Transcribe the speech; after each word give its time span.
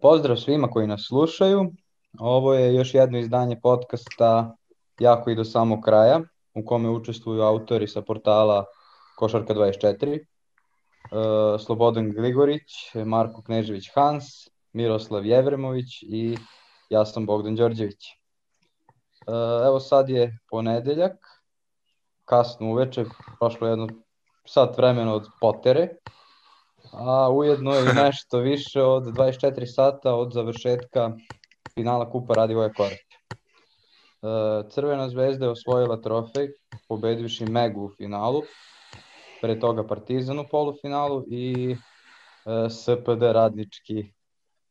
Pozdrav 0.00 0.36
svima 0.36 0.68
koji 0.68 0.86
nas 0.86 1.06
slušaju. 1.08 1.72
Ovo 2.18 2.54
je 2.54 2.74
još 2.74 2.94
jedno 2.94 3.18
izdanje 3.18 3.60
podcasta 3.62 4.56
Jako 5.00 5.30
i 5.30 5.34
do 5.34 5.44
samog 5.44 5.80
kraja, 5.84 6.20
u 6.54 6.64
kome 6.64 6.88
učestvuju 6.90 7.42
autori 7.42 7.88
sa 7.88 8.02
portala 8.02 8.64
Košarka 9.16 9.54
24, 9.54 10.18
e, 10.18 10.20
Slobodan 11.58 12.10
Gligorić, 12.10 12.94
Marko 13.04 13.42
Knežević 13.42 13.90
Hans, 13.94 14.24
Miroslav 14.72 15.26
Jevremović 15.26 16.02
i 16.02 16.36
ja 16.90 17.04
sam 17.04 17.26
Bogdan 17.26 17.56
Đorđević. 17.56 18.06
E, 18.06 18.12
evo 19.66 19.80
sad 19.80 20.08
je 20.08 20.38
ponedeljak, 20.50 21.16
kasno 22.24 22.66
uveče, 22.66 23.04
prošlo 23.38 23.68
jedno 23.68 23.88
sat 24.46 24.76
vremena 24.76 25.14
od 25.14 25.28
potere, 25.40 25.88
a 26.92 27.30
ujedno 27.30 27.74
i 27.78 27.94
nešto 28.04 28.38
više 28.38 28.82
od 28.82 29.04
24 29.04 29.66
sata 29.66 30.14
od 30.14 30.32
završetka 30.32 31.12
finala 31.80 32.10
Kupa 32.10 32.34
Radivoje 32.34 32.72
Korete. 32.76 33.16
Crvena 34.70 35.08
zvezda 35.08 35.46
je 35.46 35.50
osvojila 35.50 35.96
trofej, 35.96 36.50
pobedivši 36.88 37.46
Megu 37.48 37.84
u 37.84 37.90
finalu, 37.96 38.42
pre 39.40 39.56
toga 39.60 39.86
Partizan 39.86 40.38
u 40.38 40.44
polufinalu 40.50 41.24
i 41.30 41.72
e, 41.72 41.76
SPD 42.70 43.22
radnički 43.32 44.12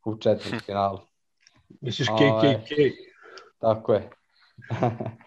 u 0.05 0.15
četvrt 0.17 0.65
finalu. 0.65 0.99
Misliš 1.81 2.07
KKK? 2.07 2.69
Tako 3.59 3.93
je. 3.93 4.09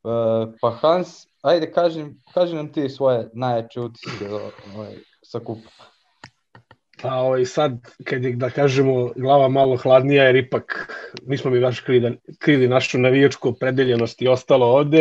E, 0.00 0.12
pa 0.60 0.70
Hans, 0.80 1.26
ajde 1.42 1.66
kaži, 1.72 2.04
kaži 2.34 2.56
nam 2.56 2.72
ti 2.72 2.88
svoje 2.88 3.28
najjače 3.34 3.80
utiske 3.80 4.30
ovaj, 4.74 4.94
sa 5.22 5.38
kupa. 5.38 5.68
Pa 7.02 7.14
ovaj, 7.14 7.44
sad, 7.44 7.78
kad 8.04 8.24
je, 8.24 8.32
da 8.32 8.50
kažemo, 8.50 9.12
glava 9.16 9.48
malo 9.48 9.76
hladnija, 9.76 10.24
jer 10.24 10.36
ipak 10.36 10.94
nismo 11.26 11.50
mi 11.50 11.60
baš 11.60 11.80
krili, 11.80 12.18
krili 12.38 12.68
našu 12.68 12.98
navijačku 12.98 13.48
opredeljenost 13.48 14.22
i 14.22 14.28
ostalo 14.28 14.66
ovde. 14.66 15.00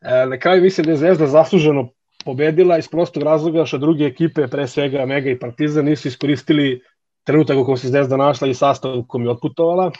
E, 0.00 0.26
na 0.26 0.38
kraju 0.38 0.62
mislim 0.62 0.84
da 0.84 0.90
je 0.90 0.96
Zvezda 0.96 1.26
zasluženo 1.26 1.88
pobedila 2.24 2.78
iz 2.78 2.88
prostog 2.88 3.22
razloga 3.22 3.64
što 3.64 3.78
druge 3.78 4.04
ekipe, 4.04 4.46
pre 4.46 4.66
svega 4.66 5.06
Mega 5.06 5.30
i 5.30 5.38
Partizan, 5.38 5.84
nisu 5.84 6.08
iskoristili 6.08 6.82
trenutak 7.24 7.56
u 7.56 7.64
kom 7.64 7.76
se 7.76 7.88
Zvezda 7.88 8.16
našla 8.16 8.48
i 8.48 8.54
sastav 8.54 8.98
u 8.98 9.04
kom 9.06 9.22
je 9.22 9.30
otputovala. 9.30 9.92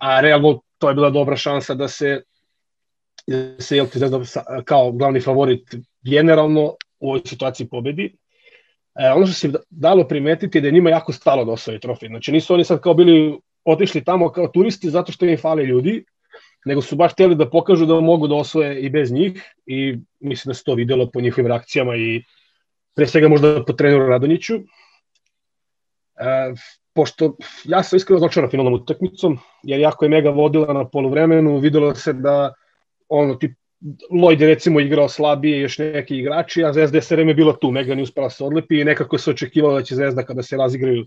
A 0.00 0.20
realno 0.20 0.60
to 0.78 0.88
je 0.88 0.94
bila 0.94 1.10
dobra 1.10 1.36
šansa 1.36 1.74
da 1.74 1.88
se 1.88 2.22
da 3.26 3.62
se 3.62 3.86
Zvezda 3.94 4.20
kao 4.64 4.92
glavni 4.92 5.20
favorit 5.20 5.74
generalno 6.02 6.76
u 7.00 7.08
ovoj 7.08 7.20
situaciji 7.24 7.68
pobedi. 7.68 8.16
E, 8.94 9.12
ono 9.12 9.26
što 9.26 9.34
se 9.34 9.52
dalo 9.70 10.08
primetiti 10.08 10.60
da 10.60 10.68
je 10.68 10.72
njima 10.72 10.90
jako 10.90 11.12
stalo 11.12 11.44
da 11.44 11.52
osvoje 11.52 11.80
trofej. 11.80 12.08
Znači 12.08 12.32
nisu 12.32 12.54
oni 12.54 12.64
sad 12.64 12.80
kao 12.80 12.94
bili 12.94 13.38
otišli 13.64 14.04
tamo 14.04 14.32
kao 14.32 14.48
turisti 14.48 14.90
zato 14.90 15.12
što 15.12 15.26
im 15.26 15.38
fale 15.38 15.64
ljudi, 15.64 16.04
nego 16.64 16.82
su 16.82 16.96
baš 16.96 17.12
hteli 17.12 17.34
da 17.34 17.50
pokažu 17.50 17.86
da 17.86 18.00
mogu 18.00 18.28
da 18.28 18.34
osvoje 18.34 18.80
i 18.80 18.90
bez 18.90 19.12
njih 19.12 19.54
i 19.66 19.98
mislim 20.20 20.50
da 20.50 20.54
se 20.54 20.64
to 20.64 20.74
videlo 20.74 21.10
po 21.10 21.20
njihovim 21.20 21.46
reakcijama 21.46 21.96
i 21.96 22.22
pre 22.94 23.06
svega 23.06 23.28
možda 23.28 23.64
po 23.64 23.72
treneru 23.72 24.06
Radonjiću. 24.06 24.54
E, 24.54 24.60
pošto 26.94 27.36
ja 27.64 27.82
sam 27.82 27.96
iskreno 27.96 28.28
na 28.36 28.48
finalnom 28.48 28.74
utakmicom, 28.74 29.38
jer 29.62 29.80
jako 29.80 30.04
je 30.04 30.08
Mega 30.08 30.30
vodila 30.30 30.72
na 30.72 30.88
polovremenu, 30.88 31.58
videlo 31.58 31.94
se 31.94 32.12
da 32.12 32.52
ono, 33.08 33.34
tip, 33.34 33.52
Lloyd 34.10 34.40
je 34.40 34.46
recimo 34.46 34.80
igrao 34.80 35.08
slabije 35.08 35.60
još 35.60 35.78
neki 35.78 36.16
igrači, 36.16 36.64
a 36.64 36.72
Zvezda 36.72 36.98
je 36.98 37.02
sve 37.02 37.16
vreme 37.16 37.34
bila 37.34 37.56
tu, 37.56 37.70
Mega 37.70 37.94
nije 37.94 38.02
uspela 38.02 38.30
se 38.30 38.44
odlepi 38.44 38.80
i 38.80 38.84
nekako 38.84 39.18
se 39.18 39.30
očekivalo 39.30 39.74
da 39.74 39.82
će 39.82 39.94
Zvezda 39.94 40.22
kada 40.22 40.42
se 40.42 40.56
razigraju 40.56 41.06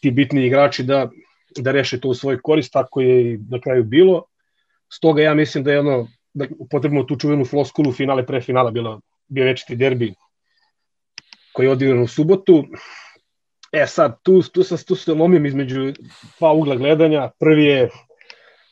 ti 0.00 0.10
bitni 0.10 0.46
igrači 0.46 0.82
da, 0.82 1.10
da 1.56 1.72
reše 1.72 2.00
to 2.00 2.08
u 2.08 2.14
svoj 2.14 2.40
korist, 2.42 2.72
tako 2.72 3.00
je 3.00 3.32
i 3.32 3.38
na 3.50 3.60
kraju 3.60 3.84
bilo. 3.84 4.24
Stoga 4.92 5.22
ja 5.22 5.34
mislim 5.34 5.64
da 5.64 5.72
je 5.72 5.80
ono, 5.80 6.08
da 6.34 6.46
potrebno 6.70 7.02
tu 7.02 7.16
čuvenu 7.16 7.44
floskulu 7.44 7.92
finale 7.92 8.26
pre 8.26 8.40
finala 8.40 8.70
bila, 8.70 9.00
bio 9.28 9.44
večiti 9.44 9.76
derbi 9.76 10.14
koji 11.52 11.66
je 11.66 11.70
odigran 11.70 12.02
u 12.02 12.06
subotu. 12.06 12.64
E 13.72 13.86
sad, 13.86 14.18
tu, 14.22 14.42
tu, 14.42 14.62
sam, 14.62 14.78
tu 14.86 14.96
se 14.96 15.12
lomim 15.12 15.46
između 15.46 15.92
dva 16.38 16.52
ugla 16.52 16.76
gledanja. 16.76 17.30
Prvi 17.38 17.64
je, 17.64 17.88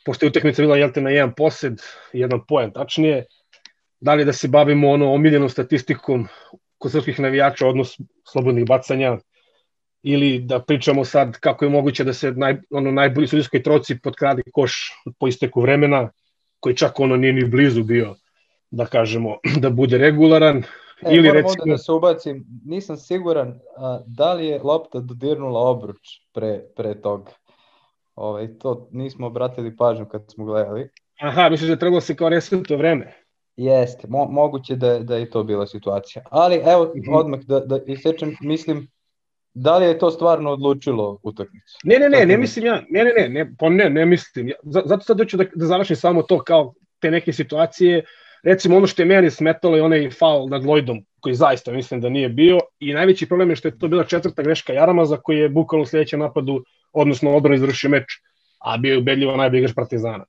pošto 0.04 0.26
je 0.26 0.30
utakmica 0.30 0.62
bila 0.62 0.76
jelte 0.76 1.00
na 1.00 1.10
jedan 1.10 1.34
posed, 1.34 1.80
jedan 2.12 2.41
poen 2.48 2.72
tačnije, 2.72 3.24
da 4.02 4.14
li 4.14 4.24
da 4.24 4.32
se 4.32 4.48
bavimo 4.48 4.90
ono 4.90 5.12
omiljenom 5.14 5.48
statistikom 5.48 6.26
kod 6.78 6.92
srpskih 6.92 7.20
navijača, 7.20 7.66
odnos 7.66 8.00
slobodnih 8.32 8.66
bacanja, 8.66 9.18
ili 10.02 10.38
da 10.38 10.58
pričamo 10.60 11.04
sad 11.04 11.38
kako 11.40 11.64
je 11.64 11.70
moguće 11.70 12.04
da 12.04 12.12
se 12.12 12.32
naj, 12.32 12.56
ono, 12.70 12.91
najbolji 12.91 13.26
sudijskoj 13.26 13.62
troci 13.62 13.98
potkrade 14.02 14.42
koš 14.52 14.91
po 15.18 15.28
isteku 15.28 15.60
vremena, 15.60 16.10
koji 16.60 16.76
čak 16.76 17.00
ono 17.00 17.16
nije 17.16 17.32
ni 17.32 17.44
blizu 17.44 17.82
bio, 17.82 18.14
da 18.70 18.86
kažemo, 18.86 19.36
da 19.62 19.70
bude 19.70 19.98
regularan. 19.98 20.64
E, 21.02 21.14
ili 21.14 21.30
recimo... 21.30 21.64
da 21.66 21.78
se 21.78 21.92
ubacim, 21.92 22.44
nisam 22.64 22.96
siguran 22.96 23.58
a, 23.76 24.00
da 24.06 24.32
li 24.32 24.46
je 24.46 24.60
lopta 24.62 25.00
dodirnula 25.00 25.60
obruč 25.60 26.18
pre, 26.32 26.60
pre 26.76 26.94
toga. 27.00 27.30
Ovaj, 28.14 28.58
to 28.58 28.88
nismo 28.92 29.26
obratili 29.26 29.76
pažnju 29.76 30.06
kad 30.06 30.30
smo 30.30 30.44
gledali. 30.44 30.88
Aha, 31.20 31.48
misliš 31.48 31.68
da 31.68 31.72
je 31.72 31.78
trebalo 31.78 32.00
se 32.00 32.16
kao 32.16 32.28
reseto 32.28 32.76
vreme? 32.76 33.22
Jeste, 33.56 34.08
mo, 34.08 34.24
moguće 34.24 34.76
da, 34.76 34.98
da 34.98 35.16
je 35.16 35.30
to 35.30 35.42
bila 35.44 35.66
situacija. 35.66 36.24
Ali 36.30 36.56
evo, 36.56 36.84
mm 36.84 37.00
-hmm. 37.00 37.16
odmah 37.16 37.40
da, 37.40 37.60
da 37.60 37.78
isečem, 37.86 38.36
mislim, 38.40 38.88
da 39.54 39.78
li 39.78 39.86
je 39.86 39.98
to 39.98 40.10
stvarno 40.10 40.50
odlučilo 40.50 41.18
utakmicu? 41.22 41.78
Ne, 41.84 41.98
ne, 41.98 42.08
ne, 42.08 42.26
ne 42.26 42.36
mislim 42.36 42.66
ja, 42.66 42.82
ne, 42.91 43.04
ne, 43.04 43.12
ne, 43.18 43.28
ne, 43.28 43.54
pa 43.58 43.68
ne, 43.68 43.91
ne 43.91 44.06
mislim. 44.06 44.48
Ja, 44.48 44.54
zato 44.62 45.04
sad 45.04 45.18
hoću 45.18 45.36
da, 45.36 45.44
da 45.54 45.66
završim 45.66 45.96
samo 45.96 46.22
to 46.22 46.38
kao 46.38 46.74
te 46.98 47.10
neke 47.10 47.32
situacije, 47.32 48.04
recimo 48.42 48.76
ono 48.76 48.86
što 48.86 49.02
je 49.02 49.06
meni 49.06 49.30
smetalo 49.30 49.76
je 49.76 49.82
onaj 49.82 50.10
faul 50.10 50.48
nad 50.48 50.62
Lloydom, 50.62 51.04
koji 51.20 51.34
zaista 51.34 51.72
mislim 51.72 52.00
da 52.00 52.08
nije 52.08 52.28
bio, 52.28 52.58
i 52.80 52.92
najveći 52.92 53.26
problem 53.26 53.50
je 53.50 53.56
što 53.56 53.68
je 53.68 53.78
to 53.78 53.88
bila 53.88 54.04
četvrta 54.04 54.42
greška 54.42 54.72
Jaramaza, 54.72 55.16
koji 55.16 55.38
je 55.38 55.48
bukalo 55.48 55.82
u 55.82 55.86
sledećem 55.86 56.20
napadu, 56.20 56.64
odnosno 56.92 57.36
odbrano 57.36 57.54
izvršio 57.54 57.91
meč, 57.91 58.04
a 58.58 58.76
bio 58.76 58.92
je 58.92 58.98
ubedljivo 58.98 59.36
najbolji 59.36 59.58
igrač 59.58 59.74
Partizana. 59.74 60.24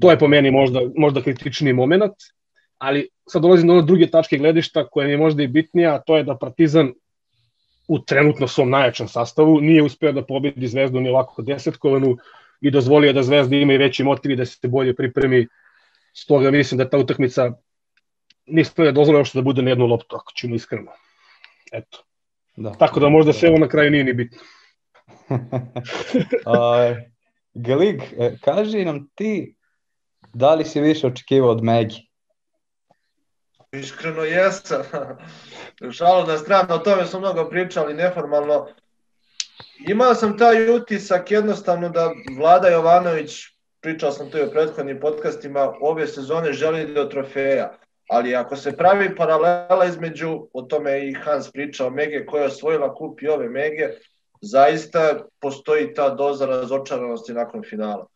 To 0.00 0.10
je 0.10 0.18
po 0.18 0.28
meni 0.28 0.50
možda, 0.50 0.80
možda 0.96 1.22
kritični 1.22 1.72
moment, 1.72 2.12
ali 2.84 3.08
sad 3.26 3.42
dolazim 3.42 3.68
do 3.68 3.74
one 3.74 3.82
druge 3.82 4.10
tačke 4.10 4.38
gledišta 4.38 4.86
koja 4.86 5.06
mi 5.06 5.12
je 5.12 5.18
možda 5.18 5.42
i 5.42 5.48
bitnija, 5.48 5.94
a 5.94 5.98
to 5.98 6.16
je 6.16 6.24
da 6.24 6.36
Partizan 6.36 6.92
u 7.88 7.98
trenutno 7.98 8.48
svom 8.48 8.70
najjačem 8.70 9.08
sastavu 9.08 9.60
nije 9.60 9.82
uspeo 9.82 10.12
da 10.12 10.24
pobedi 10.24 10.68
Zvezdu 10.68 11.00
ni 11.00 11.10
ovako 11.10 11.42
desetkovanu 11.42 12.16
i 12.60 12.70
dozvolio 12.70 13.12
da 13.12 13.22
Zvezda 13.22 13.56
ima 13.56 13.72
i 13.72 13.78
veći 13.78 14.04
motiv 14.04 14.30
i 14.30 14.36
da 14.36 14.46
se 14.46 14.68
bolje 14.68 14.94
pripremi. 14.94 15.46
Stoga 16.12 16.50
mislim 16.50 16.78
da 16.78 16.88
ta 16.88 16.98
utakmica 16.98 17.52
nije 18.46 18.66
da 18.76 18.92
dozvolio 18.92 19.18
još 19.18 19.32
da 19.32 19.42
bude 19.42 19.62
na 19.62 19.70
jednu 19.70 19.86
loptu, 19.86 20.16
ako 20.16 20.32
ćemo 20.36 20.54
iskreno. 20.54 20.92
Eto. 21.72 22.04
Da. 22.56 22.72
Tako 22.72 23.00
da 23.00 23.08
možda 23.08 23.32
sve 23.32 23.48
ovo 23.48 23.58
na 23.58 23.68
kraju 23.68 23.90
nije 23.90 24.04
ni 24.04 24.12
bitno. 24.12 24.38
uh, 25.30 26.96
Glig, 27.54 28.02
e, 28.18 28.36
kaži 28.40 28.84
nam 28.84 29.08
ti 29.14 29.56
da 30.32 30.54
li 30.54 30.64
si 30.64 30.80
više 30.80 31.06
očekivao 31.06 31.50
od 31.50 31.62
Megi? 31.62 32.13
Iskreno 33.74 34.24
jesam. 34.24 34.82
Šalo 35.92 36.26
na 36.26 36.38
stranu, 36.38 36.74
o 36.74 36.78
tome 36.78 37.06
smo 37.06 37.20
mnogo 37.20 37.48
pričali 37.48 37.94
neformalno. 37.94 38.66
Imao 39.88 40.14
sam 40.14 40.38
taj 40.38 40.70
utisak 40.70 41.30
jednostavno 41.30 41.88
da 41.88 42.10
Vlada 42.38 42.68
Jovanović, 42.68 43.54
pričao 43.80 44.10
sam 44.10 44.30
to 44.30 44.38
i 44.38 44.42
o 44.42 44.50
prethodnim 44.50 45.00
podcastima, 45.00 45.72
ove 45.80 46.06
sezone 46.06 46.52
želi 46.52 46.94
do 46.94 47.04
trofeja. 47.04 47.78
Ali 48.08 48.34
ako 48.34 48.56
se 48.56 48.76
pravi 48.76 49.16
paralela 49.16 49.84
između, 49.84 50.48
o 50.52 50.62
tome 50.62 51.08
i 51.08 51.14
Hans 51.14 51.52
pričao, 51.52 51.90
Mege 51.90 52.26
koja 52.26 52.40
je 52.40 52.46
osvojila 52.46 52.94
kup 52.94 53.22
i 53.22 53.28
ove 53.28 53.48
Mege, 53.48 53.88
zaista 54.40 55.24
postoji 55.40 55.94
ta 55.94 56.10
doza 56.10 56.46
razočaranosti 56.46 57.32
nakon 57.32 57.62
finala. 57.70 58.06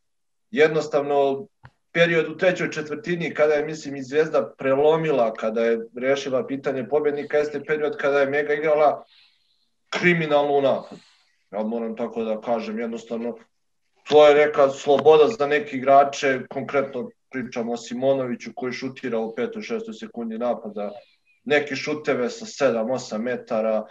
Jednostavno, 0.51 1.47
period 1.93 2.29
u 2.29 2.37
trećoj 2.37 2.71
četvrtini 2.71 3.35
kada 3.35 3.55
je, 3.55 3.65
mislim, 3.65 3.97
i 3.97 4.03
Zvezda 4.03 4.55
prelomila, 4.59 5.33
kada 5.33 5.65
je 5.65 5.79
rešila 5.97 6.47
pitanje 6.47 6.89
pobednika, 6.89 7.39
jeste 7.39 7.65
period 7.65 7.97
kada 7.97 8.21
je 8.21 8.31
Mega 8.31 8.55
igrala 8.55 9.05
kriminalno 9.91 10.53
u 10.53 10.63
napad. 10.63 10.99
Ja 11.51 11.63
moram 11.63 11.97
tako 11.97 12.25
da 12.25 12.41
kažem, 12.41 12.79
jednostavno, 12.79 13.37
to 14.09 14.29
je 14.29 14.47
neka 14.47 14.69
sloboda 14.69 15.29
za 15.29 15.47
neki 15.47 15.77
igrače, 15.77 16.41
konkretno 16.49 17.11
pričamo 17.31 17.73
o 17.73 17.77
Simonoviću 17.77 18.51
koji 18.55 18.73
šutira 18.73 19.19
u 19.19 19.35
5. 19.37 19.57
6. 19.57 20.01
sekundi 20.01 20.39
napada, 20.39 20.91
neki 21.45 21.77
šuteve 21.77 22.31
sa 22.31 22.45
7-8 22.45 23.19
metara, 23.19 23.87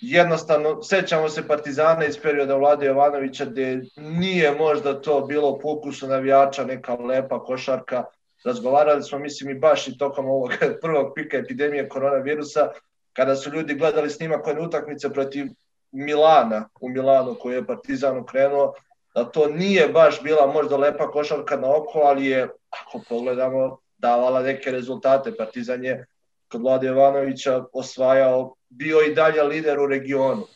jednostavno, 0.00 0.82
sećamo 0.82 1.28
se 1.28 1.48
Partizana 1.48 2.04
iz 2.04 2.18
perioda 2.22 2.56
Vlade 2.56 2.86
Jovanovića 2.86 3.44
gde 3.44 3.82
nije 3.96 4.54
možda 4.54 5.00
to 5.00 5.20
bilo 5.20 5.58
po 5.58 5.72
ukusu 5.72 6.06
navijača, 6.06 6.64
neka 6.64 6.94
lepa 6.94 7.44
košarka, 7.44 8.04
razgovarali 8.44 9.02
smo, 9.02 9.18
mislim, 9.18 9.50
i 9.50 9.58
baš 9.58 9.88
i 9.88 9.98
tokom 9.98 10.26
ovog 10.26 10.52
prvog 10.82 11.12
pika 11.14 11.36
epidemije 11.36 11.88
koronavirusa, 11.88 12.68
kada 13.12 13.36
su 13.36 13.50
ljudi 13.50 13.74
gledali 13.74 14.10
snimak 14.10 14.46
one 14.46 14.60
utakmice 14.60 15.12
protiv 15.12 15.46
Milana, 15.92 16.68
u 16.80 16.88
Milanu 16.88 17.34
koji 17.40 17.54
je 17.54 17.66
Partizan 17.66 18.18
ukrenuo, 18.18 18.74
da 19.14 19.24
to 19.24 19.48
nije 19.48 19.88
baš 19.88 20.22
bila 20.22 20.46
možda 20.46 20.76
lepa 20.76 21.10
košarka 21.10 21.56
na 21.56 21.76
oko, 21.76 21.98
ali 21.98 22.26
je, 22.26 22.48
ako 22.70 23.00
pogledamo, 23.08 23.78
davala 23.98 24.42
neke 24.42 24.70
rezultate. 24.70 25.36
Partizan 25.36 25.84
je 25.84 26.06
kod 26.48 26.62
Vlade 26.62 26.86
Jovanovića 26.86 27.64
osvajao, 27.72 28.54
bio 28.68 29.00
i 29.00 29.14
dalje 29.14 29.42
lider 29.42 29.78
u 29.80 29.86
regionu. 29.86 30.46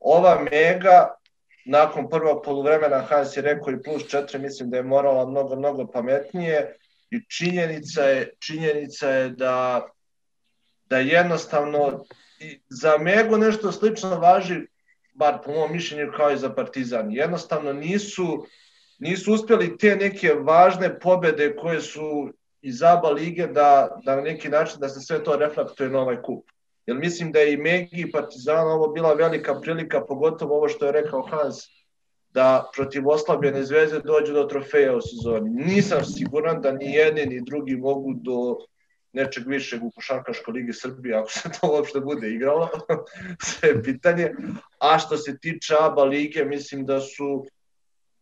Ova 0.00 0.46
Mega, 0.50 1.14
nakon 1.66 2.08
prvog 2.10 2.42
poluvremena, 2.44 3.00
Hans 3.00 3.36
je 3.36 3.42
rekao 3.42 3.72
i 3.72 3.82
plus 3.82 4.02
4, 4.02 4.38
mislim 4.38 4.70
da 4.70 4.76
je 4.76 4.82
morala 4.82 5.26
mnogo, 5.26 5.56
mnogo 5.56 5.86
pametnije 5.86 6.76
i 7.10 7.20
činjenica 7.28 8.02
je, 8.02 8.32
činjenica 8.38 9.08
je 9.08 9.28
da, 9.28 9.88
da 10.84 10.98
jednostavno 10.98 12.04
i 12.40 12.60
za 12.68 12.98
Megu 12.98 13.36
nešto 13.36 13.72
slično 13.72 14.18
važi 14.18 14.60
bar 15.14 15.38
po 15.44 15.52
mom 15.52 15.72
mišljenju 15.72 16.12
kao 16.16 16.30
i 16.30 16.38
za 16.38 16.54
Partizan. 16.54 17.12
Jednostavno 17.12 17.72
nisu, 17.72 18.46
nisu 18.98 19.32
uspjeli 19.32 19.78
te 19.78 19.96
neke 19.96 20.34
važne 20.34 20.98
pobede 20.98 21.56
koje 21.56 21.80
su 21.80 22.32
iz 22.62 22.82
ABA 22.82 23.10
lige 23.10 23.46
da, 23.46 24.00
da 24.04 24.16
na 24.16 24.22
neki 24.22 24.48
način 24.48 24.80
da 24.80 24.88
se 24.88 25.00
sve 25.00 25.24
to 25.24 25.36
reflektuje 25.36 25.90
na 25.90 26.00
ovaj 26.00 26.22
kup. 26.22 26.44
Jer 26.86 26.96
mislim 26.96 27.32
da 27.32 27.38
je 27.38 27.52
i 27.52 27.56
Megi 27.56 28.00
i 28.00 28.10
Partizan 28.12 28.68
ovo 28.68 28.88
bila 28.88 29.12
velika 29.12 29.60
prilika, 29.60 30.04
pogotovo 30.04 30.56
ovo 30.56 30.68
što 30.68 30.86
je 30.86 30.92
rekao 30.92 31.22
Hans, 31.22 31.56
da 32.30 32.70
protiv 32.74 33.08
oslabljene 33.08 33.64
zvezde 33.64 34.00
dođu 34.00 34.32
do 34.32 34.44
trofeja 34.44 34.96
u 34.96 35.00
sezoni. 35.00 35.50
Nisam 35.50 36.04
siguran 36.04 36.60
da 36.62 36.72
ni 36.72 36.92
jedni 36.92 37.26
ni 37.26 37.40
drugi 37.44 37.76
mogu 37.76 38.14
do 38.14 38.56
nečeg 39.12 39.46
višeg 39.46 39.84
u 39.84 39.90
košarkaškoj 39.90 40.52
ligi 40.52 40.72
Srbije, 40.72 41.16
ako 41.16 41.30
se 41.32 41.48
to 41.60 41.70
uopšte 41.72 42.00
bude 42.00 42.30
igralo, 42.30 42.68
sve 43.48 43.68
je 43.68 43.82
pitanje. 43.82 44.32
A 44.78 44.98
što 44.98 45.16
se 45.16 45.38
tiče 45.38 45.74
ABA 45.80 46.04
lige, 46.04 46.44
mislim 46.44 46.86
da 46.86 47.00
su 47.00 47.44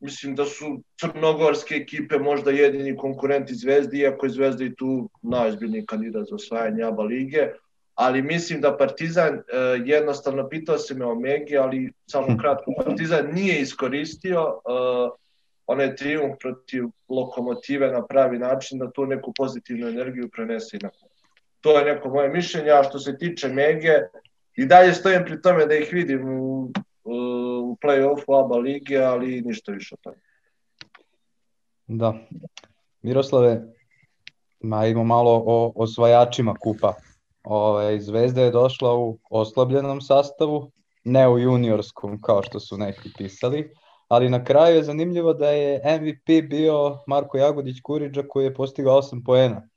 mislim 0.00 0.34
da 0.34 0.44
su 0.44 0.82
crnogorske 1.00 1.74
ekipe 1.74 2.18
možda 2.18 2.50
jedini 2.50 2.96
konkurenti 2.96 3.54
Zvezdi, 3.54 3.98
iako 3.98 4.26
je 4.26 4.30
Zvezda 4.30 4.64
i 4.64 4.74
tu 4.74 5.10
najozbiljniji 5.22 5.86
kandidat 5.86 6.26
za 6.28 6.34
osvajanje 6.34 6.82
ABA 6.82 7.02
lige, 7.02 7.48
ali 7.94 8.22
mislim 8.22 8.60
da 8.60 8.76
Partizan, 8.76 9.34
eh, 9.34 9.42
jednostavno 9.84 10.48
pitao 10.48 10.78
se 10.78 10.94
me 10.94 11.04
o 11.04 11.14
Megi, 11.14 11.56
ali 11.56 11.92
samo 12.06 12.38
kratko, 12.40 12.72
Partizan 12.84 13.26
nije 13.32 13.60
iskoristio 13.60 14.44
uh, 14.44 15.10
onaj 15.66 15.96
trijumf 15.96 16.34
protiv 16.40 16.84
lokomotive 17.08 17.90
na 17.92 18.06
pravi 18.06 18.38
način 18.38 18.78
da 18.78 18.90
tu 18.90 19.06
neku 19.06 19.32
pozitivnu 19.36 19.88
energiju 19.88 20.28
prenese 20.28 20.76
i 20.76 20.80
na 20.82 20.90
To 21.60 21.78
je 21.78 21.84
neko 21.84 22.08
moje 22.08 22.28
mišljenje, 22.28 22.70
a 22.70 22.82
što 22.82 22.98
se 22.98 23.18
tiče 23.18 23.48
Mege, 23.48 23.98
i 24.56 24.66
dalje 24.66 24.94
stojim 24.94 25.24
pri 25.24 25.42
tome 25.42 25.66
da 25.66 25.74
ih 25.74 25.88
vidim 25.92 26.28
u, 26.28 26.70
u 27.06 27.76
play-offu 27.82 28.44
ABA 28.44 28.56
lige, 28.56 28.98
ali 28.98 29.40
ništa 29.40 29.72
više 29.72 29.94
od 29.94 30.00
toga. 30.00 30.20
Da. 31.86 32.14
Miroslave, 33.02 33.62
ma 34.60 34.86
imamo 34.86 35.04
malo 35.04 35.42
o 35.46 35.72
osvajačima 35.76 36.54
kupa. 36.54 36.94
Ove, 37.44 38.00
Zvezda 38.00 38.42
je 38.42 38.50
došla 38.50 38.94
u 38.94 39.18
oslabljenom 39.30 40.00
sastavu, 40.00 40.72
ne 41.04 41.28
u 41.28 41.38
juniorskom 41.38 42.20
kao 42.20 42.42
što 42.42 42.60
su 42.60 42.78
neki 42.78 43.10
pisali, 43.18 43.70
ali 44.08 44.30
na 44.30 44.44
kraju 44.44 44.76
je 44.76 44.84
zanimljivo 44.84 45.32
da 45.32 45.50
je 45.50 45.98
MVP 46.00 46.48
bio 46.48 46.98
Marko 47.06 47.38
Jagodić 47.38 47.80
Kuriđa 47.82 48.22
koji 48.28 48.44
je 48.44 48.54
postigao 48.54 49.02
8 49.02 49.24
poena. 49.24 49.68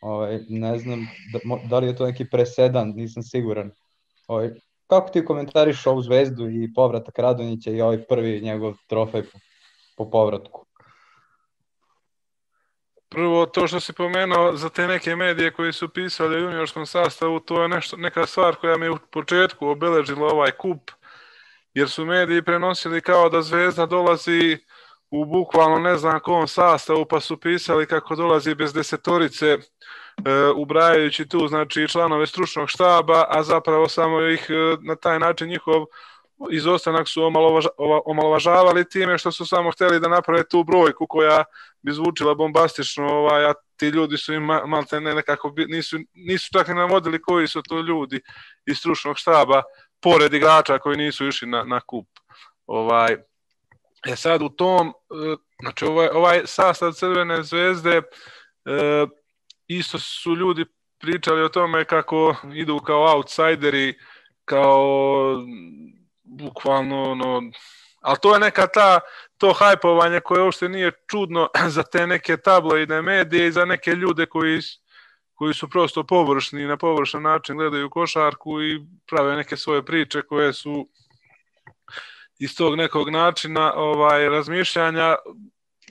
Ovaj, 0.00 0.40
ne 0.48 0.78
znam 0.78 1.08
da, 1.32 1.68
da 1.68 1.78
li 1.78 1.86
je 1.86 1.96
to 1.96 2.06
neki 2.06 2.30
presedan, 2.30 2.92
nisam 2.96 3.22
siguran. 3.22 3.70
Ovaj, 4.26 4.50
kako 4.90 5.10
ti 5.10 5.24
komentariš 5.24 5.86
ovu 5.86 6.02
zvezdu 6.02 6.48
i 6.48 6.72
povratak 6.74 7.18
Radonjića 7.18 7.70
i 7.70 7.80
ovaj 7.80 8.04
prvi 8.04 8.40
njegov 8.40 8.74
trofej 8.86 9.22
po, 9.22 9.38
po 9.96 10.10
povratku? 10.10 10.66
Prvo, 13.08 13.46
to 13.46 13.66
što 13.66 13.80
si 13.80 13.92
pomenuo 13.92 14.56
za 14.56 14.68
te 14.68 14.86
neke 14.86 15.16
medije 15.16 15.50
koji 15.52 15.72
su 15.72 15.88
pisali 15.88 16.36
o 16.36 16.38
juniorskom 16.38 16.86
sastavu, 16.86 17.40
to 17.40 17.62
je 17.62 17.68
nešto, 17.68 17.96
neka 17.96 18.26
stvar 18.26 18.54
koja 18.54 18.76
mi 18.76 18.88
u 18.88 18.98
početku 19.12 19.66
obeležila 19.66 20.26
ovaj 20.26 20.50
kup 20.50 20.90
jer 21.74 21.88
su 21.88 22.06
mediji 22.06 22.42
prenosili 22.42 23.00
kao 23.00 23.28
da 23.28 23.42
Zvezda 23.42 23.86
dolazi 23.86 24.58
u 25.10 25.24
bukvalno 25.24 25.78
ne 25.78 25.96
znam 25.96 26.20
kom 26.20 26.48
sastavu, 26.48 27.04
pa 27.04 27.20
su 27.20 27.36
pisali 27.36 27.86
kako 27.86 28.16
dolazi 28.16 28.54
bez 28.54 28.72
desetorice, 28.72 29.46
e, 29.46 29.58
ubrajajući 30.56 31.28
tu 31.28 31.48
znači 31.48 31.88
članove 31.88 32.26
stručnog 32.26 32.70
štaba, 32.70 33.24
a 33.28 33.42
zapravo 33.42 33.88
samo 33.88 34.20
ih 34.20 34.46
e, 34.48 34.76
na 34.80 34.96
taj 34.96 35.18
način 35.18 35.48
njihov 35.48 35.84
izostanak 36.50 37.08
su 37.08 37.22
omalovaža, 37.24 37.68
omalovažavali 38.04 38.88
time 38.88 39.18
što 39.18 39.32
su 39.32 39.46
samo 39.46 39.70
hteli 39.70 40.00
da 40.00 40.08
naprave 40.08 40.48
tu 40.48 40.64
brojku 40.64 41.06
koja 41.06 41.44
bi 41.82 41.92
zvučila 41.92 42.34
bombastično, 42.34 43.08
ovaj, 43.08 43.44
a 43.44 43.54
ti 43.76 43.88
ljudi 43.88 44.16
su 44.16 44.32
im 44.34 44.42
malte 44.44 45.00
ne 45.00 45.14
nekako, 45.14 45.52
nisu, 45.68 45.96
nisu 46.14 46.48
čak 46.52 46.68
i 46.68 46.74
navodili 46.74 47.22
koji 47.22 47.46
su 47.46 47.62
to 47.62 47.80
ljudi 47.80 48.20
iz 48.66 48.78
stručnog 48.78 49.18
štaba, 49.18 49.62
pored 50.00 50.34
igrača 50.34 50.78
koji 50.78 50.96
nisu 50.96 51.26
išli 51.26 51.48
na, 51.48 51.64
na 51.64 51.80
kup. 51.80 52.06
Ovaj, 52.66 53.16
e 54.06 54.16
sad 54.16 54.42
u 54.42 54.48
tom, 54.48 54.88
e, 54.88 54.92
znači 55.60 55.84
ovaj, 55.84 56.08
ovaj 56.12 56.40
sastav 56.44 56.92
Crvene 56.92 57.42
zvezde, 57.42 57.96
e, 57.96 59.06
isto 59.66 59.98
su 59.98 60.36
ljudi 60.36 60.64
pričali 60.98 61.42
o 61.42 61.48
tome 61.48 61.84
kako 61.84 62.36
idu 62.54 62.78
kao 62.78 63.16
outsideri, 63.16 63.94
kao 64.44 65.36
bukvalno 66.22 67.02
ono, 67.02 67.42
ali 68.00 68.16
to 68.22 68.34
je 68.34 68.40
neka 68.40 68.66
ta 68.66 69.00
to 69.38 69.52
hajpovanje 69.52 70.20
koje 70.20 70.42
uopšte 70.42 70.68
nije 70.68 70.92
čudno 71.10 71.48
za 71.76 71.82
te 71.82 72.06
neke 72.06 72.36
tabloidne 72.36 73.02
medije 73.02 73.46
i 73.46 73.52
za 73.52 73.64
neke 73.64 73.90
ljude 73.90 74.26
koji 74.26 74.60
koji 75.40 75.54
su 75.54 75.70
prosto 75.70 76.04
površni 76.04 76.66
na 76.66 76.76
površan 76.76 77.22
način 77.22 77.56
gledaju 77.56 77.90
košarku 77.90 78.62
i 78.62 78.80
prave 79.10 79.36
neke 79.36 79.56
svoje 79.56 79.84
priče 79.84 80.22
koje 80.22 80.52
su 80.52 80.88
iz 82.40 82.56
tog 82.56 82.76
nekog 82.76 83.08
načina 83.10 83.72
ovaj 83.74 84.28
razmišljanja 84.28 85.16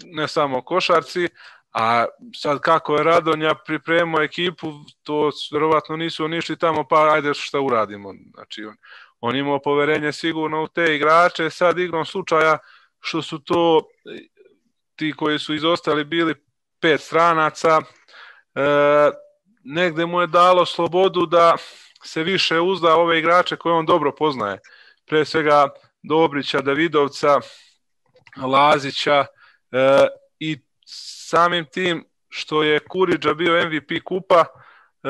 ne 0.05 0.27
samo 0.27 0.61
košarci, 0.61 1.27
a 1.73 2.05
sad 2.35 2.59
kako 2.59 2.95
je 2.95 3.03
Radonja 3.03 3.55
pripremao 3.65 4.21
ekipu, 4.21 4.73
to 5.03 5.31
verovatno 5.53 5.97
nisu 5.97 6.27
nišli 6.27 6.57
tamo, 6.57 6.87
pa 6.87 7.13
ajde 7.13 7.33
šta 7.33 7.59
uradimo. 7.59 8.13
Znači, 8.33 8.63
on, 8.63 8.75
on 9.19 9.35
imao 9.35 9.61
poverenje 9.61 10.11
sigurno 10.11 10.63
u 10.63 10.67
te 10.67 10.95
igrače, 10.95 11.49
sad 11.49 11.79
igrom 11.79 12.05
slučaja 12.05 12.57
što 12.99 13.21
su 13.21 13.39
to 13.39 13.81
ti 14.95 15.13
koji 15.17 15.39
su 15.39 15.53
izostali 15.53 16.03
bili 16.03 16.35
pet 16.79 17.01
stranaca, 17.01 17.81
e, 18.55 18.61
negde 19.63 20.05
mu 20.05 20.21
je 20.21 20.27
dalo 20.27 20.65
slobodu 20.65 21.25
da 21.25 21.55
se 22.03 22.23
više 22.23 22.59
uzda 22.59 22.95
ove 22.95 23.19
igrače 23.19 23.55
koje 23.55 23.75
on 23.75 23.85
dobro 23.85 24.15
poznaje. 24.15 24.59
Pre 25.05 25.25
svega 25.25 25.69
Dobrića, 26.03 26.61
Davidovca, 26.61 27.39
Lazića 28.37 29.25
e, 29.71 30.07
i 30.39 30.57
samim 31.29 31.65
tim 31.65 32.05
što 32.29 32.63
je 32.63 32.79
Kuriđa 32.79 33.33
bio 33.33 33.65
MVP 33.67 34.03
kupa, 34.05 34.45
e, 35.03 35.09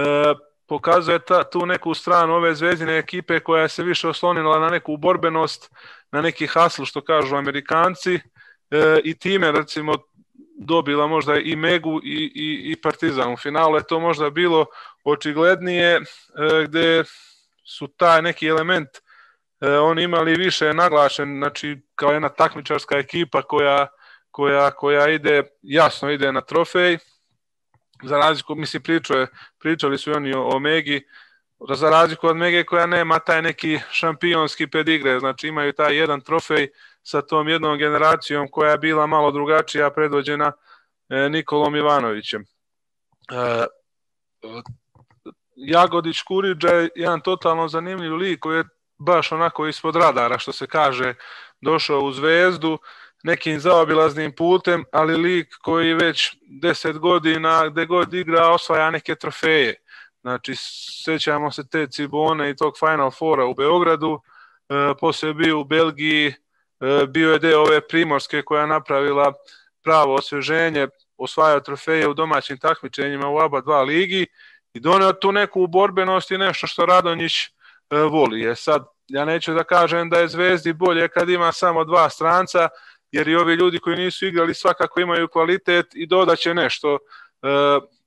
pokazuje 0.68 1.20
ta, 1.20 1.44
tu 1.44 1.66
neku 1.66 1.94
stranu 1.94 2.34
ove 2.34 2.56
zvezdine 2.56 2.98
ekipe 2.98 3.40
koja 3.40 3.68
se 3.68 3.84
više 3.84 4.08
oslonila 4.08 4.60
na 4.60 4.70
neku 4.70 4.98
borbenost, 4.98 5.72
na 6.12 6.22
neki 6.22 6.48
hasl 6.48 6.84
što 6.84 7.02
kažu 7.02 7.36
Amerikanci 7.36 8.16
e, 8.16 8.20
i 9.04 9.18
time 9.18 9.52
recimo 9.52 9.94
dobila 10.60 11.08
možda 11.08 11.36
i 11.36 11.56
Megu 11.56 12.00
i, 12.04 12.32
i, 12.36 12.72
i 12.72 12.82
Partizan. 12.82 13.34
U 13.34 13.38
finalu 13.38 13.76
je 13.76 13.88
to 13.88 14.00
možda 14.00 14.30
bilo 14.30 14.66
očiglednije 15.04 15.96
e, 15.96 16.02
gde 16.68 17.04
su 17.64 17.88
taj 17.88 18.22
neki 18.22 18.48
element 18.48 18.88
e, 18.88 19.09
oni 19.62 20.04
imali 20.04 20.36
više 20.36 20.74
naglašen, 20.74 21.38
znači 21.38 21.78
kao 21.96 22.12
jedna 22.12 22.30
takmičarska 22.30 22.98
ekipa 22.98 23.42
koja, 23.42 23.88
koja, 24.32 24.72
koja 24.72 25.10
ide, 25.10 25.44
jasno 25.62 26.12
ide 26.12 26.32
na 26.32 26.42
trofej, 26.42 26.98
za 28.04 28.18
razliku, 28.18 28.56
mislim, 28.56 28.84
pričuje, 28.84 29.28
pričali 29.60 29.98
su 29.98 30.12
oni 30.12 30.34
o, 30.34 30.44
o 30.44 30.60
Megi, 30.60 31.08
za 31.76 31.90
razliku 31.90 32.28
od 32.28 32.38
Mege 32.38 32.64
koja 32.64 32.86
nema 32.86 33.20
taj 33.20 33.42
neki 33.42 33.80
šampionski 33.92 34.68
pedigre, 34.68 35.20
znači 35.20 35.48
imaju 35.48 35.74
taj 35.74 35.98
jedan 35.98 36.22
trofej 36.22 36.68
sa 37.04 37.22
tom 37.22 37.48
jednom 37.48 37.78
generacijom 37.78 38.48
koja 38.52 38.72
je 38.72 38.78
bila 38.78 39.08
malo 39.08 39.32
drugačija, 39.32 39.90
predvođena 39.90 40.52
e, 41.10 41.30
Nikolom 41.30 41.76
Ivanovićem. 41.76 42.42
E, 42.42 43.66
Jagodić 45.56 46.22
Kuriđa 46.22 46.68
je 46.68 46.90
jedan 46.96 47.22
totalno 47.22 47.68
zanimljiv 47.68 48.16
lik 48.16 48.40
koji 48.40 48.58
je 48.58 48.64
baš 49.00 49.32
onako 49.32 49.68
ispod 49.68 49.96
radara, 49.96 50.40
što 50.40 50.52
se 50.52 50.68
kaže, 50.68 51.14
došao 51.62 52.00
u 52.00 52.12
zvezdu 52.12 52.78
nekim 53.24 53.60
zaobilaznim 53.60 54.32
putem, 54.36 54.86
ali 54.92 55.18
lik 55.18 55.56
koji 55.62 55.94
već 55.94 56.36
10 56.62 56.98
godina 56.98 57.68
gde 57.68 57.86
god 57.86 58.14
igra 58.14 58.48
osvaja 58.48 58.92
neke 58.92 59.16
trofeje. 59.16 59.76
Znači, 60.22 60.54
sećamo 61.06 61.52
se 61.52 61.68
te 61.68 61.88
Cibone 61.88 62.50
i 62.50 62.56
tog 62.56 62.74
Final 62.80 63.12
Fora 63.12 63.46
u 63.46 63.54
Beogradu, 63.54 64.22
e, 64.70 64.94
posle 65.00 65.34
bio 65.34 65.60
u 65.60 65.64
Belgiji, 65.64 66.28
e, 66.28 67.06
bio 67.08 67.34
je 67.34 67.40
deo 67.40 67.62
ove 67.62 67.88
primorske 67.88 68.42
koja 68.42 68.66
napravila 68.66 69.34
pravo 69.84 70.16
osveženje, 70.16 70.88
osvajao 71.18 71.60
trofeje 71.60 72.08
u 72.08 72.14
domaćim 72.14 72.58
takmičenjima 72.58 73.30
u 73.30 73.40
ABA 73.40 73.62
2 73.62 73.86
ligi 73.86 74.28
i 74.74 74.80
doneo 74.80 75.14
tu 75.14 75.32
neku 75.32 75.68
borbenost 75.68 76.32
i 76.32 76.38
nešto 76.38 76.68
što 76.68 76.86
Radonjić 76.86 77.34
voli. 77.92 78.42
Je 78.42 78.56
sad, 78.56 78.86
ja 79.08 79.26
neću 79.26 79.54
da 79.54 79.64
kažem 79.64 80.10
da 80.10 80.20
je 80.20 80.28
Zvezdi 80.28 80.74
bolje 80.74 81.08
kad 81.08 81.30
ima 81.30 81.52
samo 81.52 81.84
dva 81.84 82.10
stranca, 82.10 82.70
jer 83.12 83.28
i 83.28 83.36
ovi 83.36 83.54
ljudi 83.54 83.80
koji 83.80 83.98
nisu 83.98 84.28
igrali 84.28 84.54
svakako 84.54 85.00
imaju 85.02 85.28
kvalitet 85.28 85.86
i 85.94 86.08
dodaće 86.08 86.54
nešto 86.54 86.94
e, 86.94 87.00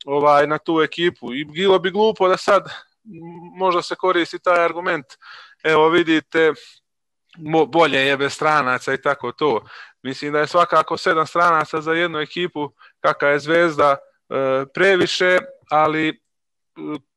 ovaj 0.04 0.46
na 0.46 0.58
tu 0.58 0.80
ekipu. 0.80 1.34
I 1.34 1.44
bilo 1.44 1.78
bi 1.78 1.90
glupo 1.90 2.28
da 2.28 2.36
sad 2.36 2.64
možda 3.58 3.82
se 3.82 3.94
koristi 3.94 4.38
taj 4.38 4.64
argument. 4.64 5.06
Evo 5.62 5.88
vidite, 5.88 6.52
bolje 7.68 7.98
je 7.98 8.16
bez 8.16 8.32
stranaca 8.32 8.94
i 8.94 9.02
tako 9.02 9.32
to. 9.32 9.64
Mislim 10.02 10.32
da 10.32 10.38
je 10.38 10.46
svakako 10.46 10.96
sedam 10.96 11.26
stranaca 11.26 11.80
za 11.80 11.92
jednu 11.92 12.18
ekipu 12.18 12.70
kakva 13.00 13.28
je 13.28 13.38
Zvezda 13.38 13.96
e, 13.96 14.64
previše, 14.74 15.38
ali 15.70 16.08
e, 16.08 16.12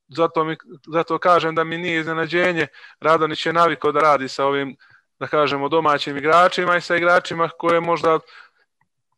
zato, 0.08 0.44
mi, 0.44 0.58
zato 0.88 1.18
kažem 1.20 1.56
da 1.56 1.64
mi 1.64 1.78
nije 1.78 2.00
iznenađenje. 2.00 2.68
Radonić 3.00 3.46
je 3.46 3.54
navikao 3.54 3.92
da 3.92 4.00
radi 4.00 4.28
sa 4.28 4.46
ovim, 4.46 4.76
da 5.20 5.28
kažemo, 5.28 5.70
domaćim 5.70 6.18
igračima 6.18 6.78
i 6.78 6.82
sa 6.82 6.96
igračima 6.96 7.50
koje 7.58 7.80
možda 7.80 8.20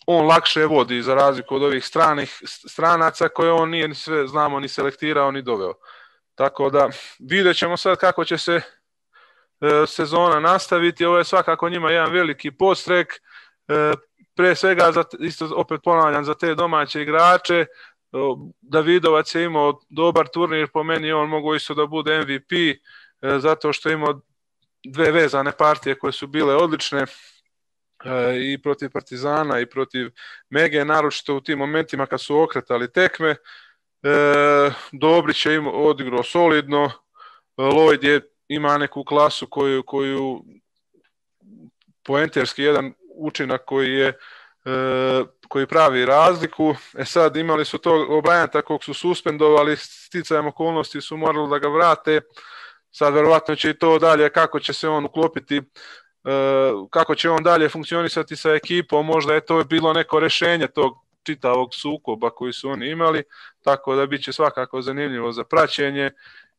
on 0.07 0.25
lakše 0.25 0.65
vodi 0.65 1.01
za 1.01 1.15
razliku 1.15 1.55
od 1.55 1.63
ovih 1.63 1.85
stranih 1.85 2.41
stranaca 2.45 3.27
koje 3.27 3.51
on 3.51 3.69
nije 3.69 3.87
ni 3.87 3.95
sve 3.95 4.27
znamo 4.27 4.59
ni 4.59 4.67
selektirao 4.67 5.31
ni 5.31 5.41
doveo. 5.41 5.73
Tako 6.35 6.69
da 6.69 6.89
vidjet 7.19 7.57
ćemo 7.57 7.77
sad 7.77 7.97
kako 7.97 8.25
će 8.25 8.37
se 8.37 8.61
e, 9.61 9.85
sezona 9.87 10.39
nastaviti. 10.39 11.05
Ovo 11.05 11.17
je 11.17 11.23
svakako 11.23 11.69
njima 11.69 11.91
jedan 11.91 12.13
veliki 12.13 12.51
postrek. 12.51 13.13
E, 13.67 13.93
pre 14.35 14.55
svega, 14.55 14.91
za, 14.91 15.03
isto 15.19 15.49
opet 15.55 15.81
ponavljam, 15.83 16.25
za 16.25 16.33
te 16.33 16.55
domaće 16.55 17.01
igrače. 17.01 17.65
Davidovac 18.61 19.35
je 19.35 19.43
imao 19.43 19.79
dobar 19.89 20.27
turnir, 20.27 20.67
po 20.73 20.83
meni 20.83 21.11
on 21.11 21.29
mogu 21.29 21.55
isto 21.55 21.73
da 21.73 21.85
bude 21.85 22.19
MVP, 22.21 22.51
e, 22.51 23.39
zato 23.39 23.73
što 23.73 23.89
je 23.89 23.93
imao 23.93 24.21
dve 24.83 25.11
vezane 25.11 25.51
partije 25.51 25.99
koje 25.99 26.13
su 26.13 26.27
bile 26.27 26.55
odlične 26.55 26.99
e, 26.99 27.07
i 28.53 28.61
protiv 28.61 28.89
Partizana 28.93 29.59
i 29.59 29.65
protiv 29.65 30.11
Mege, 30.49 30.85
naročito 30.85 31.35
u 31.35 31.41
tim 31.41 31.59
momentima 31.59 32.05
kad 32.05 32.21
su 32.21 32.39
okretali 32.39 32.91
tekme. 32.91 33.29
E, 33.29 33.35
Dobrić 34.91 35.45
je 35.45 35.55
imao, 35.55 35.73
odigrao 35.73 36.23
solidno, 36.23 36.91
Lloyd 37.57 38.03
je 38.05 38.21
ima 38.47 38.77
neku 38.77 39.03
klasu 39.03 39.47
koju, 39.49 39.83
koju 39.83 40.43
poenterski 42.03 42.63
jedan 42.63 42.93
učinak 43.15 43.61
koji 43.65 43.91
je 43.93 44.17
koji 45.47 45.67
pravi 45.67 46.05
razliku. 46.05 46.75
E 46.97 47.05
sad 47.05 47.35
imali 47.35 47.65
su 47.65 47.77
to 47.77 48.05
Obrajanta 48.09 48.61
kog 48.61 48.83
su 48.83 48.93
suspendovali, 48.93 49.77
sticajem 49.77 50.47
okolnosti 50.47 51.01
su 51.01 51.17
morali 51.17 51.49
da 51.49 51.59
ga 51.59 51.67
vrate. 51.67 52.21
Sad 52.91 53.13
verovatno 53.13 53.55
će 53.55 53.69
i 53.69 53.77
to 53.77 53.99
dalje 53.99 54.29
kako 54.29 54.59
će 54.59 54.73
se 54.73 54.89
on 54.89 55.05
uklopiti 55.05 55.57
e, 55.57 55.61
kako 56.89 57.15
će 57.15 57.29
on 57.29 57.43
dalje 57.43 57.69
funkcionisati 57.69 58.35
sa 58.35 58.51
ekipom, 58.53 59.05
možda 59.05 59.33
je 59.33 59.45
to 59.45 59.63
bilo 59.63 59.93
neko 59.93 60.19
rešenje 60.19 60.67
tog 60.67 60.93
čitavog 61.23 61.73
sukoba 61.73 62.29
koji 62.29 62.53
su 62.53 62.69
oni 62.69 62.89
imali, 62.89 63.23
tako 63.63 63.95
da 63.95 64.05
biće 64.05 64.33
svakako 64.33 64.81
zanimljivo 64.81 65.31
za 65.31 65.43
praćenje 65.43 66.11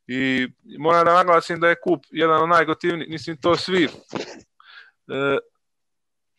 i 0.06 0.48
moram 0.78 1.04
da 1.04 1.14
naglasim 1.14 1.60
da 1.60 1.68
je 1.68 1.80
kup 1.84 2.04
jedan 2.10 2.42
od 2.42 2.48
najgotivnijih, 2.48 3.10
mislim 3.10 3.36
to 3.36 3.56
svi 3.56 3.84
e, 3.84 5.38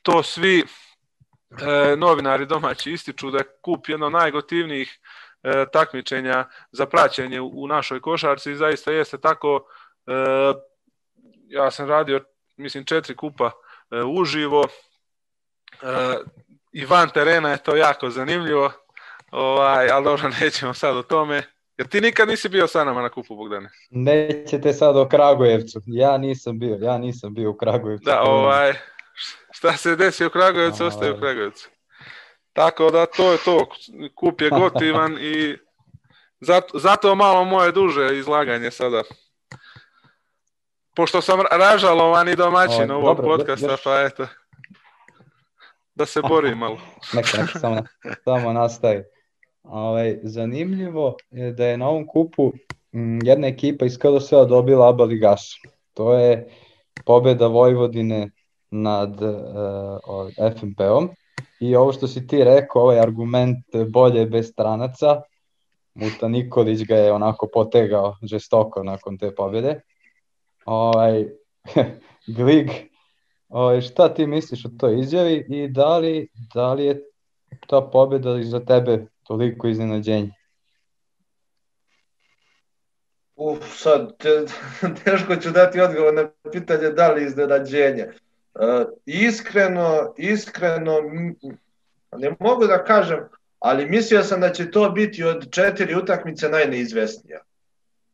to 0.01 0.23
svi 0.23 0.63
e, 1.51 1.95
novinari 1.95 2.45
domaći 2.45 2.91
ističu 2.91 3.31
da 3.31 3.37
je 3.37 3.57
kup 3.61 3.89
jedno 3.89 4.09
najgotivnijih 4.09 4.99
e, 5.43 5.65
takmičenja 5.73 6.45
za 6.71 6.85
praćenje 6.85 7.41
u, 7.41 7.51
u 7.63 7.67
našoj 7.67 8.01
košarci 8.01 8.51
i 8.51 8.55
zaista 8.55 8.91
jeste 8.91 9.17
tako 9.17 9.65
e, 10.07 10.13
ja 11.47 11.71
sam 11.71 11.89
radio 11.89 12.21
mislim 12.57 12.85
četiri 12.85 13.15
kupa 13.15 13.51
e, 13.91 14.03
uživo 14.03 14.63
e, 15.81 16.17
i 16.71 16.85
van 16.85 17.09
terena 17.09 17.51
je 17.51 17.63
to 17.63 17.75
jako 17.75 18.09
zanimljivo 18.09 18.71
ovaj, 19.31 19.89
ali 19.89 20.03
dobro 20.03 20.29
nećemo 20.41 20.73
sad 20.73 20.97
o 20.97 21.03
tome 21.03 21.43
Jer 21.79 21.87
ti 21.87 22.01
nikad 22.01 22.27
nisi 22.27 22.49
bio 22.49 22.67
sa 22.67 22.83
nama 22.83 23.01
na 23.01 23.09
kupu 23.09 23.35
Bogdane? 23.35 23.69
Nećete 23.89 24.73
sad 24.73 24.97
o 24.97 25.07
Kragujevcu. 25.07 25.81
Ja 25.85 26.17
nisam 26.17 26.59
bio, 26.59 26.77
ja 26.81 26.97
nisam 26.97 27.33
bio 27.33 27.49
u 27.49 27.53
Kragujevcu. 27.53 28.05
Da, 28.05 28.21
ovaj, 28.21 28.73
šta 29.59 29.77
se 29.77 29.95
desi 29.95 30.25
u 30.25 30.29
Kragujevcu, 30.29 30.85
ostaje 30.85 31.13
u 31.13 31.19
Kragujevcu. 31.19 31.69
Tako 32.53 32.91
da 32.91 33.05
to 33.05 33.31
je 33.31 33.37
to, 33.37 33.67
kup 34.15 34.41
je 34.41 34.49
gotivan 34.49 35.17
i 35.21 35.57
zato, 36.39 36.79
zato 36.79 37.15
malo 37.15 37.43
moje 37.45 37.71
duže 37.71 38.17
izlaganje 38.17 38.71
sada. 38.71 39.03
Pošto 40.95 41.21
sam 41.21 41.39
ražalovan 41.51 42.29
i 42.29 42.35
domaćin 42.35 42.91
ovog 42.91 43.17
dobro, 43.17 43.37
podcasta, 43.37 43.71
još... 43.71 43.83
pa 43.83 44.01
eto, 44.01 44.27
da 45.95 46.05
se 46.05 46.21
borim 46.21 46.57
malo. 46.57 46.79
Neka, 47.13 47.37
neka, 47.37 47.59
samo, 47.59 47.83
samo 48.23 48.53
nastavi. 48.53 49.03
Ovaj, 49.63 50.17
zanimljivo 50.23 51.15
je 51.31 51.51
da 51.51 51.65
je 51.65 51.77
na 51.77 51.87
ovom 51.87 52.07
kupu 52.07 52.53
m, 52.93 53.19
jedna 53.23 53.47
ekipa 53.47 53.85
iz 53.85 53.97
KDS-a 53.97 54.45
dobila 54.45 54.89
ABA 54.89 55.03
ligaša. 55.03 55.57
To 55.93 56.13
je 56.13 56.47
pobeda 57.05 57.47
Vojvodine 57.47 58.31
nad 58.71 59.21
uh, 59.21 60.51
FNP-om 60.59 61.09
i 61.59 61.75
ovo 61.75 61.93
što 61.93 62.07
si 62.07 62.27
ti 62.27 62.43
rekao, 62.43 62.81
ovaj 62.81 62.99
argument 62.99 63.65
bolje 63.87 64.25
bez 64.25 64.49
stranaca, 64.51 65.21
Muta 65.93 66.27
Nikolić 66.27 66.87
ga 66.87 66.95
je 66.95 67.11
onako 67.11 67.47
potegao 67.53 68.15
žestoko 68.23 68.83
nakon 68.83 69.17
te 69.17 69.35
pobjede. 69.35 69.81
Ovaj, 70.65 71.25
Glig, 72.37 72.69
ovaj, 73.49 73.81
šta 73.81 74.13
ti 74.13 74.27
misliš 74.27 74.65
o 74.65 74.69
toj 74.79 74.99
izjavi 74.99 75.45
i 75.49 75.67
da 75.67 75.97
li, 75.97 76.27
da 76.53 76.73
li 76.73 76.85
je 76.85 77.01
ta 77.67 77.81
pobjeda 77.81 78.43
za 78.43 78.59
tebe 78.59 79.05
toliko 79.23 79.67
iznenađenje? 79.67 80.31
Uf, 83.35 83.59
sad, 83.75 84.17
te, 84.17 84.45
teško 85.03 85.35
ću 85.35 85.51
dati 85.51 85.79
odgovor 85.81 86.13
na 86.13 86.29
pitanje 86.51 86.89
da 86.89 87.11
li 87.11 87.25
iznenađenje. 87.25 88.05
Uh, 88.59 88.87
iskreno, 89.05 90.13
iskreno, 90.17 91.01
ne 92.17 92.35
mogu 92.39 92.67
da 92.67 92.83
kažem, 92.83 93.19
ali 93.59 93.85
mislio 93.85 94.23
sam 94.23 94.41
da 94.41 94.51
će 94.53 94.71
to 94.71 94.89
biti 94.89 95.23
od 95.23 95.51
četiri 95.51 95.95
utakmice 95.95 96.49
najneizvesnija. 96.49 97.39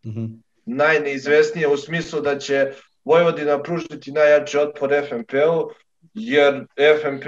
Mm 0.05 0.09
-hmm. 0.09 0.29
Najneizvesnija 0.65 1.69
u 1.69 1.77
smislu 1.77 2.21
da 2.21 2.39
će 2.39 2.71
Vojvodina 3.05 3.63
pružiti 3.63 4.11
najjači 4.11 4.57
otpor 4.57 4.93
FNP-u, 5.09 5.69
jer 6.13 6.65
FNP 7.01 7.25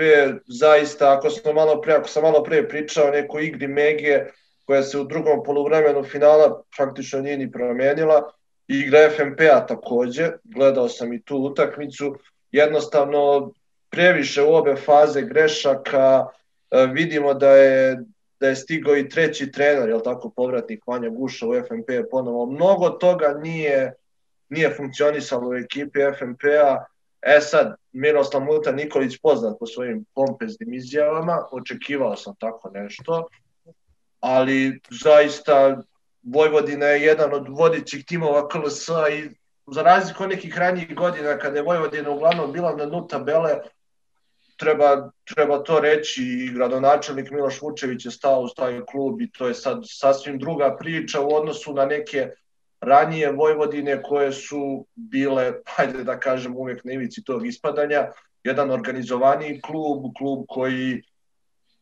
zaista, 0.47 1.17
ako 1.17 1.29
smo 1.29 1.53
malo 1.53 1.81
pre, 1.81 1.93
ako 1.93 2.07
sam 2.09 2.24
malo 2.24 2.43
pre 2.43 2.67
pričao 2.67 3.07
o 3.07 3.12
nekoj 3.12 3.45
igri 3.45 3.67
Mege, 3.67 4.25
koja 4.65 4.83
se 4.83 5.00
u 5.00 5.03
drugom 5.03 5.43
poluvremenu 5.45 6.03
finala 6.03 6.63
praktično 6.77 7.21
nije 7.21 7.38
ni 7.38 7.51
promenila, 7.51 8.31
igra 8.67 9.09
FNP-a 9.09 9.65
takođe, 9.65 10.31
gledao 10.43 10.89
sam 10.89 11.13
i 11.13 11.21
tu 11.21 11.38
utakmicu, 11.38 12.15
jednostavno 12.51 13.51
previše 13.89 14.44
u 14.44 14.54
obe 14.54 14.75
faze 14.75 15.22
grešaka, 15.22 16.25
e, 16.72 16.86
vidimo 16.86 17.34
da 17.34 17.50
je 17.50 17.98
da 18.39 18.48
je 18.48 18.56
stigao 18.56 18.98
i 18.98 19.10
treći 19.10 19.51
trener, 19.51 19.89
jel 19.89 20.01
tako, 20.04 20.30
povratnik 20.30 20.88
Vanja 20.88 21.10
Guša 21.10 21.48
u 21.48 21.54
FNP 21.54 21.89
ponovo. 22.12 22.46
Mnogo 22.46 22.89
toga 22.89 23.27
nije, 23.44 23.94
nije 24.50 24.74
funkcionisalo 24.77 25.50
u 25.50 25.54
ekipi 25.54 26.00
FNP-a. 26.20 26.86
E 27.22 27.42
sad, 27.42 27.75
Miroslav 27.92 28.44
Muta 28.44 28.72
Nikolić 28.72 29.18
poznat 29.22 29.60
po 29.60 29.66
svojim 29.66 30.06
pompeznim 30.16 30.74
izjavama, 30.74 31.46
očekivao 31.51 32.16
sam 32.16 32.36
tako 32.39 32.70
nešto, 32.74 33.27
ali 34.20 34.80
zaista 34.89 35.82
Vojvodina 36.24 36.86
je 36.86 37.01
jedan 37.01 37.34
od 37.34 37.48
vodićih 37.50 38.06
timova 38.06 38.48
KLS 38.48 38.88
i 38.89 39.30
za 39.67 39.81
razliku 39.81 40.24
od 40.24 40.29
nekih 40.29 40.57
ranijih 40.57 40.95
godina 40.95 41.38
kada 41.38 41.57
je 41.57 41.63
Vojvodina 41.63 42.09
uglavnom 42.09 42.51
bila 42.51 42.75
na 42.75 42.86
dnu 42.86 43.07
tabele, 43.07 43.59
treba, 44.57 45.12
treba 45.24 45.63
to 45.63 45.79
reći 45.79 46.24
i 46.24 46.53
gradonačelnik 46.53 47.31
Miloš 47.31 47.62
Vučević 47.62 48.05
je 48.05 48.12
stao 48.12 48.41
u 48.41 48.50
taj 48.50 48.81
klub 48.86 49.21
i 49.21 49.31
to 49.31 49.47
je 49.47 49.53
sad 49.53 49.79
sasvim 49.83 50.39
druga 50.39 50.75
priča 50.79 51.21
u 51.21 51.36
odnosu 51.36 51.74
na 51.74 51.86
neke 51.86 52.29
ranije 52.81 53.31
Vojvodine 53.31 54.01
koje 54.03 54.31
su 54.31 54.86
bile, 54.95 55.53
hajde 55.65 56.03
da 56.03 56.19
kažem, 56.19 56.55
uvek 56.55 56.83
na 56.83 56.93
ivici 56.93 57.24
tog 57.24 57.47
ispadanja, 57.47 58.12
jedan 58.43 58.71
organizovaniji 58.71 59.62
klub, 59.62 60.03
klub 60.17 60.45
koji 60.47 61.03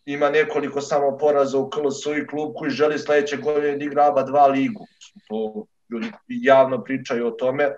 ima 0.06 0.30
nekoliko 0.30 0.82
samo 0.82 1.18
poraza 1.18 1.60
u 1.60 1.70
KLS 1.70 2.06
i 2.24 2.28
klub 2.28 2.54
koji 2.56 2.72
želi 2.72 3.00
sledeće 3.00 3.38
godine 3.38 3.78
da 3.78 3.86
igra 3.86 4.08
ABA 4.08 4.26
2 4.26 4.52
ligu. 4.52 4.86
To 5.28 5.66
ljudi 5.92 6.12
javno 6.28 6.84
pričaju 6.84 7.28
o 7.28 7.32
tome, 7.32 7.72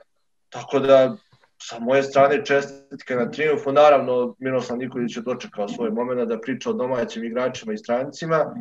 tako 0.50 0.80
da 0.80 1.18
sa 1.62 1.80
moje 1.80 2.04
strane 2.04 2.46
čestitke 2.46 3.16
na 3.16 3.32
triumfu. 3.32 3.72
Naravno, 3.72 4.36
Miroslav 4.40 4.78
Nikolić 4.80 5.18
je 5.18 5.22
dočekao 5.22 5.68
svoj 5.68 5.92
moment 5.92 6.30
da 6.30 6.40
priča 6.40 6.70
o 6.70 6.74
domaćim 6.74 7.24
igračima 7.24 7.74
i 7.74 7.78
strancima. 7.78 8.56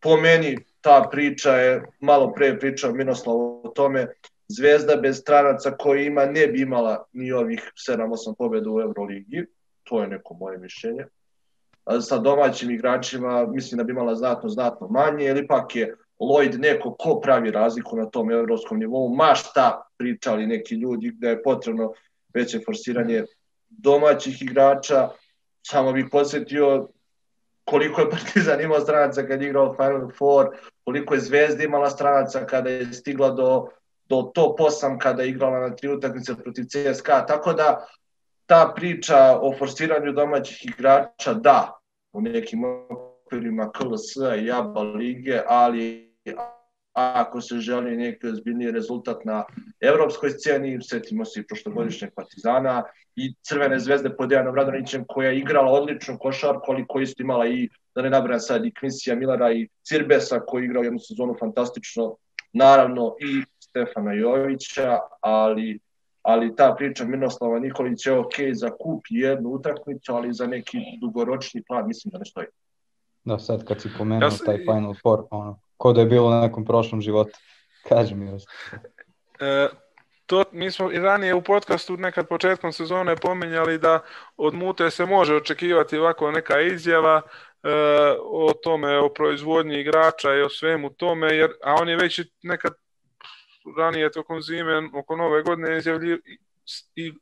Po 0.00 0.16
meni 0.16 0.56
ta 0.80 1.08
priča 1.10 1.50
je, 1.50 1.82
malo 2.00 2.32
pre 2.32 2.58
pričao 2.58 2.92
Miroslav 2.92 3.36
o 3.36 3.72
tome, 3.74 4.06
Zvezda 4.48 4.96
bez 4.96 5.20
stranaca 5.20 5.70
koji 5.70 6.06
ima 6.06 6.24
ne 6.26 6.46
bi 6.46 6.60
imala 6.60 7.04
ni 7.12 7.32
ovih 7.32 7.72
7-8 7.88 8.34
pobjeda 8.38 8.70
u 8.70 8.80
Euroligi, 8.80 9.46
to 9.84 10.02
je 10.02 10.08
neko 10.08 10.34
moje 10.34 10.58
mišljenje. 10.58 11.04
Sa 12.00 12.18
domaćim 12.18 12.70
igračima 12.70 13.46
mislim 13.46 13.78
da 13.78 13.84
bi 13.84 13.92
imala 13.92 14.14
znatno, 14.14 14.48
znatno 14.48 14.88
manje, 14.88 15.24
jer 15.24 15.36
ipak 15.36 15.76
je 15.76 15.96
Lloyd 16.18 16.58
neko 16.58 16.94
ko 16.98 17.20
pravi 17.20 17.50
razliku 17.50 17.96
na 17.96 18.06
tom 18.06 18.30
evropskom 18.30 18.78
nivou, 18.78 19.08
ma 19.14 19.34
šta 19.34 19.82
pričali 19.98 20.46
neki 20.46 20.74
ljudi 20.74 21.12
da 21.14 21.28
je 21.28 21.42
potrebno 21.42 21.92
veće 22.34 22.60
forsiranje 22.66 23.24
domaćih 23.68 24.42
igrača. 24.42 25.08
Samo 25.66 25.92
bih 25.92 26.06
podsjetio 26.12 26.88
koliko 27.64 28.00
je 28.00 28.10
Partizan 28.10 28.60
imao 28.60 28.80
stranaca 28.80 29.26
kad 29.26 29.42
je 29.42 29.48
igrao 29.48 29.74
Final 29.74 30.10
Four, 30.18 30.46
koliko 30.84 31.14
je 31.14 31.20
Zvezda 31.20 31.64
imala 31.64 31.90
stranaca 31.90 32.46
kada 32.46 32.70
je 32.70 32.92
stigla 32.92 33.30
do, 33.30 33.68
do 34.08 34.22
top 34.34 34.60
8 34.60 34.98
kada 34.98 35.22
je 35.22 35.28
igrala 35.28 35.60
na 35.60 35.76
tri 35.76 35.88
utakmice 35.88 36.34
protiv 36.34 36.64
CSKA. 36.64 37.26
Tako 37.26 37.52
da 37.52 37.86
ta 38.46 38.72
priča 38.76 39.38
o 39.40 39.54
forsiranju 39.58 40.12
domaćih 40.12 40.66
igrača, 40.66 41.34
da, 41.34 41.80
u 42.12 42.20
nekim 42.20 42.64
okvirima 43.24 43.72
KLS 43.72 44.16
i 44.42 44.50
ABA 44.52 44.82
lige, 44.82 45.42
ali 45.46 46.07
ako 46.92 47.40
se 47.40 47.58
želi 47.58 47.96
neki 47.96 48.26
ozbiljniji 48.26 48.70
rezultat 48.70 49.24
na 49.24 49.44
evropskoj 49.80 50.30
sceni, 50.30 50.78
setimo 50.82 51.24
se 51.24 51.40
i 51.40 51.46
prošlogodišnjeg 51.46 52.10
Partizana 52.14 52.82
i 53.16 53.34
Crvene 53.42 53.78
zvezde 53.78 54.16
pod 54.16 54.28
Dejanom 54.28 54.54
Radonićem 54.54 55.04
koja 55.08 55.30
je 55.30 55.38
igrala 55.38 55.72
odličnu 55.72 56.18
košarku, 56.18 56.72
ali 56.72 56.86
koja 56.88 57.02
isto 57.02 57.22
imala 57.22 57.46
i, 57.46 57.68
da 57.94 58.02
ne 58.02 58.10
nabrajam 58.10 58.40
sad, 58.40 58.64
i 58.64 58.74
Kvinsija 58.74 59.16
Millara 59.16 59.52
i 59.52 59.68
Cirbesa 59.82 60.40
koji 60.40 60.62
je 60.62 60.66
igrao 60.66 60.82
jednu 60.82 60.98
sezonu 60.98 61.36
fantastično, 61.40 62.16
naravno 62.52 63.14
i 63.20 63.42
Stefana 63.58 64.12
Jovića, 64.12 64.98
ali 65.20 65.78
ali 66.22 66.56
ta 66.56 66.74
priča 66.78 67.04
Miroslava 67.04 67.58
Nikolića 67.58 68.10
je 68.10 68.18
ok 68.18 68.34
za 68.52 68.70
kup 68.70 69.00
jednu 69.10 69.48
utakmicu, 69.48 70.12
ali 70.12 70.32
za 70.32 70.46
neki 70.46 70.78
dugoročni 71.00 71.62
plan 71.62 71.86
mislim 71.86 72.10
da 72.12 72.18
ne 72.18 72.24
stoji. 72.24 72.46
Da, 73.24 73.38
sad 73.38 73.64
kad 73.64 73.80
si 73.80 73.88
pomenuo 73.98 74.26
ja 74.26 74.30
sam... 74.30 74.46
taj 74.46 74.58
Final 74.58 74.94
Four, 75.02 75.24
ono, 75.30 75.60
ko 75.78 75.92
da 75.92 76.00
je 76.00 76.06
bilo 76.06 76.30
na 76.30 76.40
nekom 76.40 76.64
prošlom 76.64 77.00
životu. 77.00 77.38
Kaži 77.88 78.14
mi. 78.14 78.30
E, 79.40 79.68
to, 80.26 80.44
mi 80.52 80.70
smo 80.70 80.92
i 80.92 80.98
ranije 80.98 81.34
u 81.34 81.42
podcastu 81.42 81.96
nekad 81.96 82.28
početkom 82.28 82.72
sezone 82.72 83.16
pominjali 83.16 83.78
da 83.78 84.00
od 84.36 84.54
Mute 84.54 84.90
se 84.90 85.06
može 85.06 85.34
očekivati 85.34 85.98
ovako 85.98 86.30
neka 86.30 86.60
izjava 86.60 87.22
e, 87.22 87.70
o 88.22 88.52
tome, 88.62 88.98
o 88.98 89.08
proizvodnji 89.08 89.80
igrača 89.80 90.34
i 90.34 90.42
o 90.42 90.48
svemu 90.48 90.90
tome, 90.90 91.36
jer, 91.36 91.50
a 91.64 91.74
on 91.74 91.88
je 91.88 91.96
već 91.96 92.20
nekad 92.42 92.72
ranije 93.78 94.12
tokom 94.12 94.42
zime, 94.42 94.90
oko 94.94 95.16
nove 95.16 95.42
godine 95.42 95.78
izjavlji 95.78 96.12
i, 96.12 96.38
i 96.96 97.08
e, 97.08 97.12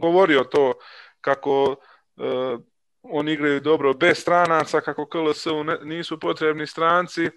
govorio 0.00 0.44
to 0.44 0.72
kako 1.20 1.76
e, 2.16 2.56
oni 3.02 3.32
igraju 3.32 3.60
dobro 3.60 3.94
bez 3.94 4.18
stranaca, 4.18 4.80
kako 4.80 5.06
KLS-u 5.06 5.64
nisu 5.84 6.20
potrebni 6.20 6.66
stranci, 6.66 7.30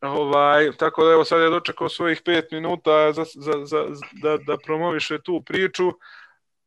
Ovaj, 0.00 0.72
tako 0.72 1.04
da 1.04 1.12
evo 1.12 1.24
sad 1.24 1.40
je 1.40 1.50
dočekao 1.50 1.88
svojih 1.88 2.22
5 2.22 2.52
minuta 2.52 3.12
za, 3.12 3.24
za, 3.34 3.52
za, 3.64 3.84
da, 4.12 4.36
da 4.36 4.56
promoviše 4.64 5.18
tu 5.22 5.42
priču, 5.46 5.92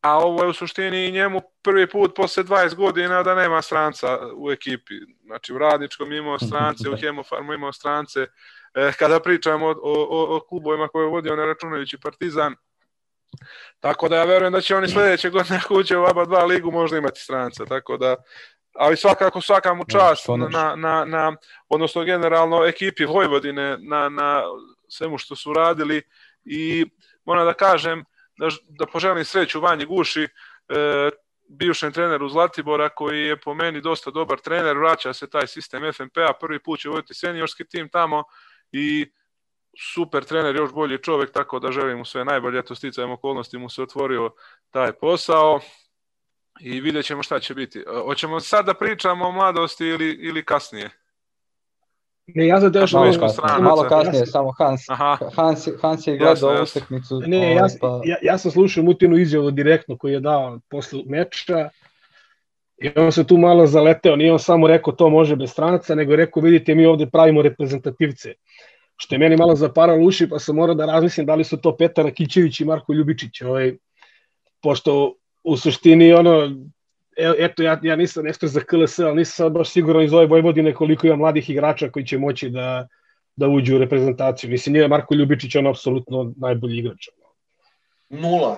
a 0.01 0.17
ovo 0.17 0.43
je 0.43 0.49
u 0.49 0.53
suštini 0.53 1.11
njemu 1.11 1.41
prvi 1.61 1.89
put 1.89 2.15
posle 2.15 2.43
20 2.43 2.75
godina 2.75 3.23
da 3.23 3.35
nema 3.35 3.61
stranca 3.61 4.19
u 4.35 4.51
ekipi. 4.51 4.93
Znači 5.25 5.53
u 5.53 5.57
Radničkom 5.57 6.11
imao 6.11 6.39
strance, 6.47 6.89
u 6.89 6.97
Hemofarmu 6.97 7.53
imao 7.53 7.73
strance. 7.73 8.27
E, 8.73 8.91
kada 8.99 9.19
pričamo 9.19 9.67
o, 9.67 9.73
o, 9.83 10.35
o 10.37 10.39
klubovima 10.39 10.87
koje 10.87 11.03
je 11.03 11.09
vodio 11.09 11.35
ne 11.35 11.45
računajući 11.45 11.97
Partizan, 11.97 12.55
Tako 13.79 14.09
da 14.09 14.15
ja 14.15 14.23
verujem 14.23 14.53
da 14.53 14.61
će 14.61 14.75
oni 14.75 14.87
sledeće 14.93 15.29
godine 15.29 15.59
ako 15.63 15.75
uđe 15.75 15.97
u 15.97 16.05
ABA 16.05 16.25
2 16.25 16.47
ligu 16.47 16.71
možda 16.71 16.97
imati 16.97 17.19
stranca, 17.19 17.65
tako 17.65 17.97
da 17.97 18.15
ali 18.73 18.97
svakako 18.97 19.41
svaka 19.41 19.73
mu 19.73 19.85
čast 19.85 20.27
na, 20.51 20.75
na, 20.75 21.05
na, 21.05 21.35
odnosno 21.69 22.03
generalno 22.03 22.65
ekipi 22.65 23.05
Vojvodine 23.05 23.77
na, 23.77 24.09
na 24.09 24.43
svemu 24.87 25.17
što 25.17 25.35
su 25.35 25.53
radili. 25.53 26.01
I 26.45 26.85
moram 27.25 27.45
da 27.45 27.53
kažem 27.53 28.03
da, 28.37 28.47
da 28.69 28.85
poželim 28.85 29.25
sreću 29.25 29.61
Vanji 29.61 29.85
Guši, 29.85 30.23
e, 30.23 31.09
bivšem 31.47 31.91
treneru 31.91 32.29
Zlatibora 32.29 32.89
koji 32.89 33.21
je 33.21 33.39
po 33.39 33.53
meni 33.53 33.81
dosta 33.81 34.11
dobar 34.11 34.39
trener, 34.39 34.77
vraća 34.77 35.13
se 35.13 35.29
taj 35.29 35.47
sistem 35.47 35.93
FNP-a, 35.93 36.33
prvi 36.33 36.59
put 36.59 36.79
će 36.79 36.89
voditi 36.89 37.13
seniorski 37.13 37.67
tim 37.67 37.89
tamo 37.89 38.23
i 38.71 39.11
super 39.93 40.23
trener, 40.23 40.55
još 40.55 40.71
bolji 40.71 40.97
čovek, 40.97 41.31
tako 41.31 41.59
da 41.59 41.71
želim 41.71 41.97
mu 41.97 42.05
sve 42.05 42.25
najbolje, 42.25 42.59
eto 42.59 42.75
sticajem 42.75 43.11
okolnosti 43.11 43.57
mu 43.57 43.69
se 43.69 43.81
otvorio 43.81 44.31
taj 44.69 44.91
posao 44.91 45.59
i 46.59 46.81
vidjet 46.81 47.05
ćemo 47.05 47.23
šta 47.23 47.39
će 47.39 47.53
biti. 47.53 47.83
Hoćemo 48.05 48.39
sad 48.39 48.65
da 48.65 48.73
pričamo 48.73 49.25
o 49.25 49.31
mladosti 49.31 49.85
ili, 49.85 50.09
ili 50.09 50.45
kasnije? 50.45 50.89
Ne, 52.35 52.47
ja 52.47 52.59
za 52.59 52.79
još 52.79 52.93
malo, 52.93 53.05
kasnije, 53.19 53.59
malo 53.61 53.83
kasnije, 53.89 54.19
ja 54.19 54.25
samo 54.25 54.51
Hans, 54.57 54.89
Aha. 54.89 55.17
Hans, 55.35 55.67
Hans 55.81 56.07
je 56.07 56.17
gledao 56.17 56.51
jasno, 56.51 56.79
utakmicu. 56.79 57.21
Ne, 57.25 57.37
ovaj, 57.37 57.53
ja, 57.53 57.67
pa... 57.81 58.01
ja, 58.05 58.17
ja 58.21 58.37
sam 58.37 58.51
slušao 58.51 58.83
Mutinu 58.83 59.17
izjavu 59.17 59.51
direktno 59.51 59.97
koji 59.97 60.13
je 60.13 60.19
dao 60.19 60.59
posle 60.69 60.99
meča 61.05 61.69
i 62.77 62.91
on 62.95 63.11
se 63.11 63.27
tu 63.27 63.37
malo 63.37 63.67
zaleteo, 63.67 64.15
nije 64.15 64.31
on 64.31 64.39
samo 64.39 64.67
rekao 64.67 64.93
to 64.93 65.09
može 65.09 65.35
bez 65.35 65.51
stranaca, 65.51 65.95
nego 65.95 66.13
je 66.13 66.17
rekao 66.17 66.43
vidite 66.43 66.75
mi 66.75 66.85
ovde 66.85 67.09
pravimo 67.09 67.41
reprezentativce. 67.41 68.33
Što 68.97 69.15
je 69.15 69.19
meni 69.19 69.37
malo 69.37 69.55
zaparalo 69.55 70.03
uši, 70.03 70.29
pa 70.29 70.39
sam 70.39 70.55
morao 70.55 70.75
da 70.75 70.85
razmislim 70.85 71.25
da 71.25 71.35
li 71.35 71.43
su 71.43 71.57
to 71.57 71.77
Petar 71.77 72.07
Akićević 72.07 72.59
i 72.59 72.65
Marko 72.65 72.93
Ljubičić. 72.93 73.41
Ovaj, 73.41 73.77
pošto 74.61 75.13
u 75.43 75.57
suštini 75.57 76.13
ono, 76.13 76.51
eto 77.17 77.63
ja, 77.63 77.79
ja 77.83 77.95
nisam 77.95 78.23
nešto 78.23 78.47
za 78.47 78.59
KLS, 78.59 78.99
ali 78.99 79.15
nisam 79.15 79.33
sad 79.45 79.51
baš 79.51 79.69
siguran 79.69 80.03
iz 80.03 80.13
ove 80.13 80.25
Vojvodine 80.25 80.73
koliko 80.73 81.07
ima 81.07 81.15
mladih 81.15 81.49
igrača 81.49 81.89
koji 81.89 82.05
će 82.05 82.17
moći 82.17 82.49
da, 82.49 82.87
da 83.35 83.47
uđu 83.47 83.75
u 83.75 83.79
reprezentaciju. 83.79 84.49
Mislim, 84.49 84.73
nije 84.73 84.87
Marko 84.87 85.15
Ljubičić 85.15 85.55
on 85.55 85.67
apsolutno 85.67 86.33
najbolji 86.37 86.77
igrač. 86.77 87.07
Nula. 88.09 88.57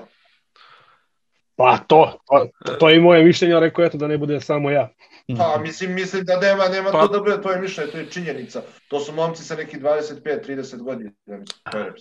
Pa 1.55 1.77
to, 1.77 2.17
to, 2.65 2.75
to 2.79 2.89
je 2.89 2.97
i 2.97 2.99
moje 2.99 3.23
mišljenje, 3.23 3.59
rekao 3.59 3.85
eto 3.85 3.97
da 3.97 4.07
ne 4.07 4.17
bude 4.17 4.41
samo 4.41 4.71
ja. 4.71 4.89
Pa, 5.37 5.57
mislim, 5.61 5.93
mislim 5.93 6.23
da 6.25 6.39
nema, 6.39 6.67
nema 6.67 6.91
pa. 6.91 7.01
to 7.01 7.07
da 7.07 7.19
bude 7.19 7.41
tvoje 7.41 7.61
mišljenje, 7.61 7.91
to 7.91 7.97
je 7.97 8.09
činjenica. 8.09 8.61
To 8.87 8.99
su 8.99 9.13
momci 9.13 9.43
sa 9.43 9.55
nekih 9.55 9.81
25-30 9.81 10.77
godina. 10.77 11.11
Mislim, 11.25 11.45
to 11.71 11.77
je 11.77 11.93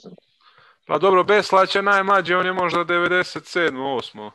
Pa 0.87 0.99
dobro, 0.99 1.25
Beslać 1.25 1.75
je 1.75 1.83
najmlađi, 1.83 2.35
on 2.35 2.47
je 2.47 2.53
možda 2.53 2.85
97. 2.85 4.31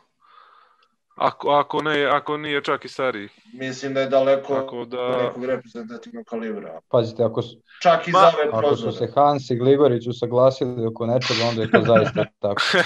8. 1.16 1.26
Ako, 1.26 1.50
ako, 1.50 1.82
ne, 1.82 2.04
ako 2.04 2.36
nije 2.36 2.64
čak 2.64 2.84
i 2.84 2.88
stariji. 2.88 3.28
Mislim 3.52 3.94
da 3.94 4.00
je 4.00 4.08
daleko 4.08 4.54
Tako 4.54 4.84
da... 4.84 5.22
nekog 5.22 5.44
reprezentativnog 5.44 6.24
kalibra. 6.24 6.80
Pazite, 6.88 7.24
ako 7.24 7.42
su, 7.42 7.56
čak 7.82 8.08
i 8.08 8.10
Ma, 8.10 8.18
za 8.18 8.26
ove 8.26 8.50
prozore. 8.50 8.66
Ako 8.66 8.76
su 8.76 8.92
se 8.92 9.12
Hans 9.14 9.50
i 9.50 9.56
Gligorić 9.56 10.06
usaglasili 10.06 10.86
oko 10.86 11.06
nečega, 11.06 11.44
onda 11.48 11.62
je 11.62 11.70
to 11.70 11.82
zaista 11.86 12.24
tako. 12.42 12.62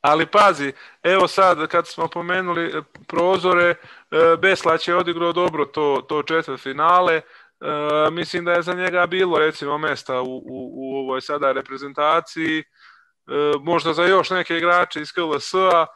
Ali 0.00 0.26
pazi, 0.26 0.72
evo 1.02 1.28
sad 1.28 1.66
kad 1.66 1.86
smo 1.86 2.08
pomenuli 2.08 2.66
e, 2.66 2.82
prozore, 3.06 3.70
e, 3.70 3.76
Beslać 4.42 4.88
je 4.88 4.96
odigrao 4.96 5.32
dobro 5.32 5.64
to, 5.64 6.02
to 6.08 6.22
četvrt 6.22 6.60
finale, 6.60 7.14
e, 7.14 7.22
mislim 8.10 8.44
da 8.44 8.52
je 8.52 8.62
za 8.62 8.74
njega 8.74 9.06
bilo 9.06 9.38
recimo 9.38 9.78
mesta 9.78 10.20
u, 10.20 10.36
u, 10.36 10.70
u 10.74 10.96
ovoj 10.96 11.20
sada 11.20 11.52
reprezentaciji, 11.52 12.62
možda 13.60 13.92
za 13.92 14.04
još 14.04 14.30
neke 14.30 14.56
igrače 14.56 15.00
iz 15.00 15.12
KLS-a, 15.12 15.86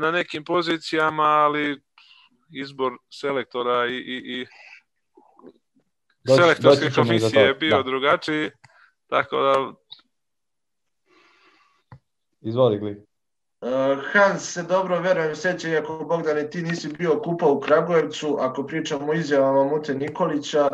na 0.00 0.10
nekim 0.10 0.44
pozicijama, 0.44 1.22
ali 1.22 1.82
izbor 2.50 2.92
selektora 3.10 3.86
i, 3.86 3.96
i, 3.96 4.40
i 4.40 4.46
doći, 6.24 6.42
selektorske 6.42 6.84
doći 6.84 6.94
komisije 6.94 7.42
je 7.42 7.54
bio 7.54 7.76
da. 7.76 7.82
drugačiji, 7.82 8.50
tako 9.08 9.36
da... 9.36 9.72
Izvoli, 12.40 12.78
Gli. 12.78 13.06
Uh, 13.60 13.70
Hans 14.12 14.52
se 14.52 14.62
dobro, 14.62 15.00
verujem, 15.00 15.36
seća, 15.36 15.68
iako 15.68 16.04
Bogdane 16.08 16.50
ti 16.50 16.62
nisi 16.62 16.88
bio 16.88 17.20
kupa 17.20 17.46
u 17.46 17.60
Kragujevcu, 17.60 18.36
ako 18.40 18.66
pričamo 18.66 19.10
o 19.10 19.14
izjavama 19.14 19.64
Mute 19.64 19.94
Nikolića, 19.94 20.68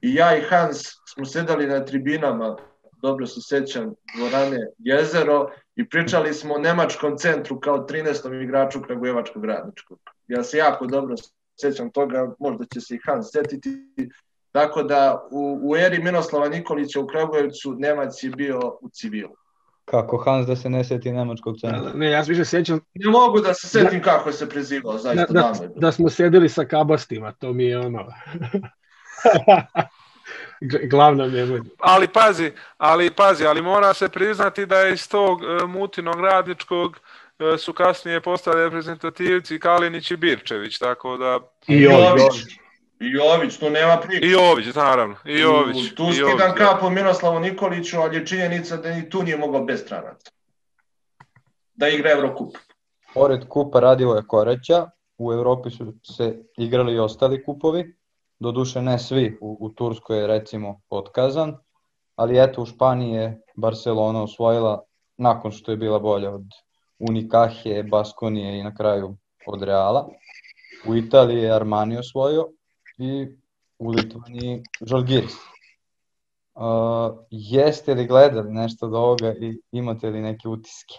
i 0.00 0.14
ja 0.14 0.36
i 0.36 0.40
Hans 0.40 0.76
smo 1.14 1.24
sedali 1.24 1.66
na 1.66 1.84
tribinama, 1.84 2.56
dobro 3.02 3.26
se 3.26 3.40
sećam, 3.40 3.94
dvorane 4.16 4.58
Jezero, 4.78 5.50
i 5.76 5.88
pričali 5.88 6.34
smo 6.34 6.54
o 6.54 6.58
Nemačkom 6.58 7.16
centru 7.16 7.60
kao 7.60 7.86
13. 7.86 8.42
igraču 8.42 8.82
Kragujevačkog 8.82 9.44
radničkog. 9.44 9.98
Ja 10.28 10.42
se 10.42 10.58
jako 10.58 10.86
dobro 10.86 11.14
sećam 11.60 11.90
toga, 11.90 12.34
možda 12.38 12.64
će 12.64 12.80
se 12.80 12.94
i 12.94 13.00
Hans 13.06 13.26
setiti, 13.32 13.70
tako 14.52 14.82
da 14.82 15.28
u, 15.30 15.60
u 15.62 15.76
eri 15.76 16.02
Miroslava 16.02 16.48
Nikolića 16.48 17.00
u 17.00 17.06
Kragujevcu 17.06 17.74
Nemac 17.78 18.22
je 18.22 18.30
bio 18.30 18.60
u 18.80 18.88
civilu. 18.88 19.34
Kako 19.84 20.16
Hans 20.16 20.46
da 20.46 20.56
se 20.56 20.70
ne 20.70 20.84
seti 20.84 21.12
nemačkog 21.12 21.56
centra? 21.60 21.92
Ne, 21.94 22.10
ja 22.10 22.24
se 22.24 22.30
više 22.30 22.44
sećam 22.44 22.80
Ne 22.94 23.10
mogu 23.10 23.40
da 23.40 23.54
se 23.54 23.68
setim 23.68 24.02
kako 24.02 24.32
se 24.32 24.48
prezivao, 24.48 24.92
da, 24.92 24.98
zaista 24.98 25.32
da, 25.32 25.40
davno 25.40 25.62
je 25.62 25.68
bilo. 25.68 25.80
da 25.80 25.92
smo 25.92 26.08
sedeli 26.08 26.48
sa 26.48 26.64
kabastima, 26.64 27.32
to 27.32 27.52
mi 27.52 27.64
je 27.64 27.78
ono... 27.78 28.04
Glavna 30.90 31.26
memoja. 31.26 31.62
Ali 31.78 32.08
pazi, 32.08 32.52
ali 32.78 33.10
pazi, 33.10 33.46
ali 33.46 33.62
mora 33.62 33.94
se 33.94 34.08
priznati 34.08 34.66
da 34.66 34.78
je 34.78 34.92
iz 34.92 35.08
tog 35.08 35.42
e, 35.42 35.66
mutinog 35.66 36.20
radničkog 36.20 37.00
e, 37.38 37.58
su 37.58 37.72
kasnije 37.72 38.20
postali 38.20 38.64
reprezentativci 38.64 39.58
Kalinić 39.58 40.10
i 40.10 40.16
Birčević, 40.16 40.78
tako 40.78 41.16
da 41.16 41.38
I 41.68 41.82
Jović. 41.82 42.34
I 43.00 43.10
Jović, 43.10 43.56
tu 43.56 43.70
nema 43.70 43.96
priče. 43.96 44.26
i 44.26 44.30
Jović, 44.30 44.74
naravno, 44.74 45.16
i 45.24 45.38
Jović. 45.38 45.94
Tu 45.94 46.08
i 46.10 46.12
skidam 46.12 46.50
da. 46.50 46.54
kapu 46.54 46.90
Miroslavu 46.90 47.40
Nikoliću, 47.40 48.00
ali 48.00 48.16
je 48.16 48.26
činjenica 48.26 48.76
da 48.76 48.90
ni 48.90 49.10
tu 49.10 49.22
nije 49.22 49.36
mogao 49.36 49.64
bez 49.64 49.80
stranaca. 49.80 50.30
Da 51.74 51.88
igra 51.88 52.10
Evrokup. 52.10 52.56
Pored 53.14 53.48
kupa 53.48 53.80
Radivoja 53.80 54.22
Koreća, 54.22 54.86
u 55.18 55.32
Evropi 55.32 55.70
su 55.70 55.94
se 56.02 56.38
igrali 56.56 56.94
i 56.94 56.98
ostali 56.98 57.44
kupovi, 57.44 57.96
doduše 58.44 58.82
ne 58.82 58.98
svi, 58.98 59.38
u, 59.40 59.56
u 59.60 59.68
Turskoj 59.68 60.18
je 60.20 60.26
recimo 60.26 60.80
otkazan, 60.88 61.56
ali 62.16 62.42
eto 62.42 62.62
u 62.62 62.66
Španiji 62.66 63.12
je 63.12 63.40
Barcelona 63.56 64.22
osvojila 64.22 64.82
nakon 65.16 65.52
što 65.52 65.70
je 65.70 65.76
bila 65.76 65.98
bolja 65.98 66.30
od 66.34 66.44
Unikahije, 66.98 67.82
Baskonije 67.82 68.58
i 68.58 68.62
na 68.62 68.74
kraju 68.74 69.16
od 69.46 69.62
Reala. 69.62 70.08
U 70.86 70.96
Italiji 70.96 71.42
je 71.42 71.54
Armani 71.54 71.98
osvojio 71.98 72.48
i 72.98 73.26
u 73.78 73.90
Litvaniji 73.90 74.62
Žalgiris. 74.80 75.34
Uh, 76.54 76.62
jeste 77.30 77.94
li 77.94 78.06
gledali 78.06 78.52
nešto 78.52 78.86
od 78.86 78.94
ovoga 78.94 79.34
i 79.40 79.60
imate 79.72 80.10
li 80.10 80.20
neke 80.20 80.48
utiske? 80.48 80.94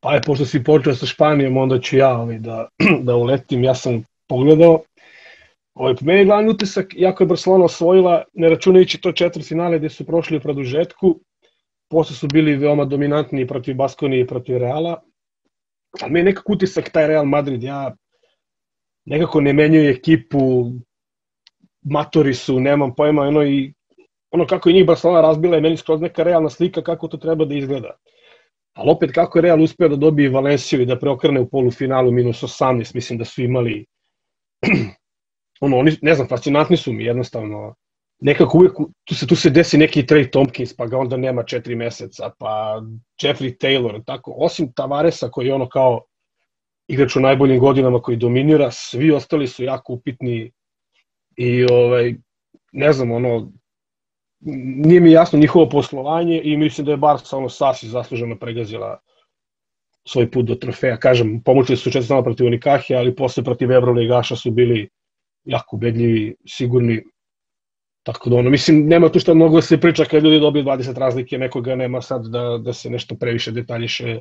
Pa 0.00 0.14
je, 0.14 0.22
pošto 0.22 0.44
si 0.46 0.64
počeo 0.64 0.94
sa 0.94 1.06
Španijom, 1.06 1.56
onda 1.56 1.80
ću 1.80 1.96
ja 1.96 2.16
ovaj, 2.18 2.38
da, 2.38 2.68
da 3.06 3.16
uletim. 3.16 3.64
Ja 3.64 3.74
sam 3.74 4.04
pogledao. 4.28 4.80
Ovaj, 5.78 5.94
po 5.94 6.04
meni 6.04 6.18
je 6.18 6.24
glavni 6.24 6.50
utisak, 6.50 6.86
jako 6.96 7.22
je 7.22 7.26
Barcelona 7.26 7.64
osvojila, 7.64 8.24
ne 8.34 8.48
računajući 8.48 9.00
to 9.00 9.12
četvrt 9.12 9.48
finale 9.48 9.78
gde 9.78 9.88
su 9.88 10.06
prošli 10.06 10.36
u 10.36 10.40
produžetku, 10.40 11.20
posle 11.90 12.16
su 12.16 12.26
bili 12.26 12.56
veoma 12.56 12.84
dominantni 12.84 13.46
protiv 13.46 13.76
Baskonije 13.76 14.20
i 14.20 14.26
protiv 14.26 14.56
Reala. 14.58 15.02
Ali 16.00 16.12
meni 16.12 16.20
je 16.20 16.32
nekako 16.32 16.52
utisak 16.52 16.90
taj 16.92 17.06
Real 17.06 17.24
Madrid, 17.24 17.62
ja 17.62 17.94
nekako 19.04 19.40
ne 19.40 19.52
menjaju 19.52 19.90
ekipu, 19.90 20.72
matori 21.82 22.34
su, 22.34 22.60
nemam 22.60 22.94
pojma, 22.94 23.22
ono 23.22 23.44
i 23.44 23.72
ono 24.30 24.46
kako 24.46 24.68
je 24.68 24.72
njih 24.72 24.86
Barcelona 24.86 25.20
razbila 25.20 25.56
je 25.56 25.62
meni 25.62 25.76
skroz 25.76 26.00
neka 26.00 26.22
realna 26.22 26.50
slika 26.50 26.82
kako 26.82 27.08
to 27.08 27.16
treba 27.16 27.44
da 27.44 27.54
izgleda. 27.54 27.90
Ali 28.74 28.90
opet 28.90 29.12
kako 29.12 29.38
je 29.38 29.42
Real 29.42 29.62
uspeo 29.62 29.88
da 29.88 29.96
dobije 29.96 30.30
Valenciju 30.30 30.82
i 30.82 30.86
da 30.86 30.98
preokrene 30.98 31.40
u 31.40 31.48
polufinalu 31.48 32.10
minus 32.12 32.42
18, 32.42 32.94
mislim 32.94 33.18
da 33.18 33.24
su 33.24 33.42
imali 33.42 33.86
ono, 35.60 35.78
oni, 35.78 35.96
ne 36.02 36.14
znam, 36.14 36.28
fascinantni 36.28 36.76
su 36.76 36.92
mi 36.92 37.04
jednostavno. 37.04 37.74
Nekako 38.20 38.58
uvek, 38.58 38.72
tu 39.04 39.14
se, 39.14 39.26
tu 39.26 39.36
se 39.36 39.50
desi 39.50 39.78
neki 39.78 40.02
Trey 40.02 40.30
Tompkins, 40.30 40.76
pa 40.76 40.86
ga 40.86 40.98
onda 40.98 41.16
nema 41.16 41.42
četiri 41.42 41.76
meseca, 41.76 42.30
pa 42.38 42.82
Jeffrey 43.22 43.56
Taylor, 43.56 44.04
tako, 44.04 44.34
osim 44.36 44.72
Tavaresa 44.72 45.28
koji 45.28 45.46
je 45.46 45.54
ono 45.54 45.68
kao 45.68 46.00
igrač 46.88 47.16
u 47.16 47.20
najboljim 47.20 47.60
godinama 47.60 48.00
koji 48.00 48.16
dominira, 48.16 48.70
svi 48.70 49.12
ostali 49.12 49.46
su 49.46 49.64
jako 49.64 49.92
upitni 49.92 50.52
i 51.36 51.64
ovaj, 51.70 52.14
ne 52.72 52.92
znam, 52.92 53.10
ono, 53.10 53.52
nije 54.40 55.00
mi 55.00 55.12
jasno 55.12 55.38
njihovo 55.38 55.68
poslovanje 55.68 56.40
i 56.44 56.56
mislim 56.56 56.84
da 56.84 56.90
je 56.90 56.96
Barca 56.96 57.36
ono 57.36 57.48
sasvim 57.48 57.90
zasluženo 57.90 58.38
pregazila 58.38 58.98
svoj 60.08 60.30
put 60.30 60.46
do 60.46 60.54
trofeja. 60.54 60.96
Kažem, 60.96 61.42
pomoćili 61.44 61.76
su 61.76 61.90
četvrtama 61.90 62.22
protiv 62.22 62.46
Unikahija, 62.46 62.98
ali 62.98 63.16
posle 63.16 63.44
protiv 63.44 63.72
Evroligaša 63.72 64.36
su 64.36 64.50
bili 64.50 64.88
jako 65.44 65.76
ubedljivi, 65.76 66.36
sigurni. 66.48 67.04
Tako 68.02 68.30
da 68.30 68.36
ono, 68.36 68.50
mislim, 68.50 68.86
nema 68.86 69.08
tu 69.08 69.20
što 69.20 69.34
mnogo 69.34 69.56
da 69.56 69.62
se 69.62 69.80
priča 69.80 70.04
kad 70.04 70.24
ljudi 70.24 70.40
dobiju 70.40 70.64
20 70.64 70.98
razlike, 70.98 71.38
nekoga 71.38 71.76
nema 71.76 72.02
sad 72.02 72.26
da, 72.26 72.58
da 72.58 72.72
se 72.72 72.90
nešto 72.90 73.16
previše 73.20 73.50
detaljiše, 73.50 74.20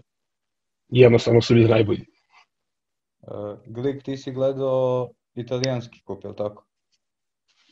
jednostavno 0.90 1.42
su 1.42 1.54
bili 1.54 1.70
najbolji. 1.70 2.06
Uh, 3.22 3.60
Glik, 3.66 4.04
ti 4.04 4.18
si 4.18 4.32
gledao 4.32 5.10
italijanski 5.36 6.02
kup, 6.04 6.24
je 6.24 6.30
li 6.30 6.36
tako? 6.36 6.66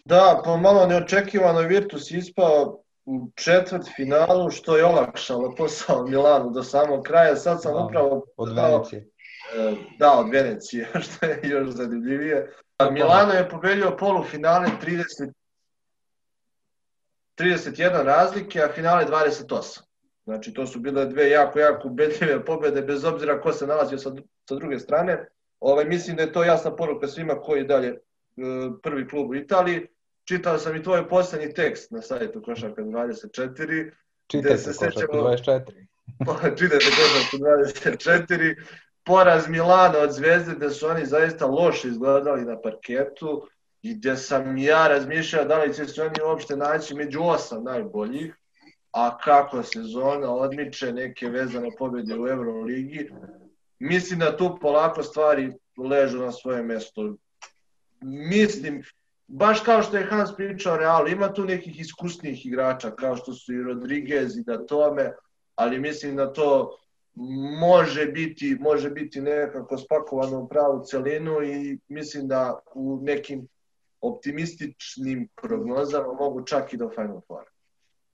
Da, 0.06 0.42
po 0.46 0.58
malo 0.58 0.86
neočekivano 0.88 1.60
Virtus 1.60 2.12
ispao 2.12 2.82
u 3.06 3.32
četvrt 3.36 3.88
finalu, 3.96 4.52
što 4.52 4.78
je 4.78 4.86
olakšalo 4.86 5.56
posao 5.58 6.08
Milanu 6.08 6.52
do 6.52 6.64
samog 6.64 7.04
kraja. 7.04 7.36
Sad 7.36 7.62
sam 7.62 7.74
Da, 7.74 7.86
upravo... 7.86 8.26
Od 8.38 8.56
Venecije. 8.56 9.08
E, 9.56 9.76
Da, 10.00 10.12
od 10.12 10.30
Venecije, 10.30 10.88
što 11.04 11.26
je 11.26 11.40
još 11.44 11.70
zanimljivije. 11.70 12.54
A 12.78 12.90
Milano 12.90 13.34
je 13.34 13.50
pobedio 13.50 13.96
polufinale 14.00 14.68
30, 14.82 15.32
31 17.38 18.04
razlike, 18.04 18.62
a 18.62 18.70
finale 18.70 19.06
28. 19.06 19.82
Znači, 20.24 20.54
to 20.54 20.68
su 20.68 20.80
bile 20.80 21.06
dve 21.06 21.30
jako, 21.30 21.60
jako 21.60 21.88
ubedljive 21.88 22.46
pobede, 22.46 22.82
bez 22.82 23.06
obzira 23.06 23.42
ko 23.42 23.54
se 23.54 23.68
nalazio 23.68 23.98
sa, 23.98 24.12
sa 24.50 24.56
druge 24.56 24.80
strane. 24.80 25.28
Ovaj, 25.60 25.86
mislim 25.86 26.16
da 26.16 26.24
je 26.24 26.32
to 26.32 26.44
jasna 26.44 26.76
poruka 26.76 27.08
svima 27.08 27.36
koji 27.36 27.60
je 27.60 27.64
dalje 27.66 27.88
e, 27.88 27.98
prvi 28.84 29.08
klub 29.08 29.30
u 29.30 29.36
Italiji. 29.36 29.88
Čitao 30.24 30.58
sam 30.58 30.76
i 30.76 30.84
tvoj 30.84 31.10
poslednji 31.10 31.54
tekst 31.54 31.92
na 31.92 32.02
sajtu 32.02 32.42
Košarka 32.42 32.82
24, 32.82 33.92
Čitajte 34.28 34.58
se 34.58 34.70
košarku 34.70 35.00
sećamo- 35.00 35.22
24. 35.22 36.58
čitajte 36.58 36.86
Košarku 36.88 37.38
24, 37.38 38.56
poraz 39.06 39.48
Milana 39.48 40.00
od 40.00 40.12
Zvezde 40.12 40.56
da 40.56 40.70
su 40.70 40.88
oni 40.88 41.06
zaista 41.06 41.46
loše 41.46 41.88
izgledali 41.88 42.46
na 42.46 42.62
parketu 42.62 43.48
i 43.82 43.94
gde 43.94 44.16
sam 44.18 44.58
ja 44.58 44.88
razmišljao 44.88 45.46
da 45.46 45.60
li 45.60 45.74
će 45.74 45.86
se 45.86 46.02
oni 46.02 46.22
uopšte 46.26 46.56
naći 46.56 46.96
među 46.96 47.22
osam 47.24 47.64
najboljih, 47.64 48.36
a 48.92 49.18
kako 49.18 49.64
sezona 49.64 50.36
odmiče 50.36 50.94
neke 50.94 51.30
vezane 51.30 51.70
pobjede 51.78 52.20
u 52.20 52.28
Euroligi, 52.28 53.10
mislim 53.80 54.20
da 54.20 54.38
tu 54.38 54.58
polako 54.62 55.04
stvari 55.04 55.54
ležu 55.78 56.18
na 56.18 56.32
svoje 56.32 56.64
mesto. 56.64 57.16
Mislim, 58.02 58.84
baš 59.28 59.60
kao 59.60 59.84
što 59.84 59.98
je 59.98 60.06
Hans 60.06 60.36
pričao 60.36 60.74
o 60.74 60.78
Realu, 60.78 61.08
ima 61.08 61.34
tu 61.34 61.46
nekih 61.46 61.80
iskusnijih 61.80 62.46
igrača 62.46 62.92
kao 62.92 63.16
što 63.16 63.34
su 63.34 63.54
i 63.54 63.64
Rodriguez 63.64 64.38
i 64.38 64.44
da 64.44 64.66
tome, 64.66 65.12
ali 65.56 65.80
mislim 65.80 66.16
da 66.16 66.34
to 66.34 66.78
može 67.60 68.06
biti, 68.06 68.58
može 68.60 68.90
biti 68.90 69.22
nekako 69.22 69.78
spakovano 69.78 70.40
u 70.40 70.48
pravu 70.48 70.84
celinu 70.86 71.44
i 71.44 71.80
mislim 71.88 72.28
da 72.28 72.60
u 72.74 73.00
nekim 73.02 73.48
optimističnim 74.02 75.28
prognozama 75.42 76.14
mogu 76.14 76.46
čak 76.46 76.74
i 76.74 76.78
do 76.78 76.90
Final 76.90 77.22
Four. 77.28 77.44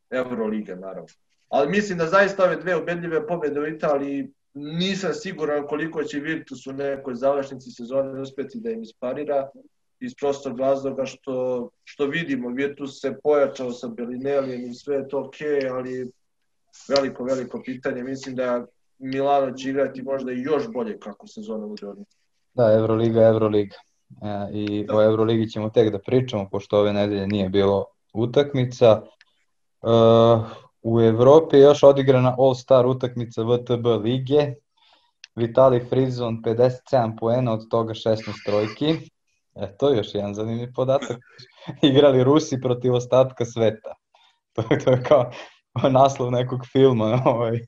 Euroliga, 0.09 0.75
naravno. 0.75 1.07
Ali 1.49 1.69
mislim 1.69 1.97
da 1.97 2.07
zaista 2.07 2.43
ove 2.43 2.55
dve 2.55 2.75
ubedljive 2.75 3.27
pobjede 3.27 3.59
u 3.59 3.67
Italiji 3.67 4.31
nisam 4.53 5.13
siguran 5.13 5.67
koliko 5.67 6.03
će 6.03 6.19
Virtus 6.19 6.67
u 6.67 6.73
nekoj 6.73 7.15
završnici 7.15 7.71
sezone 7.71 8.21
uspeti 8.21 8.59
da 8.59 8.71
im 8.71 8.81
isparira 8.81 9.49
iz 9.99 10.15
prostog 10.19 10.59
razloga 10.59 11.05
što, 11.05 11.69
što 11.83 12.05
vidimo, 12.05 12.49
Virtus 12.49 13.01
se 13.01 13.17
pojačao 13.23 13.71
sa 13.71 13.87
Belinelijem 13.87 14.71
i 14.71 14.73
sve 14.73 14.95
je 14.95 15.07
to 15.07 15.19
ok, 15.19 15.35
ali 15.71 16.11
veliko, 16.87 17.23
veliko 17.23 17.61
pitanje. 17.65 18.03
Mislim 18.03 18.35
da 18.35 18.65
Milano 19.01 19.51
će 19.51 19.69
igrati 19.69 20.01
možda 20.01 20.31
i 20.31 20.41
još 20.41 20.67
bolje 20.73 20.99
kako 20.99 21.27
sezona 21.27 21.67
bude 21.67 21.87
odnosno. 21.87 22.19
Da, 22.53 22.73
Euroliga, 22.73 23.21
Euroliga. 23.21 23.75
E, 24.21 24.51
I 24.53 24.87
o 24.89 25.03
Euroligi 25.03 25.49
ćemo 25.49 25.69
tek 25.69 25.91
da 25.91 25.99
pričamo, 25.99 26.49
pošto 26.49 26.79
ove 26.79 26.93
nedelje 26.93 27.27
nije 27.27 27.49
bilo 27.49 27.85
utakmica. 28.13 29.01
E, 29.01 29.87
u 30.81 31.01
Evropi 31.01 31.55
je 31.55 31.61
još 31.61 31.83
odigrana 31.83 32.35
All-Star 32.37 32.85
utakmica 32.85 33.41
VTB 33.43 33.85
lige. 34.03 34.53
Vitali 35.35 35.79
Frizon 35.89 36.41
57 36.43 37.19
poena, 37.19 37.53
od 37.53 37.69
toga 37.69 37.93
16 37.93 38.17
trojki. 38.45 39.11
E, 39.55 39.77
to 39.77 39.89
je 39.89 39.97
još 39.97 40.15
jedan 40.15 40.33
zanimljiv 40.33 40.69
podatak. 40.75 41.17
Igrali 41.91 42.23
Rusi 42.23 42.61
protiv 42.61 42.93
ostatka 42.93 43.45
sveta. 43.45 43.93
To, 44.53 44.63
to 44.83 44.91
je 44.91 45.03
kao 45.03 45.31
naslov 45.91 46.31
nekog 46.31 46.59
filma. 46.71 47.21
Ovaj. 47.25 47.59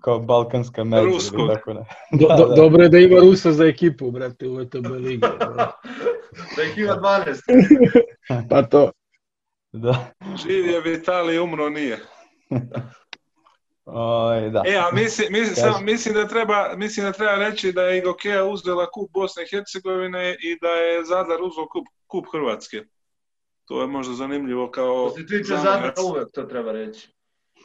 Kao 0.00 0.18
balkanska 0.18 0.84
međa 0.84 1.02
Ruskog. 1.02 1.40
ili 1.40 1.54
tako 1.54 1.72
ne. 1.74 1.80
Do, 2.20 2.28
Da, 2.28 2.36
do, 2.36 2.46
da. 2.46 2.54
dobro 2.54 2.82
je 2.82 2.88
da 2.88 2.98
ima 2.98 3.20
Rusa 3.20 3.52
za 3.52 3.64
ekipu, 3.64 4.10
brate, 4.10 4.48
u 4.48 4.56
VTB 4.56 4.86
ligi. 4.90 5.20
Da 6.56 6.62
ih 6.62 6.78
ima 6.78 6.92
12. 6.92 7.40
Pa 8.50 8.62
to. 8.62 8.90
Da. 9.72 10.06
Živio 10.46 10.80
Vitali, 10.80 11.38
umro 11.38 11.68
nije. 11.68 11.98
Oj, 13.84 14.50
da. 14.50 14.62
E, 14.66 14.76
a 14.76 14.90
mislim, 14.92 15.28
mislim, 15.30 15.54
sam, 15.56 15.84
mislim, 15.84 16.14
da 16.14 16.28
treba, 16.28 16.72
mislim 16.76 17.06
da 17.06 17.12
treba 17.12 17.34
reći 17.34 17.72
da 17.72 17.82
je 17.82 17.98
Igokea 17.98 18.44
uzela 18.44 18.90
kup 18.90 19.10
Bosne 19.12 19.42
i 19.42 19.46
Hercegovine 19.50 20.36
i 20.40 20.58
da 20.60 20.68
je 20.68 21.04
Zadar 21.04 21.42
uzeo 21.42 21.68
kup, 21.68 21.86
kup 22.06 22.24
Hrvatske. 22.32 22.82
To 23.64 23.80
je 23.80 23.86
možda 23.86 24.14
zanimljivo 24.14 24.70
kao, 24.70 25.10
Što 25.10 25.18
se 25.18 25.26
tiče 25.26 25.56
Zadra, 25.56 25.92
uvek 26.10 26.28
to 26.34 26.42
treba 26.42 26.72
reći. 26.72 27.08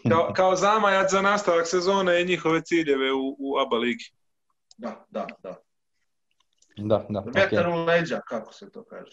Kao, 0.10 0.32
kao 0.36 0.56
zamajac 0.56 1.12
za 1.12 1.22
nastavak 1.22 1.68
sezone 1.68 2.22
i 2.22 2.26
njihove 2.26 2.62
ciljeve 2.62 3.14
u, 3.14 3.36
u 3.40 3.58
ABA 3.58 3.78
ligi. 3.78 4.12
Da, 4.78 5.06
da, 5.10 5.28
da. 5.44 5.56
Da, 6.78 7.06
da. 7.10 7.20
Vetar 7.20 7.68
okej. 7.68 7.82
u 7.82 7.86
leđa, 7.86 8.20
kako 8.28 8.54
se 8.54 8.72
to 8.72 8.84
kaže. 8.84 9.12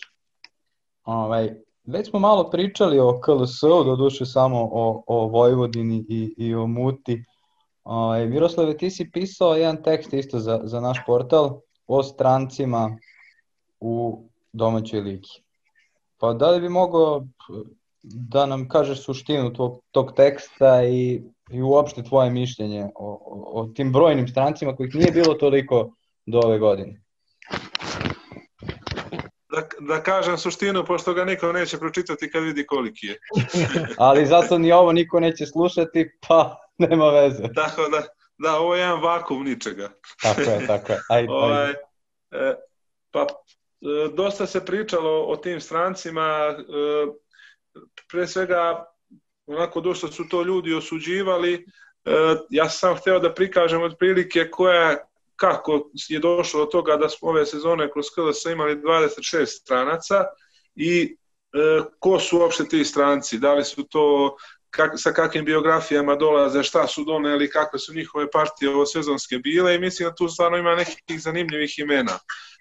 Ovaj, 1.04 1.50
već 1.84 2.10
smo 2.10 2.18
malo 2.18 2.50
pričali 2.50 2.98
o 2.98 3.20
KLS-u, 3.20 3.84
doduše 3.84 4.26
samo 4.26 4.68
o, 4.72 5.04
o 5.06 5.26
Vojvodini 5.26 6.04
i, 6.08 6.34
i 6.36 6.54
o 6.54 6.66
Muti. 6.66 7.24
Ovaj, 7.84 8.26
Miroslave, 8.26 8.76
ti 8.76 8.90
si 8.90 9.10
pisao 9.12 9.54
jedan 9.54 9.82
tekst 9.82 10.12
isto 10.12 10.38
za, 10.38 10.60
za 10.64 10.80
naš 10.80 10.98
portal 11.06 11.60
o 11.86 12.02
strancima 12.02 12.98
u 13.80 14.24
domaćoj 14.52 15.00
ligi. 15.00 15.28
Pa 16.18 16.32
da 16.32 16.50
li 16.50 16.60
bi 16.60 16.68
mogao 16.68 17.26
da 18.02 18.46
nam 18.46 18.68
kažeš 18.68 19.04
suštinu 19.04 19.52
tog, 19.52 19.82
tog 19.90 20.12
teksta 20.16 20.84
i, 20.84 21.22
i 21.50 21.62
uopšte 21.62 22.02
tvoje 22.02 22.30
mišljenje 22.30 22.84
o, 22.84 22.90
o, 22.94 23.60
o 23.60 23.66
tim 23.66 23.92
brojnim 23.92 24.28
strancima 24.28 24.76
kojih 24.76 24.94
nije 24.94 25.12
bilo 25.12 25.34
toliko 25.34 25.92
do 26.26 26.38
ove 26.38 26.58
godine? 26.58 27.02
Da, 29.50 29.62
da 29.80 30.02
kažem 30.02 30.38
suštinu, 30.38 30.84
pošto 30.84 31.14
ga 31.14 31.24
niko 31.24 31.52
neće 31.52 31.78
pročitati 31.78 32.30
kad 32.30 32.42
vidi 32.42 32.66
koliki 32.66 33.06
je. 33.06 33.18
Ali 33.98 34.26
zato 34.26 34.58
ni 34.58 34.72
ovo 34.72 34.92
niko 34.92 35.20
neće 35.20 35.46
slušati, 35.46 36.10
pa 36.28 36.56
nema 36.88 37.10
veze. 37.10 37.42
Tako 37.54 37.88
da, 37.88 38.02
da, 38.38 38.58
ovo 38.58 38.74
je 38.74 38.80
jedan 38.80 39.00
vakum 39.02 39.44
ničega. 39.44 39.90
Tako 40.22 40.40
je, 40.40 40.66
tako 40.66 40.92
je. 40.92 41.00
Ajde, 41.10 41.32
Ovaj, 41.32 41.66
ajde. 41.66 41.78
e, 42.30 42.54
pa, 43.10 43.20
e, 43.20 43.26
dosta 44.14 44.46
se 44.46 44.64
pričalo 44.64 45.24
o 45.24 45.36
tim 45.36 45.60
strancima, 45.60 46.22
e, 46.22 46.54
pre 48.10 48.26
svega, 48.26 48.84
onako 49.46 49.80
dosta 49.80 50.08
su 50.08 50.28
to 50.28 50.42
ljudi 50.42 50.74
osuđivali, 50.74 51.54
e, 51.54 52.10
ja 52.50 52.68
sam 52.68 52.96
hteo 52.96 53.18
da 53.18 53.34
prikažem 53.34 53.82
otprilike 53.82 54.50
koja, 54.50 54.96
kako 55.36 55.90
je 56.08 56.18
došlo 56.18 56.60
do 56.60 56.66
toga 56.66 56.96
da 56.96 57.08
smo 57.08 57.28
ove 57.28 57.46
sezone 57.46 57.90
kroz 57.92 58.06
KLS 58.14 58.44
imali 58.52 58.76
26 58.76 59.46
stranaca 59.46 60.24
i 60.74 61.16
e, 61.52 61.80
ko 61.98 62.18
su 62.18 62.38
uopšte 62.38 62.68
ti 62.68 62.84
stranci, 62.84 63.38
da 63.38 63.54
li 63.54 63.64
su 63.64 63.84
to 63.88 64.36
kak, 64.70 64.92
sa 64.96 65.12
kakvim 65.12 65.44
biografijama 65.44 66.16
dolaze, 66.16 66.62
šta 66.62 66.86
su 66.86 67.04
doneli, 67.04 67.50
kakve 67.50 67.78
su 67.78 67.94
njihove 67.94 68.30
partije 68.30 68.70
ovo 68.70 68.86
sezonske 68.86 69.38
bile 69.38 69.74
i 69.74 69.78
mislim 69.78 70.08
da 70.08 70.14
tu 70.14 70.28
stvarno 70.28 70.58
ima 70.58 70.74
nekih 70.74 71.22
zanimljivih 71.22 71.78
imena. 71.78 72.18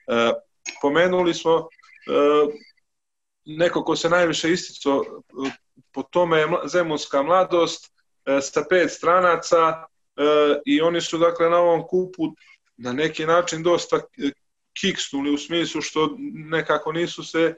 E, 0.08 0.32
pomenuli 0.82 1.34
smo 1.34 1.56
e, 1.58 1.70
neko 3.58 3.84
ko 3.84 3.96
se 3.96 4.10
najviše 4.10 4.52
isticao 4.52 5.06
e, 5.48 5.52
po 5.92 6.04
tome 6.04 6.40
je 6.40 6.48
Zemunska 6.66 7.24
mladost 7.24 7.94
e, 8.26 8.42
sa 8.42 8.64
pet 8.70 8.92
stranaca 8.92 9.68
e, 9.68 10.24
i 10.66 10.82
oni 10.82 11.02
su 11.02 11.18
dakle 11.18 11.50
na 11.50 11.58
ovom 11.58 11.88
kupu 11.88 12.34
na 12.78 12.94
neki 12.94 13.26
način 13.26 13.64
dosta 13.64 14.00
kiksnuli 14.82 15.34
u 15.34 15.38
smislu 15.38 15.82
što 15.82 16.16
nekako 16.50 16.92
nisu 16.92 17.24
se 17.24 17.56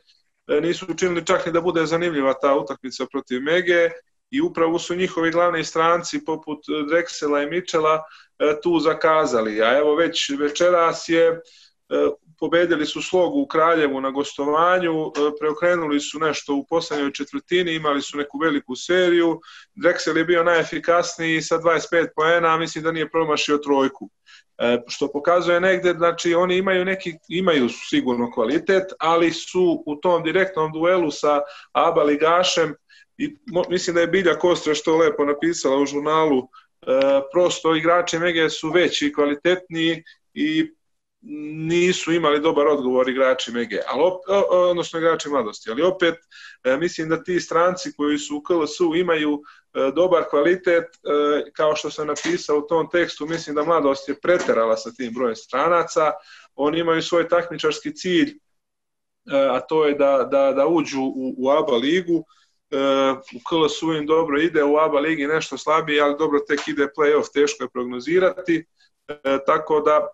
nisu 0.62 0.86
učinili 0.90 1.26
čak 1.26 1.46
ni 1.46 1.52
da 1.52 1.62
bude 1.62 1.86
zanimljiva 1.86 2.34
ta 2.34 2.56
utakmica 2.56 3.06
protiv 3.12 3.42
Mege 3.42 3.90
i 4.30 4.42
upravo 4.42 4.80
su 4.80 4.96
njihovi 4.96 5.32
glavni 5.32 5.64
stranci 5.64 6.26
poput 6.26 6.60
Drexela 6.68 7.44
i 7.44 7.50
Mičela 7.50 8.04
tu 8.64 8.80
zakazali. 8.80 9.62
A 9.62 9.78
evo 9.78 9.96
već 9.96 10.30
večeras 10.30 11.10
je 11.10 11.42
pobedili 12.42 12.86
su 12.86 13.02
slogu 13.02 13.42
u 13.42 13.48
Kraljevu 13.48 14.02
na 14.02 14.10
gostovanju, 14.10 15.08
e, 15.08 15.12
preokrenuli 15.40 16.00
su 16.00 16.20
nešto 16.20 16.56
u 16.56 16.66
poslednjoj 16.70 17.14
četvrtini, 17.14 17.76
imali 17.76 18.02
su 18.02 18.18
neku 18.18 18.38
veliku 18.38 18.76
seriju. 18.76 19.40
Drexel 19.76 20.18
je 20.18 20.26
bio 20.26 20.44
najefikasniji 20.44 21.42
sa 21.42 21.60
25 21.60 22.08
poena, 22.16 22.54
a 22.54 22.58
mislim 22.58 22.84
da 22.84 22.92
nije 22.92 23.10
promašio 23.10 23.58
trojku. 23.58 24.10
E, 24.58 24.82
što 24.88 25.12
pokazuje 25.12 25.60
negde, 25.60 25.94
znači 25.94 26.34
oni 26.36 26.58
imaju 26.58 26.86
neki, 26.86 27.14
imaju 27.30 27.70
sigurno 27.70 28.32
kvalitet, 28.32 28.84
ali 29.00 29.32
su 29.32 29.84
u 29.86 29.96
tom 29.96 30.24
direktnom 30.24 30.72
duelu 30.72 31.12
sa 31.12 31.42
Aba 31.72 32.04
Ligašem 32.04 32.76
i 33.18 33.36
mo, 33.48 33.64
mislim 33.70 33.96
da 33.96 34.02
je 34.02 34.08
Bilja 34.08 34.40
Kostra 34.40 34.74
što 34.74 34.98
lepo 34.98 35.26
napisala 35.26 35.78
u 35.78 35.86
žurnalu, 35.86 36.40
e, 36.40 36.46
prosto 37.34 37.76
igrači 37.76 38.20
Mege 38.20 38.50
su 38.50 38.70
veći 38.70 39.08
i 39.08 39.14
kvalitetniji 39.14 40.04
i 40.34 40.72
nisu 41.68 42.14
imali 42.14 42.40
dobar 42.40 42.68
odgovor 42.68 43.10
igrači 43.10 43.52
Mege, 43.52 43.80
ali 43.88 44.02
op, 44.04 44.22
odnosno 44.50 45.00
igrači 45.00 45.30
mladosti, 45.30 45.72
ali 45.72 45.82
opet 45.82 46.16
e, 46.64 46.78
mislim 46.78 47.10
da 47.10 47.24
ti 47.24 47.40
stranci 47.40 47.94
koji 47.98 48.18
su 48.18 48.38
u 48.38 48.42
KLS-u 48.42 48.96
imaju 48.96 49.42
e, 49.74 49.92
dobar 49.96 50.24
kvalitet, 50.30 50.84
e, 50.84 51.52
kao 51.54 51.76
što 51.76 51.90
sam 51.90 52.08
napisao 52.08 52.58
u 52.58 52.68
tom 52.68 52.90
tekstu, 52.90 53.26
mislim 53.26 53.56
da 53.56 53.64
mladost 53.64 54.10
je 54.10 54.20
preterala 54.20 54.78
sa 54.78 54.92
tim 54.92 55.14
brojem 55.14 55.36
stranaca, 55.36 56.12
oni 56.56 56.80
imaju 56.80 57.02
svoj 57.02 57.28
takmičarski 57.28 57.96
cilj, 57.96 58.38
a 59.52 59.60
to 59.60 59.86
je 59.86 59.94
da, 59.94 60.28
da, 60.32 60.54
da 60.54 60.68
uđu 60.68 61.02
u, 61.02 61.36
u 61.38 61.50
ABA 61.50 61.76
ligu, 61.76 62.26
u 63.36 63.40
KLS-u 63.50 63.94
im 63.94 64.06
dobro 64.06 64.42
ide, 64.42 64.64
u 64.64 64.78
ABA 64.78 65.00
ligi 65.00 65.28
nešto 65.28 65.58
slabije, 65.58 66.02
ali 66.02 66.16
dobro 66.20 66.40
tek 66.48 66.68
ide 66.68 66.88
play-off, 66.98 67.34
teško 67.34 67.64
je 67.64 67.70
prognozirati, 67.70 68.66
tako 69.46 69.80
da 69.80 70.08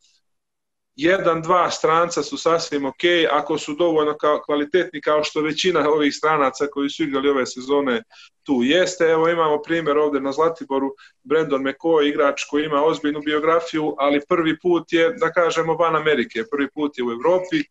jedan, 0.97 1.41
dva 1.41 1.71
stranca 1.71 2.23
su 2.23 2.37
sasvim 2.37 2.85
ok, 2.85 3.03
ako 3.31 3.57
su 3.57 3.73
dovoljno 3.73 4.17
kao, 4.17 4.41
kvalitetni 4.45 5.01
kao 5.01 5.23
što 5.23 5.41
većina 5.41 5.89
ovih 5.89 6.15
stranaca 6.15 6.67
koji 6.71 6.89
su 6.89 7.03
igrali 7.03 7.29
ove 7.29 7.45
sezone 7.45 8.03
tu 8.43 8.59
jeste. 8.63 9.05
Evo 9.05 9.29
imamo 9.29 9.61
primjer 9.61 9.97
ovde 9.97 10.19
na 10.19 10.31
Zlatiboru, 10.31 10.95
Brandon 11.23 11.61
McCoy, 11.61 12.09
igrač 12.09 12.43
koji 12.49 12.65
ima 12.65 12.83
ozbiljnu 12.83 13.21
biografiju, 13.25 13.95
ali 13.97 14.25
prvi 14.29 14.59
put 14.59 14.93
je, 14.93 15.13
da 15.13 15.31
kažemo, 15.31 15.73
van 15.73 15.95
Amerike, 15.95 16.43
prvi 16.51 16.69
put 16.73 16.97
je 16.97 17.03
u 17.03 17.11
Evropi 17.11 17.57
e, 17.57 17.63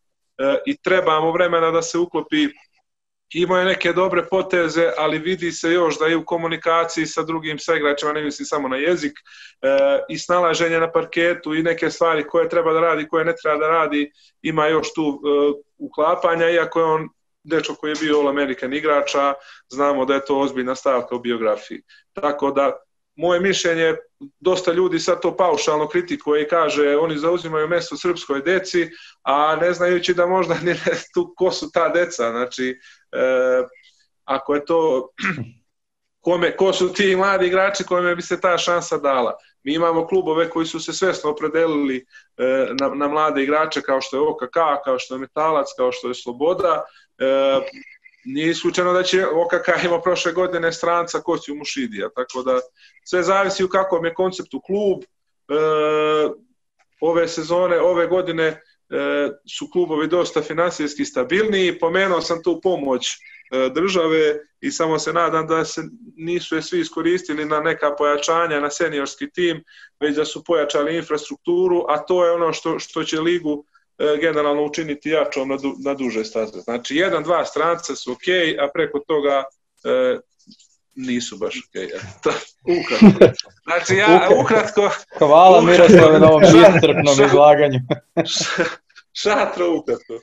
i 0.66 0.76
trebamo 0.76 1.32
vremena 1.32 1.70
da 1.70 1.82
se 1.82 1.98
uklopi 1.98 2.48
imao 3.34 3.58
je 3.58 3.64
neke 3.64 3.92
dobre 3.92 4.26
poteze, 4.30 4.90
ali 4.98 5.18
vidi 5.18 5.52
se 5.52 5.72
još 5.72 5.98
da 5.98 6.06
je 6.06 6.16
u 6.16 6.24
komunikaciji 6.24 7.06
sa 7.06 7.22
drugim 7.22 7.58
saigračima, 7.58 8.12
ne 8.12 8.22
mislim 8.22 8.46
samo 8.46 8.68
na 8.68 8.76
jezik, 8.76 9.12
e, 9.62 9.78
i 10.08 10.18
snalaženje 10.18 10.80
na 10.80 10.92
parketu 10.92 11.54
i 11.54 11.62
neke 11.62 11.90
stvari 11.90 12.24
koje 12.28 12.48
treba 12.48 12.72
da 12.72 12.80
radi, 12.80 13.08
koje 13.08 13.24
ne 13.24 13.34
treba 13.42 13.58
da 13.58 13.68
radi, 13.68 14.10
ima 14.42 14.66
još 14.66 14.94
tu 14.94 15.02
e, 15.02 15.62
uklapanja, 15.78 16.50
iako 16.50 16.80
je 16.80 16.84
on 16.84 17.08
dečko 17.44 17.74
koji 17.74 17.90
je 17.90 18.00
bio 18.00 18.18
All 18.18 18.28
American 18.28 18.74
igrača, 18.74 19.34
znamo 19.68 20.04
da 20.04 20.14
je 20.14 20.24
to 20.24 20.38
ozbiljna 20.40 20.74
stavka 20.74 21.16
u 21.16 21.20
biografiji. 21.20 21.82
Tako 22.12 22.50
da, 22.50 22.72
moje 23.16 23.40
mišljenje, 23.40 23.94
dosta 24.40 24.72
ljudi 24.72 24.98
sad 24.98 25.20
to 25.20 25.36
paušalno 25.36 25.88
kritikuje 25.88 26.42
i 26.42 26.48
kaže 26.48 26.96
oni 26.96 27.18
zauzimaju 27.18 27.68
mesto 27.68 27.96
srpskoj 27.96 28.42
deci, 28.42 28.88
a 29.22 29.56
ne 29.56 29.72
znajući 29.72 30.14
da 30.14 30.26
možda 30.26 30.54
ni 30.54 30.64
ne 30.64 30.76
tu 31.14 31.34
ko 31.36 31.50
su 31.50 31.70
ta 31.72 31.88
deca, 31.88 32.30
znači 32.30 32.78
e, 33.12 33.62
ako 34.24 34.54
je 34.54 34.64
to 34.64 35.08
kome, 36.24 36.56
ko 36.56 36.72
su 36.72 36.92
ti 36.92 37.16
mladi 37.16 37.46
igrači 37.46 37.84
kojima 37.84 38.14
bi 38.14 38.22
se 38.22 38.40
ta 38.40 38.58
šansa 38.58 38.98
dala. 38.98 39.36
Mi 39.62 39.74
imamo 39.74 40.06
klubove 40.06 40.50
koji 40.50 40.66
su 40.66 40.80
se 40.80 40.92
svesno 40.92 41.30
opredelili 41.30 42.06
e, 42.36 42.66
na, 42.80 42.88
na 42.88 43.08
mlade 43.08 43.42
igrače 43.42 43.82
kao 43.82 44.00
što 44.00 44.16
je 44.16 44.28
OKK, 44.28 44.56
kao 44.84 44.98
što 44.98 45.14
je 45.14 45.18
Metalac, 45.18 45.66
kao 45.76 45.92
što 45.92 46.08
je 46.08 46.14
Sloboda. 46.14 46.84
E, 47.18 47.24
nije 48.26 48.50
isključeno 48.50 48.92
da 48.92 49.02
će 49.02 49.26
OKK 49.26 49.84
ima 49.84 50.00
prošle 50.00 50.32
godine 50.32 50.72
stranca 50.72 51.20
Kosiju 51.20 51.54
Mušidija, 51.54 52.08
tako 52.08 52.42
da 52.42 52.60
sve 53.04 53.22
zavisi 53.22 53.64
u 53.64 53.68
kakvom 53.68 54.04
je 54.04 54.14
konceptu 54.14 54.60
klub. 54.60 55.02
E, 55.02 56.46
ove 57.00 57.28
sezone, 57.28 57.80
ove 57.80 58.06
godine 58.06 58.44
e, 58.44 58.58
su 59.58 59.68
klubovi 59.72 60.08
dosta 60.08 60.42
finansijski 60.42 61.04
stabilniji, 61.04 61.78
pomenuo 61.78 62.20
sam 62.20 62.42
tu 62.42 62.60
pomoć 62.62 63.06
e, 63.06 63.70
države 63.74 64.38
i 64.60 64.70
samo 64.70 64.98
se 64.98 65.12
nadam 65.12 65.46
da 65.46 65.64
se 65.64 65.82
nisu 66.16 66.56
je 66.56 66.62
svi 66.62 66.80
iskoristili 66.80 67.44
na 67.44 67.60
neka 67.60 67.94
pojačanja 67.98 68.60
na 68.60 68.70
seniorski 68.70 69.30
tim, 69.30 69.64
već 70.00 70.16
da 70.16 70.24
su 70.24 70.44
pojačali 70.44 70.96
infrastrukturu, 70.96 71.84
a 71.88 71.98
to 71.98 72.24
je 72.24 72.32
ono 72.32 72.52
što, 72.52 72.78
što 72.78 73.04
će 73.04 73.20
ligu 73.20 73.64
generalno 74.20 74.64
učiniti 74.64 75.10
jačom 75.10 75.48
na, 75.48 75.56
du, 75.56 75.74
na 75.84 75.94
duže 75.94 76.24
staze. 76.24 76.60
Znači, 76.60 76.96
jedan, 76.96 77.22
dva 77.22 77.44
stranca 77.44 77.96
su 77.96 78.12
ok, 78.12 78.28
a 78.60 78.68
preko 78.74 78.98
toga 78.98 79.44
e, 79.84 80.18
nisu 80.94 81.36
baš 81.36 81.54
okej. 81.68 81.86
Okay. 81.86 82.00
ukratko. 82.80 83.34
Znači, 83.64 83.94
ja 83.94 84.28
ukratko... 84.40 84.90
Hvala 85.18 85.62
Miroslave 85.62 86.18
na 86.18 86.28
ovom 86.28 86.42
iscrpnom 86.42 87.26
izlaganju. 87.26 87.78
Šatro 89.12 89.76
ukratko. 89.78 90.14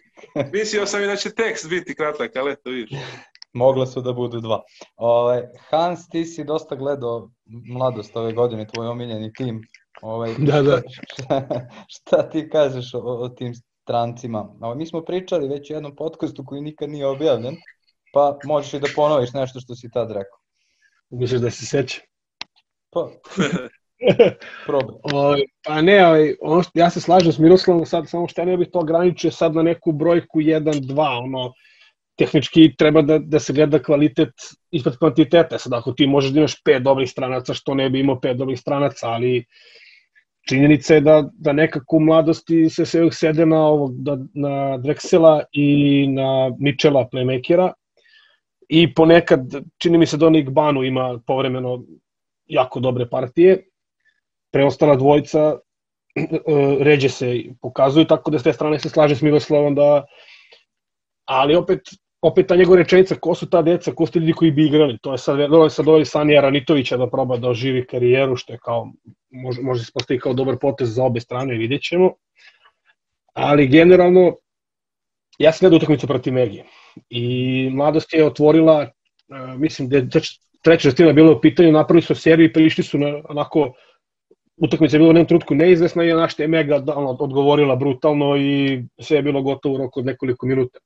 Mislio 0.53 0.86
sam 0.86 1.03
i 1.03 1.07
da 1.07 1.15
će 1.15 1.36
tekst 1.36 1.69
biti 1.69 1.95
kratak, 1.95 2.36
ali 2.36 2.51
eto 2.51 2.69
vidiš. 2.69 2.99
Mogla 3.53 3.86
su 3.86 4.01
da 4.01 4.13
budu 4.13 4.39
dva. 4.39 4.62
Hans, 5.69 6.09
ti 6.09 6.25
si 6.25 6.43
dosta 6.43 6.75
gledao 6.75 7.31
mladost 7.73 8.15
ove 8.15 8.33
godine, 8.33 8.67
tvoj 8.67 8.88
omiljeni 8.88 9.33
tim. 9.33 9.62
Ovaj, 10.03 10.33
Da, 10.47 10.61
da. 10.61 10.81
Šta, 11.13 11.47
šta 11.87 12.29
ti 12.29 12.49
kažeš 12.49 12.93
o, 12.93 12.99
o 12.99 13.29
tim 13.29 13.53
strancima? 13.81 14.55
Ovaj, 14.61 14.77
mi 14.77 14.85
smo 14.85 15.01
pričali 15.01 15.47
već 15.47 15.69
u 15.69 15.73
jednom 15.73 15.95
podcastu 15.95 16.43
koji 16.45 16.61
nikad 16.61 16.89
nije 16.89 17.07
objavljen, 17.07 17.55
pa 18.13 18.37
možeš 18.45 18.73
i 18.73 18.79
da 18.79 18.87
ponoviš 18.95 19.33
nešto 19.33 19.59
što 19.59 19.75
si 19.75 19.91
tad 19.91 20.07
rekao. 20.07 20.39
Misliš 21.09 21.41
da 21.41 21.49
se 21.49 21.65
seća? 21.65 22.01
Pa, 22.89 23.09
probaj. 24.67 24.95
Ovaj, 25.03 25.41
pa 25.65 25.81
ne, 25.81 26.07
ovaj, 26.07 26.35
ono 26.41 26.63
što, 26.63 26.71
ja 26.79 26.89
se 26.89 27.01
slažem 27.01 27.31
s 27.31 27.39
Miroslavom 27.39 27.85
sad, 27.85 28.09
samo 28.09 28.27
što 28.27 28.41
ja 28.41 28.45
ne 28.45 28.57
bih 28.57 28.67
to 28.73 28.79
ograničio 28.79 29.31
sad 29.31 29.55
na 29.55 29.63
neku 29.63 29.91
brojku 29.91 30.39
1-2, 30.39 31.23
ono, 31.23 31.53
tehnički 32.17 32.75
treba 32.77 33.01
da, 33.01 33.19
da 33.19 33.39
se 33.39 33.53
gleda 33.53 33.79
kvalitet 33.83 34.33
ispred 34.71 34.97
kvantiteta. 34.97 35.57
Sad 35.57 35.73
ako 35.73 35.91
ti 35.91 36.07
možeš 36.07 36.31
da 36.31 36.39
imaš 36.39 36.63
pet 36.63 36.83
dobrih 36.83 37.09
stranaca, 37.09 37.53
što 37.53 37.73
ne 37.73 37.89
bi 37.89 37.99
imao 37.99 38.19
pet 38.19 38.37
dobrih 38.37 38.59
stranaca, 38.59 39.07
ali 39.07 39.45
činjenica 40.49 40.93
je 40.93 41.01
da, 41.01 41.29
da 41.34 41.53
nekako 41.53 41.95
u 41.95 41.99
mladosti 41.99 42.69
se 42.69 42.86
sve 42.86 43.01
uvijek 43.01 43.13
sede 43.13 43.45
na, 43.45 43.65
ovog, 43.65 43.95
da, 44.03 44.17
na 44.34 44.77
Drexela 44.77 45.43
i 45.51 46.08
na 46.08 46.51
Mitchella 46.60 47.08
playmakera 47.13 47.71
i 48.69 48.93
ponekad, 48.93 49.39
čini 49.77 49.97
mi 49.97 50.06
se 50.06 50.17
da 50.17 50.27
onik 50.27 50.49
Banu 50.49 50.84
ima 50.84 51.19
povremeno 51.27 51.84
jako 52.45 52.79
dobre 52.79 53.10
partije, 53.10 53.67
preostala 54.51 54.95
dvojica 54.95 55.60
e, 56.15 56.27
ređe 56.88 57.10
se 57.10 57.43
pokazuju, 57.62 58.06
tako 58.06 58.32
da 58.32 58.39
s 58.39 58.43
te 58.43 58.53
strane 58.53 58.79
se 58.79 58.89
slaže 58.89 59.15
s 59.15 59.21
Miroslavom 59.21 59.75
da 59.75 60.06
ali 61.25 61.56
opet 61.56 61.79
opet 62.23 62.47
ta 62.47 62.55
njegova 62.55 62.77
rečenica, 62.77 63.15
ko 63.15 63.36
su 63.36 63.49
ta 63.49 63.62
deca, 63.62 63.91
ko 63.91 64.05
su 64.05 64.19
ljudi 64.19 64.33
koji 64.33 64.51
bi 64.51 64.65
igrali, 64.65 64.97
to 65.01 65.12
je 65.12 65.17
sad, 65.17 65.39
je 65.39 65.69
sad 65.69 65.88
ovaj 65.88 66.05
Sanija 66.05 66.41
Ranitovića 66.41 66.97
da 66.97 67.09
proba 67.09 67.38
da 67.38 67.49
oživi 67.49 67.86
karijeru, 67.88 68.36
što 68.36 68.53
je 68.53 68.59
kao, 68.63 68.88
može, 69.29 69.62
može 69.62 69.83
se 69.86 69.91
postaviti 69.93 70.21
kao 70.21 70.33
dobar 70.33 70.57
potez 70.62 70.95
za 70.95 71.03
obe 71.03 71.19
strane, 71.19 71.57
vidjet 71.57 71.81
ćemo. 71.81 72.13
Ali 73.33 73.67
generalno, 73.67 74.36
ja 75.38 75.51
sam 75.51 75.65
gledao 75.65 75.77
utakmicu 75.77 76.07
protiv 76.07 76.33
Megije 76.33 76.65
i 77.09 77.69
mladost 77.73 78.13
je 78.13 78.25
otvorila, 78.25 78.81
e, 78.81 78.89
mislim 79.57 79.89
da 79.89 79.97
treća- 79.97 80.39
četvrtina 80.79 81.13
bila 81.13 81.31
u 81.31 81.41
pitanju, 81.41 81.71
napravili 81.71 82.01
su 82.01 82.15
seriju 82.15 82.45
i 82.45 82.53
prišli 82.53 82.83
su 82.83 82.97
na 82.97 83.21
onako 83.29 83.73
utakmica 84.57 84.95
je 84.95 84.99
bila 84.99 85.07
u 85.07 85.12
jednom 85.12 85.27
trutku 85.27 85.55
neizvesna 85.55 86.03
i 86.03 86.13
naš 86.13 86.39
je 86.39 86.47
Mega 86.47 86.83
odgovorila 87.19 87.75
brutalno 87.75 88.38
i 88.38 88.83
sve 89.01 89.17
je 89.17 89.23
bilo 89.23 89.41
gotovo 89.41 89.75
u 89.75 89.77
roku 89.77 89.99
od 89.99 90.05
nekoliko 90.05 90.45
minuta. 90.45 90.79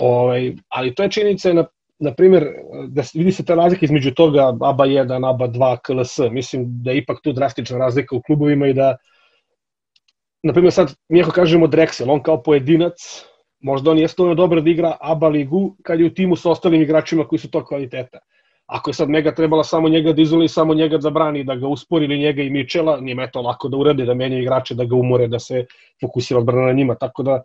Ovaj, 0.00 0.52
ali 0.68 0.94
to 0.94 1.02
je 1.02 1.10
činjenica, 1.10 1.52
na, 1.52 1.64
na 1.98 2.14
primjer, 2.14 2.46
da 2.88 3.02
vidi 3.14 3.32
se 3.32 3.44
ta 3.44 3.54
razlika 3.54 3.84
između 3.84 4.14
toga 4.14 4.48
ABA 4.60 4.86
1, 4.86 5.28
ABA 5.30 5.48
2, 5.48 5.76
KLS. 5.84 6.18
Mislim 6.30 6.64
da 6.66 6.90
je 6.90 6.98
ipak 6.98 7.18
tu 7.22 7.32
drastična 7.32 7.78
razlika 7.78 8.16
u 8.16 8.22
klubovima 8.22 8.66
i 8.66 8.74
da, 8.74 8.96
na 10.42 10.52
primjer 10.52 10.72
sad, 10.72 10.94
mi 11.08 11.22
ako 11.22 11.30
kažemo 11.30 11.66
Drexel, 11.66 12.10
on 12.10 12.22
kao 12.22 12.42
pojedinac, 12.42 13.24
možda 13.60 13.90
on 13.90 13.98
jeste 13.98 14.16
dovoljno 14.18 14.34
dobro 14.34 14.60
da 14.60 14.70
igra 14.70 14.96
ABA 15.00 15.28
ligu 15.28 15.76
kad 15.82 16.00
je 16.00 16.06
u 16.06 16.14
timu 16.14 16.36
sa 16.36 16.50
ostalim 16.50 16.82
igračima 16.82 17.28
koji 17.28 17.38
su 17.38 17.50
to 17.50 17.64
kvaliteta. 17.64 18.18
Ako 18.66 18.90
je 18.90 18.94
sad 18.94 19.08
Mega 19.08 19.34
trebala 19.34 19.64
samo 19.64 19.88
njega 19.88 20.12
da 20.12 20.22
izoli, 20.22 20.48
samo 20.48 20.74
njega 20.74 20.98
da 20.98 21.10
brani, 21.10 21.44
da 21.44 21.54
ga 21.54 21.68
uspori 21.68 22.04
ili 22.04 22.18
njega 22.18 22.42
i 22.42 22.50
Mičela, 22.50 23.00
njima 23.00 23.22
je 23.22 23.30
to 23.30 23.40
lako 23.42 23.68
da 23.68 23.76
urade, 23.76 24.04
da 24.04 24.14
menjaju 24.14 24.42
igrače, 24.42 24.74
da 24.74 24.84
ga 24.84 24.96
umore, 24.96 25.28
da 25.28 25.38
se 25.38 25.64
fokusira 26.00 26.40
odbrana 26.40 26.66
na 26.66 26.72
njima, 26.72 26.94
tako 26.94 27.22
da 27.22 27.42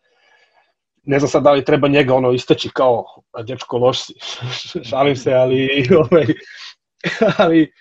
ne 1.06 1.20
znam 1.20 1.30
sad 1.30 1.44
da 1.44 1.52
li 1.52 1.66
treba 1.66 1.88
njega 1.88 2.14
ono 2.16 2.32
istaći 2.32 2.70
kao 2.74 3.06
"A, 3.32 3.44
dečko 3.44 3.78
loš 3.78 4.00
si, 4.06 4.14
šalim 4.90 5.16
se, 5.16 5.34
ali 5.34 5.70
ovaj, 6.12 6.26
ali 7.38 7.72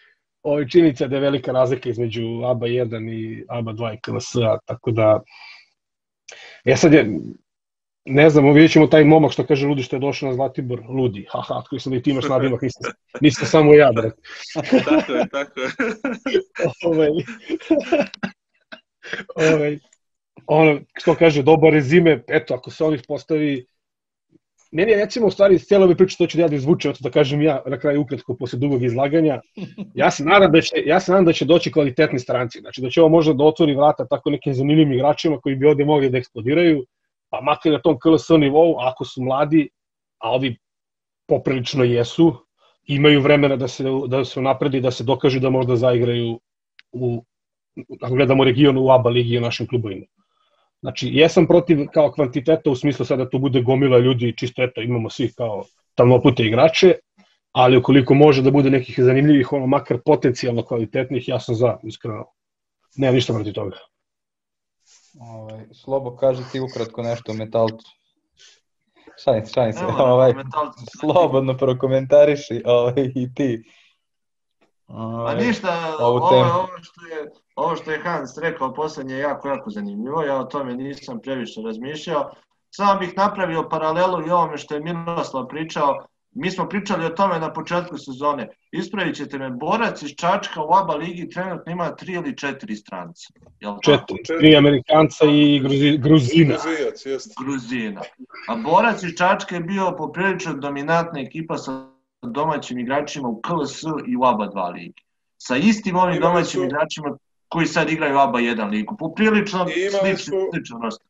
ovaj, 0.42 0.68
činjenica 0.68 1.04
je 1.04 1.08
da 1.08 1.16
je 1.16 1.20
velika 1.20 1.52
razlika 1.52 1.88
između 1.88 2.22
ABA 2.44 2.66
1 2.66 3.12
i 3.12 3.44
ABA 3.48 3.72
2 3.72 3.94
i 3.94 4.00
KLS-a, 4.00 4.58
tako 4.66 4.90
da 4.90 5.22
e 6.64 6.76
sad 6.76 6.92
je, 6.92 7.20
ne 8.04 8.30
znam, 8.30 8.52
vidjet 8.52 8.72
ćemo 8.72 8.86
taj 8.86 9.04
momak 9.04 9.32
što 9.32 9.46
kaže 9.46 9.66
Ludi 9.66 9.82
što 9.82 9.96
je 9.96 10.00
došao 10.00 10.28
na 10.28 10.34
Zlatibor, 10.34 10.82
Ludi, 10.88 11.26
haha, 11.30 11.62
koji 11.68 11.80
sam 11.80 11.92
da 11.92 11.98
i 11.98 12.02
ti 12.02 12.10
imaš 12.10 12.24
nadimak, 12.28 12.62
nisam, 12.62 12.92
nisam 13.20 13.46
samo 13.46 13.74
ja, 13.74 13.92
brate. 13.94 14.16
tako 14.84 15.12
je, 15.12 15.28
tako 15.32 15.60
je. 15.60 15.70
ovaj, 16.84 17.10
ovaj, 19.34 19.78
ono, 20.46 20.80
što 20.94 21.14
kaže, 21.14 21.42
dobar 21.42 21.72
rezime, 21.72 22.22
eto, 22.28 22.54
ako 22.54 22.70
se 22.70 22.84
on 22.84 22.94
ispostavi, 22.94 23.66
meni 24.72 24.90
je 24.90 24.96
recimo 24.96 25.26
u 25.26 25.30
stvari 25.30 25.54
iz 25.54 25.64
cijele 25.64 25.94
priče, 25.94 26.16
to 26.16 26.26
ću 26.26 26.40
ja 26.40 26.48
da 26.48 26.56
izvučem, 26.56 26.92
da 27.00 27.10
kažem 27.10 27.42
ja 27.42 27.62
na 27.66 27.78
kraju 27.78 28.00
ukratko 28.00 28.36
posle 28.36 28.58
dugog 28.58 28.82
izlaganja, 28.84 29.40
ja 29.94 30.10
se 30.10 30.24
nadam 30.24 30.52
da 30.52 30.60
će, 30.60 30.82
ja 30.86 31.00
se 31.00 31.12
nadam 31.12 31.24
da 31.24 31.32
će 31.32 31.44
doći 31.44 31.72
kvalitetni 31.72 32.18
stranci, 32.18 32.60
znači 32.60 32.80
da 32.80 32.90
će 32.90 33.00
ovo 33.00 33.08
možda 33.08 33.32
da 33.32 33.44
otvori 33.44 33.74
vrata 33.74 34.06
tako 34.06 34.30
nekim 34.30 34.54
zanimljivim 34.54 34.92
igračima 34.92 35.40
koji 35.40 35.56
bi 35.56 35.66
ovde 35.66 35.84
mogli 35.84 36.10
da 36.10 36.18
eksplodiraju, 36.18 36.84
pa 37.30 37.40
makar 37.40 37.72
na 37.72 37.80
tom 37.80 37.98
KLS 37.98 38.28
nivou, 38.28 38.78
ako 38.78 39.04
su 39.04 39.22
mladi, 39.22 39.68
a 40.18 40.30
ovi 40.30 40.56
poprilično 41.28 41.84
jesu, 41.84 42.32
imaju 42.86 43.20
vremena 43.20 43.56
da 43.56 43.68
se, 43.68 43.84
da 44.08 44.24
se 44.24 44.42
napredi, 44.42 44.80
da 44.80 44.90
se 44.90 45.04
dokažu 45.04 45.40
da 45.40 45.50
možda 45.50 45.76
zaigraju 45.76 46.40
u, 46.92 47.24
ako 48.00 48.14
gledamo 48.14 48.44
region 48.44 48.78
u 48.78 48.90
ABA 48.90 49.10
ligi 49.10 49.38
u 49.38 49.40
našim 49.40 49.66
klubovima. 49.66 50.06
Znači, 50.84 51.08
jesam 51.12 51.46
protiv 51.46 51.78
kao 51.94 52.10
kvantiteta 52.12 52.70
u 52.70 52.76
smislu 52.76 53.04
sada 53.04 53.24
da 53.24 53.30
tu 53.30 53.38
bude 53.38 53.62
gomila 53.62 53.98
ljudi, 53.98 54.34
čisto 54.36 54.62
eto, 54.62 54.80
imamo 54.82 55.10
svi 55.10 55.32
kao 55.32 55.64
talnopute 55.94 56.42
igrače, 56.42 56.94
ali 57.52 57.76
ukoliko 57.76 58.14
može 58.14 58.42
da 58.42 58.50
bude 58.50 58.70
nekih 58.70 58.98
zanimljivih, 58.98 59.52
ono, 59.52 59.66
makar 59.66 59.98
potencijalno 60.04 60.62
kvalitetnih, 60.62 61.28
ja 61.28 61.40
sam 61.40 61.54
za, 61.54 61.78
iskreno. 61.82 62.26
Nemam 62.96 63.14
ništa 63.14 63.32
protiv 63.32 63.52
toga. 63.52 63.76
Ovaj, 65.20 65.64
Slobo, 65.72 66.16
kaži 66.16 66.42
ti 66.52 66.60
ukratko 66.60 67.02
nešto 67.02 67.32
o 67.32 67.34
Metalcu. 67.34 67.88
Šalim, 69.24 69.46
šalim 69.54 69.72
se, 69.72 69.84
ovaj, 69.84 70.32
Metalcu. 70.32 70.84
slobodno 71.00 71.56
prokomentariši 71.56 72.62
ovaj, 72.64 73.10
i 73.14 73.34
ti. 73.34 73.62
A 74.86 75.06
Ovaj, 75.06 75.46
ništa, 75.46 75.96
ovu 76.00 76.16
ovo, 76.16 76.28
temu. 76.30 76.50
ovo, 76.50 76.68
što 76.82 77.06
je, 77.06 77.30
ovo 77.56 77.76
što 77.76 77.90
je 77.90 78.00
Hans 78.02 78.38
rekao 78.38 78.74
poslednje 78.74 79.14
je 79.14 79.20
jako, 79.20 79.48
jako 79.48 79.70
zanimljivo. 79.70 80.22
Ja 80.22 80.36
o 80.36 80.44
tome 80.44 80.74
nisam 80.74 81.20
previše 81.22 81.60
razmišljao. 81.64 82.30
Samo 82.70 83.00
bih 83.00 83.12
napravio 83.16 83.68
paralelu 83.68 84.26
i 84.26 84.30
ovome 84.30 84.58
što 84.58 84.74
je 84.74 84.80
Miroslav 84.80 85.46
pričao. 85.48 86.06
Mi 86.36 86.50
smo 86.50 86.68
pričali 86.68 87.06
o 87.06 87.08
tome 87.08 87.38
na 87.38 87.52
početku 87.52 87.98
sezone. 87.98 88.48
Ispravit 88.72 89.16
ćete 89.16 89.38
me, 89.38 89.50
borac 89.50 90.02
iz 90.02 90.10
Čačka 90.16 90.62
u 90.62 90.74
ABA 90.74 90.94
ligi 90.94 91.28
trenutno 91.28 91.72
ima 91.72 91.96
tri 91.96 92.12
ili 92.12 92.36
četiri 92.36 92.76
stranca. 92.76 93.32
Jel 93.60 93.74
tako? 93.82 94.14
Četiri, 94.16 94.38
tri 94.38 94.56
Amerikanca 94.56 95.24
i 95.30 95.60
Gruzi, 95.60 95.98
Gruzina. 95.98 96.54
Gruzijac, 96.54 97.06
jeste. 97.06 97.34
Gruzina. 97.44 98.00
A 98.48 98.56
borac 98.56 99.02
iz 99.02 99.10
Čačka 99.18 99.54
je 99.54 99.60
bio 99.60 99.94
poprilično 99.98 100.54
dominantna 100.54 101.20
ekipa 101.20 101.58
sa 101.58 101.86
domaćim 102.22 102.78
igračima 102.78 103.28
u 103.28 103.40
KLS 103.40 103.82
i 104.06 104.16
u 104.16 104.24
ABA 104.24 104.44
2 104.46 104.72
ligi. 104.72 105.02
Sa 105.38 105.56
istim 105.56 105.96
ovim 105.96 106.20
domaćim 106.20 106.60
su- 106.60 106.64
igračima 106.64 107.16
koji 107.54 107.66
sad 107.66 107.90
igraju 107.90 108.18
ABA 108.18 108.38
1 108.38 108.70
ligu. 108.70 108.96
Poprilično 108.98 109.66
sličan, 110.50 110.82
roster. 110.82 111.06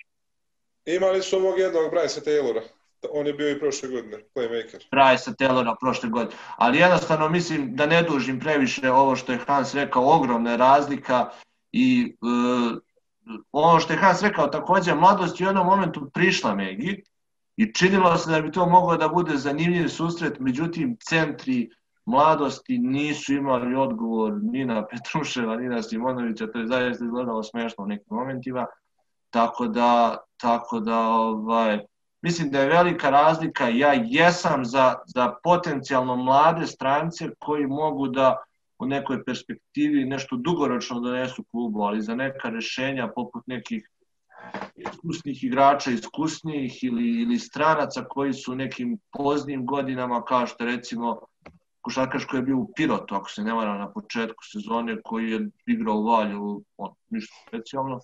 Imali 0.84 1.22
su 1.22 1.36
ovog 1.36 1.58
jednog 1.58 1.92
Bryce 1.92 2.20
Taylora. 2.26 2.62
On 3.10 3.26
je 3.26 3.32
bio 3.32 3.50
i 3.50 3.58
prošle 3.58 3.88
godine, 3.88 4.18
playmaker. 4.34 4.84
Bryce 4.92 5.34
Taylora 5.38 5.74
prošle 5.80 6.08
godine. 6.08 6.36
Ali 6.56 6.78
jednostavno 6.78 7.28
mislim 7.28 7.76
da 7.76 7.86
ne 7.86 8.02
dužim 8.02 8.40
previše 8.40 8.90
ovo 8.90 9.16
što 9.16 9.32
je 9.32 9.38
Hans 9.46 9.74
rekao, 9.74 10.16
ogromna 10.16 10.56
razlika 10.56 11.30
i 11.72 12.16
e, 12.22 13.36
ono 13.52 13.80
što 13.80 13.92
je 13.92 13.98
Hans 13.98 14.22
rekao 14.22 14.46
takođe, 14.46 14.94
mladost 14.94 15.40
je 15.40 15.46
u 15.46 15.48
jednom 15.48 15.66
momentu 15.66 16.10
prišla 16.14 16.54
Megi 16.54 17.02
i 17.56 17.72
činilo 17.72 18.16
se 18.16 18.30
da 18.30 18.40
bi 18.40 18.52
to 18.52 18.66
moglo 18.66 18.96
da 18.96 19.08
bude 19.08 19.36
zanimljiv 19.36 19.88
susret, 19.88 20.40
međutim 20.40 20.96
centri 21.00 21.70
mladosti 22.06 22.78
nisu 22.78 23.34
imali 23.34 23.76
odgovor 23.76 24.32
ni 24.42 24.64
na 24.64 24.86
Petruševa, 24.86 25.56
ni 25.56 25.68
na 25.68 25.82
Simonovića, 25.82 26.46
to 26.46 26.58
je 26.58 26.66
zaista 26.66 27.04
izgledalo 27.04 27.42
smešno 27.42 27.84
u 27.84 27.86
nekim 27.86 28.16
momentima, 28.16 28.66
tako 29.30 29.66
da, 29.66 30.16
tako 30.36 30.80
da 30.80 30.98
ovaj, 30.98 31.78
mislim 32.22 32.50
da 32.50 32.60
je 32.60 32.68
velika 32.68 33.10
razlika. 33.10 33.68
Ja 33.68 33.92
jesam 33.92 34.64
za, 34.64 34.94
za 35.06 35.34
potencijalno 35.42 36.16
mlade 36.16 36.66
strance 36.66 37.30
koji 37.38 37.66
mogu 37.66 38.08
da 38.08 38.36
u 38.78 38.86
nekoj 38.86 39.24
perspektivi 39.24 40.04
nešto 40.04 40.36
dugoročno 40.36 41.00
donesu 41.00 41.44
klubu, 41.50 41.82
ali 41.82 42.02
za 42.02 42.14
neka 42.14 42.48
rešenja 42.48 43.08
poput 43.14 43.46
nekih 43.46 43.90
iskusnih 44.76 45.44
igrača, 45.44 45.90
iskusnijih 45.90 46.84
ili, 46.84 47.22
ili 47.22 47.38
stranaca 47.38 48.04
koji 48.04 48.32
su 48.32 48.54
nekim 48.54 48.98
poznim 49.12 49.66
godinama, 49.66 50.24
kao 50.24 50.46
što 50.46 50.64
recimo 50.64 51.20
košarkaš 51.84 52.24
koji 52.24 52.38
je 52.38 52.42
bio 52.42 52.58
u 52.58 52.72
Pirotu, 52.76 53.14
ako 53.14 53.30
se 53.30 53.42
ne 53.42 53.52
varam 53.52 53.78
na 53.78 53.90
početku 53.92 54.44
sezone, 54.52 54.96
koji 55.04 55.30
je 55.30 55.48
igrao 55.66 55.96
u 55.96 56.04
Valju, 56.04 56.62
on, 56.76 56.94
ništa 57.10 57.34
specijalno. 57.48 58.00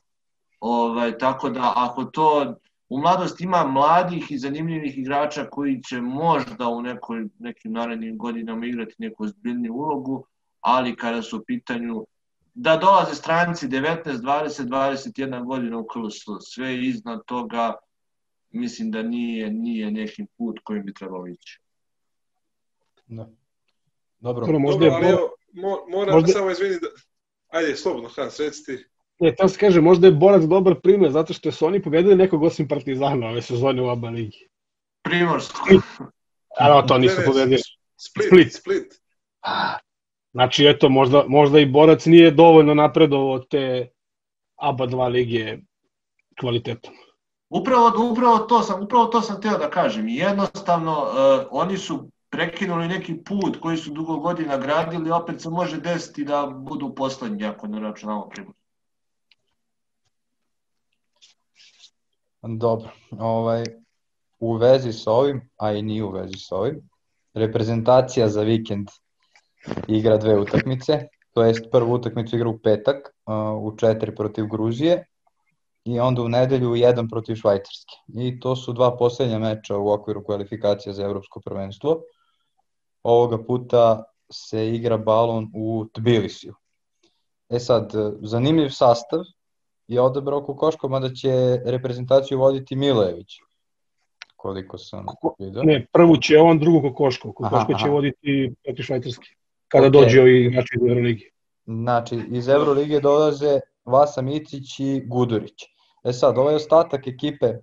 Ovaj, 0.61 1.19
tako 1.19 1.51
da 1.51 1.73
ako 1.77 2.05
to 2.05 2.55
u 2.89 3.01
mladosti 3.01 3.45
ima 3.45 3.65
mladih 3.65 4.31
i 4.31 4.39
zanimljivih 4.39 4.99
igrača 4.99 5.47
koji 5.51 5.83
će 5.83 6.01
možda 6.01 6.69
u 6.69 6.83
nekoj, 6.83 7.27
nekim 7.39 7.73
narednim 7.73 8.19
godinama 8.19 8.67
igrati 8.67 8.95
neku 8.99 9.29
zbiljniju 9.29 9.75
ulogu, 9.75 10.25
ali 10.61 10.97
kada 10.97 11.23
su 11.23 11.39
u 11.39 11.45
pitanju 11.47 12.05
da 12.55 12.77
dolaze 12.77 13.15
stranci 13.15 13.69
19, 13.69 14.05
20, 14.05 14.69
21 14.69 15.45
godina 15.45 15.79
u 15.79 15.87
KLS, 15.87 16.53
sve 16.53 16.87
iznad 16.87 17.25
toga 17.27 17.75
mislim 18.51 18.91
da 18.91 19.03
nije 19.03 19.51
nije 19.51 19.91
neki 19.91 20.27
put 20.39 20.61
kojim 20.65 20.85
bi 20.85 20.95
trebalo 20.95 21.27
ići. 21.27 21.61
Da. 23.07 23.29
Dobro. 24.21 24.47
Dobro, 24.47 24.59
možda 24.59 24.85
Dobro, 24.85 24.87
je 24.87 24.95
ali 24.95 25.05
Bo- 25.05 25.19
evo, 25.19 25.31
mo, 25.53 25.99
moram 25.99 26.15
možda- 26.15 26.33
samo 26.33 26.51
izvini 26.51 26.75
da... 26.81 26.89
Ajde, 27.49 27.77
slobodno, 27.77 28.09
Hans, 28.17 28.41
reci 28.41 28.65
ti. 28.65 28.85
Ne, 29.19 29.35
tamo 29.35 29.49
se 29.49 29.59
kaže, 29.59 29.81
možda 29.81 30.07
je 30.07 30.13
Borac 30.13 30.43
dobar 30.43 30.75
primer, 30.83 31.11
zato 31.11 31.33
što 31.33 31.53
su 31.53 31.67
oni 31.67 31.83
pobedili 31.83 32.17
nekog 32.17 32.43
osim 32.43 32.69
Partizana 32.69 33.27
ove 33.29 33.43
sezone 33.43 33.83
u 33.83 33.89
ABA 33.89 34.09
ligi. 34.09 34.49
Primorsko. 35.03 35.59
A 36.59 36.69
no, 36.69 36.83
to 36.83 36.99
nisu 36.99 37.17
pobedili. 37.27 37.61
Split, 37.97 38.27
Split. 38.27 38.55
Split. 38.55 38.93
Znači, 40.33 40.67
eto, 40.67 40.89
možda, 40.89 41.25
možda 41.29 41.59
i 41.59 41.67
Borac 41.67 42.07
nije 42.07 42.31
dovoljno 42.31 42.75
napredovao 42.75 43.31
od 43.31 43.49
te 43.49 43.89
ABA 44.57 44.87
2 44.87 45.09
lige 45.09 45.57
kvalitetom. 46.41 46.95
Upravo, 47.49 48.11
upravo, 48.13 48.39
to 48.39 48.63
sam, 48.63 48.83
upravo 48.83 49.05
to 49.05 49.21
sam 49.21 49.41
teo 49.41 49.59
da 49.59 49.71
kažem. 49.71 50.09
Jednostavno, 50.09 50.93
uh, 50.93 51.47
oni 51.51 51.77
su 51.79 52.11
prekinuli 52.31 52.89
neki 52.89 53.25
put 53.25 53.61
koji 53.61 53.77
su 53.77 53.91
dugo 53.91 54.17
godina 54.17 54.59
gradili, 54.59 55.11
opet 55.11 55.41
se 55.41 55.51
može 55.51 55.81
desiti 55.81 56.25
da 56.25 56.47
budu 56.57 56.95
poslednji 56.95 57.45
ako 57.45 57.67
ne 57.67 57.81
računamo 57.81 58.29
Primorsko. 58.29 58.61
Dobro, 62.43 62.91
ovaj, 63.19 63.65
u 64.39 64.55
vezi 64.57 64.93
sa 64.93 65.13
ovim, 65.13 65.51
a 65.57 65.73
i 65.73 65.83
nije 65.83 66.05
u 66.05 66.11
vezi 66.11 66.39
sa 66.39 66.57
ovim, 66.57 66.91
reprezentacija 67.35 68.29
za 68.29 68.43
vikend 68.43 68.89
igra 69.89 70.17
dve 70.17 70.39
utakmice, 70.39 71.09
to 71.35 71.45
jest 71.45 71.71
prvu 71.73 71.93
utakmicu 71.93 72.37
igra 72.37 72.49
u 72.49 72.59
petak, 72.59 72.97
u 73.61 73.77
četiri 73.77 74.15
protiv 74.15 74.47
Gruzije 74.47 75.07
i 75.85 76.01
onda 76.01 76.23
u 76.23 76.29
nedelju 76.29 76.75
jedan 76.75 77.09
protiv 77.09 77.35
Švajcarske. 77.35 77.95
I 78.15 78.41
to 78.41 78.57
su 78.57 78.73
dva 78.73 78.97
poslednja 78.97 79.39
meča 79.39 79.77
u 79.77 79.91
okviru 79.91 80.25
kvalifikacija 80.25 80.93
za 80.93 81.05
evropsko 81.05 81.41
prvenstvo. 81.41 82.01
Ovoga 83.03 83.45
puta 83.45 84.05
se 84.33 84.69
igra 84.69 84.99
balon 84.99 85.51
u 85.55 85.87
Tbilisiju. 85.93 86.55
E 87.49 87.59
sad, 87.59 87.93
zanimljiv 88.23 88.69
sastav, 88.69 89.21
je 89.89 90.01
odabrao 90.01 90.45
Kokoško, 90.45 90.89
mada 90.89 91.09
će 91.09 91.61
reprezentaciju 91.65 92.39
voditi 92.39 92.77
Milojević, 92.77 93.39
koliko 94.37 94.79
sam 94.79 95.07
vidio. 95.39 95.63
Ne, 95.63 95.87
prvu 95.93 96.17
će 96.17 96.39
on, 96.39 96.59
drugu 96.59 96.81
Kokoško. 96.81 97.33
Kokoško 97.33 97.57
Aha, 97.57 97.79
će 97.79 97.85
aha. 97.85 97.91
voditi 97.91 98.55
protiv 98.65 98.83
Švajcarske. 98.83 99.29
Kada 99.69 99.87
Ok. 99.87 99.93
dođe 99.93 100.21
ovi 100.21 100.45
igrači 100.45 100.75
iz 100.81 100.89
Euroligi. 100.89 101.31
Znači, 101.67 102.21
iz 102.31 102.49
Euroligije 102.49 103.01
dolaze 103.01 103.61
Vasa 103.85 104.23
Micić 104.23 104.81
i 104.81 105.03
Gudurić. 105.07 105.63
E 106.05 106.13
sad, 106.13 106.39
ovaj 106.39 106.55
ostatak 106.55 107.07
ekipe, 107.07 107.47
e, 107.47 107.59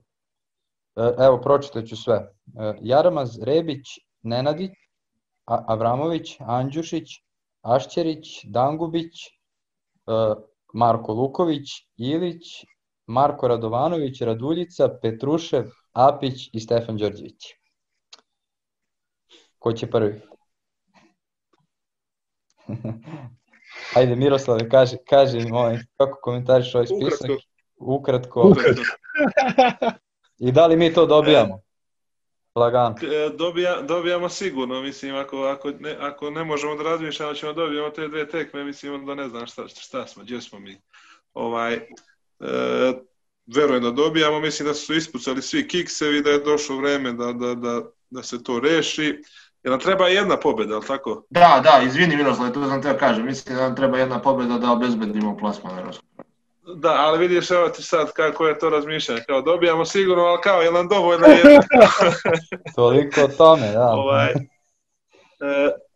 evo, 1.19 1.41
pročitaću 1.41 1.97
sve. 1.97 2.15
E, 2.15 2.29
Jaramaz, 2.81 3.39
Rebić, 3.43 3.85
Nenadić, 4.21 4.71
Avramović, 5.47 6.37
Andjušić, 6.39 7.09
Ašćerić, 7.61 8.45
Dangubić, 8.45 9.27
e, 9.27 9.31
Marko 10.73 11.13
Luković, 11.13 11.69
Ilić, 11.97 12.65
Marko 13.07 13.47
Radovanović, 13.47 14.21
Raduljica, 14.21 14.89
Petrušev, 15.01 15.65
Apić 15.93 16.49
i 16.53 16.59
Stefan 16.59 16.97
Đorđević. 16.97 17.43
Ko 19.59 19.73
će 19.73 19.89
prvi? 19.89 20.21
Ajde, 23.95 24.15
Miroslave, 24.15 24.69
kaži, 24.69 24.97
kaži 25.09 25.39
mi 25.39 25.51
ovaj, 25.51 25.77
kako 25.97 26.19
komentariš 26.21 26.75
ovaj 26.75 26.87
spisak. 26.87 27.31
Ukratko, 27.79 28.41
Ukratko. 28.41 28.49
ukratko. 28.49 28.81
I 30.39 30.51
da 30.51 30.67
li 30.67 30.77
mi 30.77 30.93
to 30.93 31.05
dobijamo? 31.05 31.61
Lagano. 32.57 32.95
E, 33.01 33.29
Dobija, 33.37 33.81
dobijamo 33.81 34.29
sigurno, 34.29 34.81
mislim, 34.81 35.15
ako, 35.15 35.43
ako, 35.43 35.71
ne, 35.79 35.97
ako 35.99 36.29
ne 36.29 36.43
možemo 36.43 36.75
da 36.75 36.83
razmišljamo, 36.83 37.33
ćemo 37.33 37.53
dobijemo 37.53 37.89
te 37.89 38.07
dve 38.07 38.29
tekme, 38.29 38.63
mislim, 38.63 38.93
onda 38.93 39.15
ne 39.15 39.29
znam 39.29 39.47
šta, 39.47 39.67
šta 39.67 40.07
smo, 40.07 40.23
gdje 40.23 40.41
smo 40.41 40.59
mi. 40.59 40.81
Ovaj, 41.33 41.73
e, 41.73 41.81
verujem 43.55 43.83
da 43.83 43.91
dobijamo, 43.91 44.39
mislim 44.39 44.67
da 44.67 44.73
su 44.73 44.93
ispucali 44.93 45.41
svi 45.41 45.67
kiksevi, 45.67 46.21
da 46.21 46.29
je 46.29 46.39
došlo 46.39 46.77
vreme 46.77 47.13
da, 47.13 47.33
da, 47.33 47.55
da, 47.55 47.81
da 48.09 48.23
se 48.23 48.43
to 48.43 48.59
reši. 48.59 49.21
Jer 49.63 49.71
nam 49.71 49.79
treba 49.79 50.07
jedna 50.07 50.37
pobjeda, 50.37 50.75
ali 50.75 50.85
tako? 50.87 51.23
Da, 51.29 51.61
da, 51.63 51.85
izvini 51.85 52.15
Miroslav, 52.15 52.53
to 52.53 52.67
sam 52.67 52.81
teo 52.81 52.97
kažem. 52.97 53.25
Mislim 53.25 53.55
da 53.55 53.61
nam 53.61 53.75
treba 53.75 53.97
jedna 53.97 54.21
pobjeda 54.21 54.57
da 54.57 54.71
obezbedimo 54.71 55.37
plasman 55.37 55.75
na 55.75 55.81
Evropskom. 55.81 56.07
Da, 56.75 56.95
ali 56.97 57.27
vidiš, 57.27 57.51
evo 57.51 57.69
ti 57.69 57.83
sad 57.83 58.13
kako 58.13 58.47
je 58.47 58.59
to 58.59 58.69
razmišljanje. 58.69 59.21
Kao 59.27 59.41
dobijamo 59.41 59.85
sigurno, 59.85 60.23
ali 60.23 60.41
kao, 60.41 60.61
je 60.61 60.71
nam 60.71 60.87
dovoljno 60.87 61.27
jedna? 61.37 61.59
Toliko 62.75 63.21
o 63.21 63.27
tome, 63.27 63.71
da. 63.71 63.89
ovaj, 63.89 64.31
e, 64.31 64.35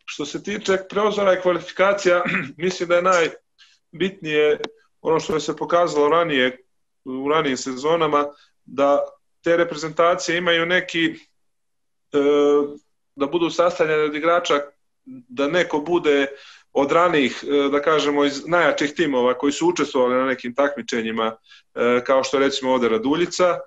što 0.04 0.26
se 0.26 0.42
tiče 0.42 0.78
preozora 0.88 1.32
i 1.32 1.40
kvalifikacija, 1.40 2.22
mislim 2.56 2.88
da 2.88 2.96
je 2.96 3.02
najbitnije 3.02 4.60
ono 5.00 5.20
što 5.20 5.34
je 5.34 5.40
se 5.40 5.56
pokazalo 5.56 6.08
ranije 6.08 6.58
u 7.04 7.28
ranijim 7.28 7.56
sezonama, 7.56 8.26
da 8.64 8.98
te 9.44 9.56
reprezentacije 9.56 10.38
imaju 10.38 10.66
neki 10.66 11.06
e, 11.06 12.18
da 13.16 13.26
budu 13.26 13.50
sastavljene 13.50 14.02
od 14.02 14.14
igrača 14.14 14.54
da 15.04 15.48
neko 15.48 15.78
bude 15.78 16.26
od 16.72 16.92
ranih, 16.92 17.44
e, 17.44 17.68
da 17.68 17.82
kažemo, 17.82 18.24
iz 18.24 18.46
najjačih 18.46 18.92
timova 18.92 19.34
koji 19.38 19.52
su 19.52 19.68
učestvovali 19.68 20.14
na 20.14 20.26
nekim 20.26 20.54
takmičenjima, 20.54 21.36
e, 21.74 22.00
kao 22.04 22.24
što 22.24 22.38
recimo 22.38 22.72
ovde 22.72 22.88
Raduljica, 22.88 23.44
e, 23.48 23.58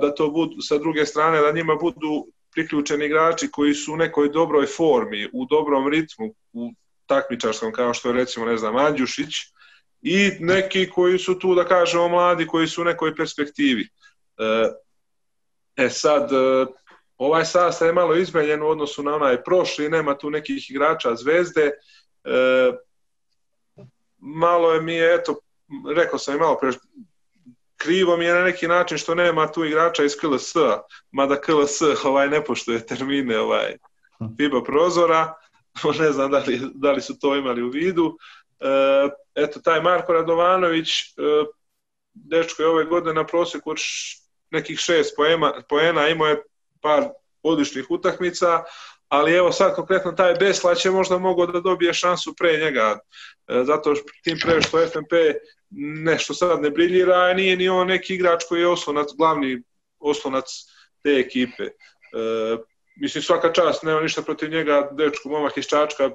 da 0.00 0.14
to 0.14 0.30
budu, 0.30 0.60
sa 0.60 0.78
druge 0.78 1.06
strane, 1.06 1.40
da 1.40 1.52
njima 1.52 1.74
budu 1.74 2.26
priključeni 2.52 3.04
igrači 3.04 3.50
koji 3.50 3.74
su 3.74 3.92
u 3.92 3.96
nekoj 3.96 4.28
dobroj 4.28 4.66
formi, 4.66 5.30
u 5.32 5.46
dobrom 5.46 5.88
ritmu, 5.88 6.34
u 6.52 6.72
takmičarskom, 7.06 7.72
kao 7.72 7.94
što 7.94 8.08
je 8.08 8.14
recimo, 8.14 8.46
ne 8.46 8.56
znam, 8.56 8.76
Andjušić, 8.76 9.34
i 10.02 10.30
neki 10.40 10.90
koji 10.90 11.18
su 11.18 11.38
tu, 11.38 11.54
da 11.54 11.64
kažemo, 11.64 12.08
mladi, 12.08 12.46
koji 12.46 12.66
su 12.66 12.82
u 12.82 12.84
nekoj 12.84 13.16
perspektivi. 13.16 13.88
E 15.76 15.90
sad, 15.90 16.30
ovaj 17.16 17.44
sastav 17.44 17.88
je 17.88 17.92
malo 17.92 18.14
izmenjen 18.14 18.62
u 18.62 18.68
odnosu 18.68 19.02
na 19.02 19.14
onaj 19.14 19.42
prošli, 19.42 19.88
nema 19.88 20.18
tu 20.18 20.30
nekih 20.30 20.70
igrača 20.70 21.14
zvezde, 21.14 21.70
e, 22.24 22.72
malo 24.18 24.72
je 24.72 24.80
mi 24.80 24.94
je, 24.94 25.14
eto, 25.14 25.40
rekao 25.96 26.18
sam 26.18 26.34
i 26.34 26.38
malo 26.38 26.58
pre, 26.60 26.72
krivo 27.76 28.16
mi 28.16 28.24
je 28.24 28.34
na 28.34 28.44
neki 28.44 28.68
način 28.68 28.98
što 28.98 29.14
nema 29.14 29.52
tu 29.52 29.64
igrača 29.64 30.04
iz 30.04 30.16
KLS-a, 30.16 30.80
mada 31.10 31.40
KLS 31.40 32.04
ovaj, 32.04 32.28
ne 32.28 32.44
poštuje 32.44 32.86
termine 32.86 33.38
ovaj, 33.38 33.76
FIBA 34.36 34.62
prozora, 34.62 35.34
ne 36.00 36.12
znam 36.12 36.30
da 36.30 36.38
li, 36.38 36.60
da 36.74 36.92
li 36.92 37.00
su 37.00 37.18
to 37.18 37.36
imali 37.36 37.62
u 37.62 37.70
vidu. 37.70 38.16
E, 38.60 39.08
eto, 39.34 39.60
taj 39.60 39.80
Marko 39.82 40.12
Radovanović, 40.12 40.88
e, 40.90 41.12
dečko 42.14 42.62
je 42.62 42.68
ove 42.68 42.84
godine 42.84 43.14
na 43.14 43.26
prosjeku 43.26 43.70
od 43.70 43.78
nekih 44.50 44.78
šest 44.78 45.16
poema, 45.16 45.52
poena, 45.68 46.08
imao 46.08 46.26
je 46.26 46.42
par 46.80 47.08
odličnih 47.42 47.86
utakmica, 47.90 48.64
ali 49.10 49.32
evo 49.32 49.52
sad 49.52 49.74
konkretno 49.74 50.12
taj 50.12 50.34
Beslać 50.34 50.84
je 50.84 50.90
možda 50.90 51.18
mogao 51.18 51.46
da 51.46 51.60
dobije 51.60 51.94
šansu 51.94 52.34
pre 52.38 52.58
njega, 52.58 52.98
e, 53.48 53.64
zato 53.64 53.94
što 53.94 54.08
tim 54.24 54.38
pre 54.42 54.62
što 54.62 54.86
FNP 54.86 55.12
nešto 56.04 56.34
sad 56.34 56.62
ne 56.62 56.70
briljira, 56.70 57.34
nije 57.34 57.56
ni 57.56 57.68
on 57.68 57.86
neki 57.86 58.14
igrač 58.14 58.44
koji 58.48 58.60
je 58.60 58.68
oslonac, 58.68 59.08
glavni 59.16 59.62
oslonac 59.98 60.46
te 61.02 61.10
ekipe. 61.10 61.64
E, 61.64 61.70
mislim 62.96 63.22
svaka 63.22 63.52
čast, 63.52 63.82
nema 63.82 64.00
ništa 64.00 64.22
protiv 64.22 64.50
njega, 64.50 64.88
dečko, 64.92 65.28
momak 65.28 65.56
iz 65.56 65.66
Čačka, 65.66 66.10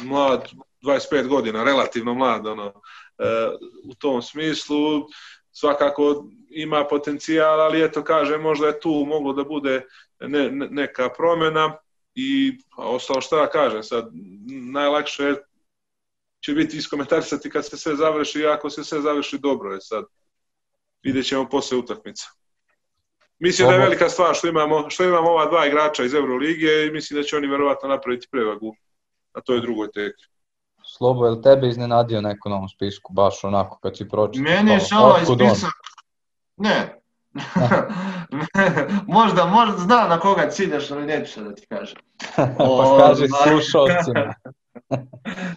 mlad, 0.00 0.50
25 0.82 1.26
godina, 1.26 1.64
relativno 1.64 2.14
mlad, 2.14 2.46
ono, 2.46 2.66
e, 2.66 3.48
u 3.84 3.94
tom 3.94 4.22
smislu, 4.22 5.06
svakako 5.52 6.24
ima 6.50 6.84
potencijal, 6.84 7.60
ali 7.60 7.84
eto 7.84 8.04
kaže 8.04 8.38
možda 8.38 8.66
je 8.66 8.80
tu 8.80 9.04
moglo 9.08 9.32
da 9.32 9.44
bude 9.44 9.82
ne, 10.28 10.50
ne, 10.50 10.68
neka 10.70 11.08
promena 11.16 11.76
i 12.14 12.58
a 12.76 12.88
ostalo 12.88 13.20
šta 13.20 13.36
da 13.36 13.50
kažem 13.50 13.82
sad 13.82 14.10
najlakše 14.72 15.24
je 15.24 15.36
će 16.40 16.52
biti 16.52 16.76
iskomentarisati 16.76 17.50
kad 17.50 17.66
se 17.66 17.76
sve 17.76 17.96
završi 17.96 18.40
i 18.40 18.46
ako 18.46 18.70
se 18.70 18.84
sve 18.84 19.00
završi 19.00 19.38
dobro 19.38 19.72
je 19.72 19.80
sad 19.80 20.04
vidjet 21.02 21.26
ćemo 21.26 21.48
posle 21.48 21.78
utakmice 21.78 22.24
Mislim 23.42 23.68
da 23.68 23.74
je 23.74 23.80
velika 23.80 24.08
stvar 24.08 24.34
što 24.34 24.48
imamo, 24.48 24.90
što 24.90 25.04
imamo 25.04 25.30
ova 25.30 25.46
dva 25.46 25.66
igrača 25.66 26.04
iz 26.04 26.14
Euroligije 26.14 26.86
i 26.86 26.90
mislim 26.90 27.20
da 27.20 27.24
će 27.24 27.36
oni 27.36 27.46
verovatno 27.46 27.88
napraviti 27.88 28.28
prevagu 28.30 28.74
na 29.34 29.40
toj 29.40 29.60
drugoj 29.60 29.90
tekmi. 29.92 30.26
Slobo, 30.96 31.24
je 31.24 31.30
li 31.30 31.42
tebe 31.42 31.68
iznenadio 31.68 32.20
neko 32.20 32.48
na 32.48 32.56
ovom 32.56 32.68
spisku, 32.68 33.12
baš 33.12 33.44
onako 33.44 33.78
kad 33.82 33.96
si 33.96 34.08
pročitao? 34.08 34.52
Meni 34.52 34.70
je 34.70 34.80
šala 34.80 35.14
on? 35.14 35.22
ispisak. 35.22 35.70
Ne. 36.56 37.01
možda, 39.06 39.46
možda 39.46 39.78
znam 39.78 40.08
na 40.08 40.20
koga 40.20 40.50
ciljaš, 40.50 40.90
ali 40.90 41.06
neću 41.06 41.44
da 41.44 41.54
ti 41.54 41.66
kažem. 41.68 41.98
pa 42.36 42.98
kaži 43.00 43.26
Ovaj. 43.32 43.62
slušalcima. 43.62 44.34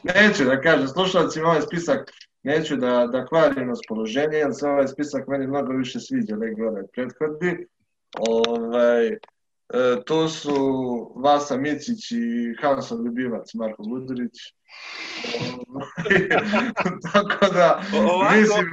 Neću 0.16 0.46
da 0.46 0.62
kažem, 0.62 0.88
slušalcima 0.88 1.48
ovaj 1.48 1.62
spisak 1.62 2.12
neću 2.44 2.76
da, 2.76 3.08
da 3.12 3.26
kvarim 3.26 3.70
raspoloženje, 3.70 4.38
jer 4.38 4.54
se 4.54 4.68
ovaj 4.68 4.88
spisak 4.88 5.28
meni 5.28 5.48
mnogo 5.48 5.74
više 5.74 6.00
sviđa 6.00 6.36
nego 6.36 6.68
onaj 6.68 6.84
prethodni. 6.94 7.68
Ovaj, 8.18 9.08
e, 9.08 9.18
tu 10.06 10.30
su 10.30 10.56
Vasa 11.16 11.58
Micić 11.58 12.12
i 12.12 12.56
Hansov 12.62 13.06
ljubivac 13.06 13.54
Marko 13.54 13.84
Gudurić. 13.84 14.38
Tako 17.14 17.54
da, 17.54 17.82
Ovako, 17.94 18.36
mislim, 18.36 18.66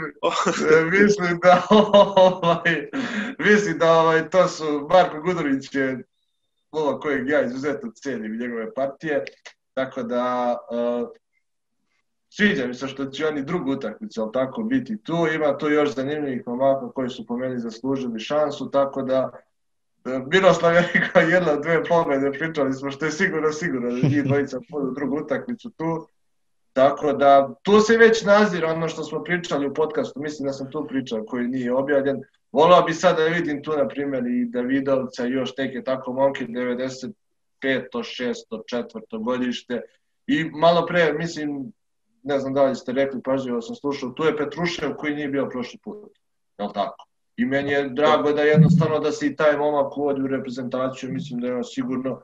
E, 0.71 0.85
mislim 0.85 1.39
da 1.43 1.67
ovaj, 1.71 2.89
mislim 3.39 3.79
da 3.79 3.93
ovaj, 3.93 4.31
to 4.31 4.49
su 4.49 4.89
Marko 4.91 5.21
Gudurić 5.21 5.75
je 5.75 6.03
lova 6.73 7.01
kojeg 7.01 7.29
ja 7.29 7.43
izuzetno 7.43 7.91
cijenim 7.95 8.39
njegove 8.39 8.75
partije, 8.75 9.25
tako 9.75 10.03
da 10.03 10.57
uh, 10.71 11.09
sviđa 12.29 12.67
mi 12.67 12.75
se 12.75 12.89
što 12.89 13.07
će 13.07 13.27
oni 13.27 13.43
drugu 13.43 13.73
utakmicu, 13.73 14.23
ali 14.23 14.33
tako 14.33 14.63
biti 14.63 15.03
tu, 15.03 15.27
ima 15.35 15.59
tu 15.59 15.71
još 15.71 15.95
zanimljivih 15.95 16.43
momaka 16.47 16.93
koji 16.93 17.09
su 17.09 17.27
po 17.27 17.37
meni 17.37 17.59
zaslužili 17.59 18.21
šansu, 18.21 18.71
tako 18.71 19.03
da 19.03 19.31
Miroslav 20.05 20.75
je 20.75 20.89
rekao 20.95 21.23
jedna, 21.23 21.57
dve 21.57 21.85
pobede, 21.85 22.31
pričali 22.31 22.73
smo 22.73 22.91
što 22.91 23.05
je 23.05 23.11
sigurno 23.11 23.53
sigurno 23.53 23.91
da 23.91 24.09
njih 24.09 24.25
dvojica 24.25 24.61
budu 24.71 24.91
drugu 24.91 25.17
utakmicu 25.17 25.71
tu, 25.71 26.07
Tako 26.73 27.13
da, 27.13 27.55
tu 27.63 27.81
se 27.81 27.97
već 27.97 28.25
nazira 28.25 28.73
ono 28.73 28.89
što 28.89 29.05
smo 29.05 29.25
pričali 29.25 29.67
u 29.67 29.75
podcastu, 29.75 30.21
mislim 30.21 30.47
da 30.47 30.53
sam 30.53 30.71
tu 30.71 30.87
pričao 30.89 31.25
koji 31.25 31.49
nije 31.49 31.75
objavljen. 31.75 32.23
Volao 32.53 32.83
bi 32.83 32.95
sad 32.95 33.17
da 33.17 33.25
vidim 33.25 33.63
tu, 33.63 33.73
na 33.77 33.89
primjer, 33.89 34.27
i 34.27 34.45
Davidovca 34.45 35.27
i 35.27 35.31
još 35.31 35.57
neke 35.59 35.83
tako 35.83 36.13
momke 36.13 36.45
95. 36.45 37.13
6. 37.63 38.35
4. 38.51 39.25
godište. 39.25 39.81
I 40.27 40.45
malo 40.45 40.87
pre, 40.87 41.13
mislim, 41.13 41.73
ne 42.23 42.39
znam 42.39 42.55
da 42.55 42.65
li 42.65 42.77
ste 42.77 42.93
rekli, 42.93 43.23
pažljivo 43.23 43.61
sam 43.61 43.77
slušao, 43.77 44.11
tu 44.11 44.25
je 44.25 44.37
Petrušev 44.37 44.95
koji 44.95 45.15
nije 45.15 45.29
bio 45.29 45.49
prošli 45.49 45.79
put. 45.85 46.19
Je 46.59 46.67
li 46.67 46.73
tako? 46.75 47.07
I 47.43 47.45
meni 47.45 47.73
je 47.73 47.89
drago 47.89 48.33
da 48.33 48.43
jednostavno 48.43 48.99
da 48.99 49.13
se 49.13 49.27
i 49.27 49.37
taj 49.37 49.57
momak 49.57 49.97
uvodi 49.97 50.23
u 50.23 50.27
reprezentaciju, 50.27 51.13
mislim 51.13 51.41
da 51.41 51.47
je 51.47 51.55
on 51.57 51.65
sigurno 51.65 52.23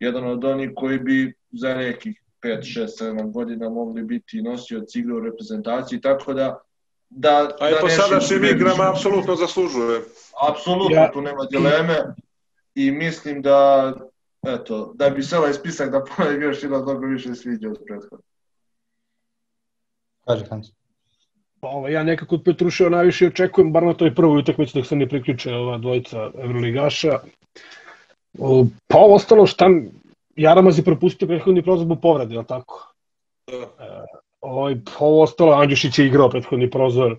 jedan 0.00 0.26
od 0.26 0.44
onih 0.44 0.70
koji 0.76 0.98
bi 0.98 1.34
za 1.52 1.74
nekih 1.74 2.22
5, 2.42 2.58
6, 2.62 3.04
7 3.04 3.32
godina 3.32 3.68
mogli 3.68 4.02
biti 4.02 4.42
nosioci 4.42 4.98
igre 4.98 5.14
u 5.14 5.20
reprezentaciji, 5.20 6.00
tako 6.00 6.34
da 6.34 6.60
da, 7.10 7.50
A 7.60 7.70
i 7.70 7.72
da 7.72 7.80
po 7.80 7.88
sadašnjim 7.88 8.20
širim 8.20 8.56
igrama 8.56 8.90
apsolutno 8.90 9.36
zaslužuje. 9.36 10.00
Apsolutno, 10.48 10.96
Ja- 10.96 11.12
tu 11.12 11.20
nema 11.20 11.44
dileme 11.50 11.96
i 12.74 12.90
mislim 12.90 13.42
da 13.42 13.92
eto, 14.46 14.92
da 14.94 15.10
bi 15.10 15.22
se 15.22 15.38
ovaj 15.38 15.52
spisak 15.52 15.90
da 15.90 16.04
ponovim 16.04 16.42
još 16.42 16.62
ima 16.62 16.82
mnogo 16.82 17.06
više 17.06 17.34
sviđa 17.34 17.68
od 17.68 17.78
prethodnog. 17.86 18.22
Kaži 20.26 20.44
Hans. 20.50 20.79
Pa, 21.60 21.68
Ovaj, 21.68 21.92
ja 21.92 22.02
nekako 22.02 22.34
od 22.34 22.42
Petruševa 22.44 22.90
najviše 22.90 23.26
očekujem, 23.26 23.72
bar 23.72 23.82
na 23.82 23.94
toj 23.94 24.14
prvoj 24.14 24.38
utakmici 24.38 24.78
dok 24.78 24.86
se 24.86 24.96
ne 24.96 25.08
priključe 25.08 25.54
ova 25.54 25.78
dvojica 25.78 26.30
Evroligaša. 26.42 27.18
O, 28.38 28.64
Pa 28.86 28.98
ovo 28.98 29.14
ostalo 29.14 29.46
šta, 29.46 29.68
Jaramaz 30.36 30.78
je 30.78 30.84
propustio 30.84 31.28
prethodni 31.28 31.62
prozor 31.62 31.84
zbog 31.84 32.00
povrede, 32.00 32.34
je 32.34 32.46
tako? 32.46 32.92
Da. 33.50 34.04
Ovaj, 34.40 34.76
pa 34.84 35.04
ovo 35.04 35.22
ostalo, 35.22 35.52
Andjušić 35.52 35.98
je 35.98 36.06
igrao 36.06 36.30
prethodni 36.30 36.70
prozor. 36.70 37.16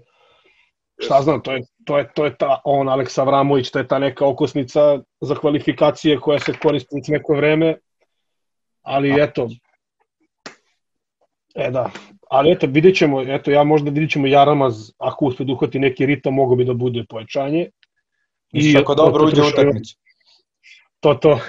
Šta 0.98 1.22
znam, 1.22 1.42
to 1.42 1.52
je, 1.52 1.62
to 1.86 1.98
je, 1.98 2.10
to 2.14 2.26
je 2.26 2.36
ta, 2.38 2.62
on, 2.66 2.90
Aleks 2.90 3.18
Avramović, 3.18 3.72
to 3.72 3.80
je 3.80 3.88
ta 3.88 4.00
neka 4.00 4.26
okosnica 4.26 5.00
za 5.22 5.36
kvalifikacije 5.36 6.20
koja 6.20 6.40
se 6.40 6.54
koristi 6.62 6.96
već 6.96 7.08
neko 7.08 7.36
vreme. 7.36 7.78
Ali 8.82 9.22
eto, 9.22 9.48
e 11.56 11.72
da, 11.72 11.92
ali 12.32 12.52
eto, 12.52 12.68
vidjet 12.68 12.96
ćemo, 12.96 13.22
eto, 13.22 13.52
ja 13.52 13.64
možda 13.64 13.90
vidjet 13.92 14.12
ćemo 14.12 14.28
Jaramaz, 14.28 14.92
ako 14.98 15.26
uspe 15.26 15.44
da 15.44 15.54
uhvati 15.54 15.80
neki 15.80 16.06
ritam, 16.06 16.34
mogo 16.34 16.56
bi 16.56 16.66
da 16.66 16.74
bude 16.74 17.06
pojačanje. 17.10 17.70
I 18.52 18.78
ako 18.78 18.96
dobro 18.96 19.26
uđe 19.26 19.42
u 19.42 19.48
utakmicu. 19.48 19.98
To, 21.00 21.14
to. 21.14 21.40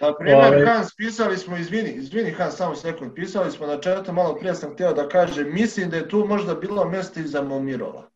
Na 0.00 0.14
primjer, 0.18 0.46
Ovaj. 0.46 0.66
Hans, 0.66 0.96
pisali 0.96 1.36
smo, 1.36 1.56
izvini, 1.56 1.90
izvini 1.90 2.30
Hans, 2.30 2.56
samo 2.56 2.74
sekund, 2.74 3.12
pisali 3.14 3.50
smo 3.50 3.66
na 3.66 3.80
četu, 3.80 4.12
malo 4.12 4.34
prije 4.34 4.54
sam 4.54 4.72
htio 4.72 4.92
da 4.92 5.08
kažem, 5.08 5.54
mislim 5.54 5.90
da 5.90 5.96
je 5.96 6.08
tu 6.08 6.24
možda 6.28 6.54
bilo 6.54 6.88
mjesto 6.90 7.20
i 7.20 7.22
za 7.22 7.42
Momirova. 7.42 8.08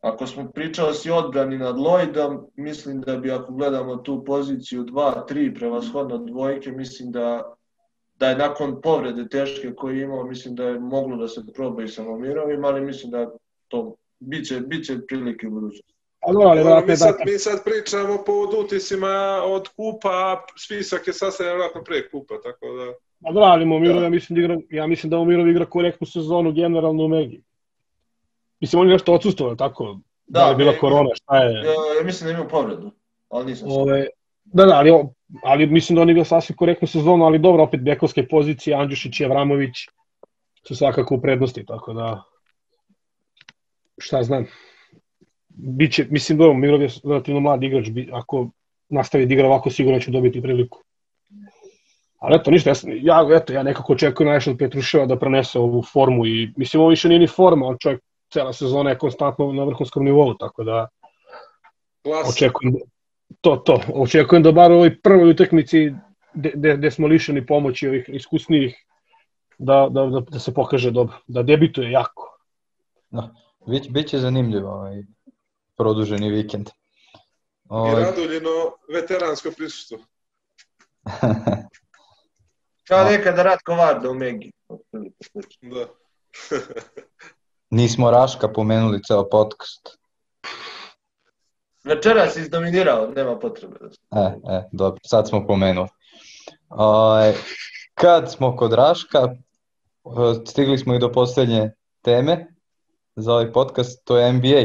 Ako 0.00 0.26
smo 0.26 0.50
pričali 0.50 0.94
si 0.94 1.10
odbrani 1.10 1.58
nad 1.58 1.76
Lloydom, 1.76 2.46
mislim 2.56 3.00
da 3.00 3.16
bi 3.16 3.30
ako 3.30 3.52
gledamo 3.52 3.96
tu 3.96 4.24
poziciju 4.24 4.84
2-3 4.84 5.54
prevashodno 5.54 6.18
dvojke, 6.18 6.72
mislim 6.72 7.10
da 7.10 7.54
da 8.20 8.28
je 8.28 8.36
nakon 8.36 8.80
povrede 8.80 9.28
teške 9.28 9.74
koju 9.74 9.96
je 9.96 10.04
imao, 10.04 10.24
mislim 10.24 10.54
da 10.54 10.64
je 10.64 10.80
moglo 10.80 11.16
da 11.16 11.28
se 11.28 11.40
proba 11.54 11.82
i 11.82 11.88
sa 11.88 12.02
Momirovim, 12.02 12.64
ali 12.64 12.80
mislim 12.80 13.10
da 13.10 13.30
to 13.68 13.94
biće, 14.18 14.60
biće 14.60 14.98
prilike 15.08 15.46
u 15.46 15.50
budućnosti. 15.50 15.94
A 16.20 16.32
dobro, 16.32 16.48
ali 16.48 16.62
vratno 16.62 16.86
mi, 16.86 16.92
je 16.92 16.96
sad, 16.96 17.14
da... 17.18 17.32
mi 17.32 17.38
sad 17.38 17.64
pričamo 17.64 18.22
po 18.26 18.32
utisima 18.64 19.42
od 19.44 19.68
kupa, 19.68 20.08
a 20.08 20.44
spisak 20.56 21.06
je 21.06 21.12
sastavljen 21.12 21.54
vjerojatno 21.54 21.84
pre 21.84 22.10
kupa, 22.10 22.34
tako 22.42 22.66
da... 22.66 22.92
A 23.28 23.32
dobro, 23.32 23.48
ali 23.48 23.64
Momirov, 23.64 24.02
ja 24.02 24.08
mislim 24.08 24.36
da 24.36 24.40
igra, 24.42 24.56
ja 24.70 24.86
mislim 24.86 25.10
da 25.10 25.16
Momirov 25.16 25.48
igra 25.48 25.66
korektnu 25.66 26.06
sezonu 26.06 26.52
generalno 26.52 27.04
u 27.04 27.08
Megi. 27.08 27.42
Mislim, 28.60 28.80
on 28.80 28.88
je 28.88 28.92
nešto 28.92 29.14
odsustovao, 29.14 29.54
tako? 29.54 29.98
Da, 30.26 30.40
da 30.40 30.46
je 30.48 30.54
bila 30.54 30.72
korona, 30.80 31.10
šta 31.14 31.36
je? 31.36 31.52
Ja, 31.52 31.98
ja 31.98 32.04
mislim 32.04 32.26
da 32.26 32.30
je 32.30 32.34
imao 32.34 32.48
povredu, 32.48 32.90
ali 33.28 33.46
nisam. 33.46 33.68
Ove, 33.70 34.06
da, 34.44 34.64
da, 34.64 34.74
ali, 34.74 34.90
ali 35.42 35.66
mislim 35.66 35.96
da 35.96 36.02
on 36.02 36.10
igra 36.10 36.24
sasvim 36.24 36.56
korektnu 36.56 36.88
sezonu, 36.88 37.24
ali 37.24 37.38
dobro, 37.38 37.62
opet 37.62 37.80
bekovske 37.80 38.28
pozicije, 38.28 38.76
Andjušić 38.76 39.20
i 39.20 39.24
Avramović 39.24 39.76
su 40.66 40.76
svakako 40.76 41.14
u 41.14 41.20
prednosti, 41.20 41.66
tako 41.66 41.92
da 41.92 42.22
šta 43.98 44.22
znam. 44.22 44.46
Biće, 45.48 46.06
mislim 46.10 46.38
da 46.38 46.52
Mirov 46.52 46.82
je 46.82 46.88
relativno 47.04 47.40
mlad 47.40 47.62
igrač, 47.62 47.90
bi, 47.90 48.08
ako 48.12 48.50
nastavi 48.88 49.26
da 49.26 49.34
igra 49.34 49.46
ovako, 49.46 49.70
sigurno 49.70 50.00
će 50.00 50.10
dobiti 50.10 50.42
priliku. 50.42 50.82
Ali 52.18 52.36
eto, 52.36 52.50
ništa, 52.50 52.72
ja, 53.02 53.28
eto, 53.36 53.52
ja 53.52 53.62
nekako 53.62 53.92
očekujem 53.92 54.28
najviše 54.28 54.50
od 54.50 54.58
Petruševa 54.58 55.06
da 55.06 55.18
prenese 55.18 55.58
ovu 55.58 55.82
formu 55.82 56.26
i 56.26 56.52
mislim, 56.56 56.80
ovo 56.80 56.90
više 56.90 57.08
nije 57.08 57.18
ni 57.18 57.26
forma, 57.26 57.66
on 57.66 57.76
čovjek 57.80 58.02
cela 58.32 58.52
sezona 58.52 58.90
je 58.90 58.98
konstantno 58.98 59.52
na 59.52 59.64
vrhunskom 59.64 60.04
nivou, 60.04 60.34
tako 60.34 60.64
da 60.64 60.88
Klas. 62.02 62.28
očekujem 62.28 62.74
to, 63.40 63.56
to, 63.56 63.80
očekujem 63.94 64.42
da 64.42 64.52
bar 64.52 64.72
u 64.72 64.74
ovoj 64.74 65.00
prvoj 65.00 65.30
utakmici 65.30 65.92
gde, 66.34 66.90
smo 66.90 67.06
lišeni 67.06 67.46
pomoći 67.46 67.88
ovih 67.88 68.04
iskusnijih 68.08 68.84
da, 69.58 69.88
da, 69.90 70.06
da, 70.06 70.20
da 70.20 70.38
se 70.38 70.54
pokaže 70.54 70.90
dobro, 70.90 71.16
da 71.26 71.42
debituje 71.42 71.90
jako. 71.90 72.38
Bić, 73.66 73.88
biće 73.88 74.18
zanimljivo 74.18 74.70
ovaj 74.70 75.02
produženi 75.76 76.30
vikend. 76.30 76.68
I 76.68 76.72
Ovaj, 77.68 78.04
Raduljino 78.04 78.50
veteransko 78.94 79.50
prisustvo. 79.56 79.98
Kao 82.88 83.04
nekada 83.04 83.42
Ratko 83.42 83.74
Varda 83.74 84.10
u 84.10 84.14
Megi. 84.14 84.52
Da. 85.62 85.86
nismo 87.78 88.10
Raška 88.10 88.48
pomenuli 88.48 89.02
ceo 89.02 89.28
podcast. 89.28 89.98
Večeras 91.84 92.34
si 92.34 92.40
izdominirao, 92.40 93.08
nema 93.16 93.38
potrebe 93.38 93.76
da. 93.80 94.20
E, 94.20 94.56
e, 94.56 94.68
dobro, 94.72 95.00
sad 95.04 95.28
smo 95.28 95.46
pomenuli. 95.46 95.88
Ovaj, 96.68 97.32
kad 97.94 98.32
smo 98.32 98.56
kod 98.56 98.72
Raška, 98.72 99.18
eh, 99.18 100.46
stigli 100.46 100.78
smo 100.78 100.94
i 100.94 100.98
do 100.98 101.12
poslednje 101.12 101.70
teme 102.02 102.46
za 103.16 103.32
ovaj 103.32 103.52
podcast, 103.52 104.04
to 104.04 104.18
je 104.18 104.32
NBA. 104.32 104.64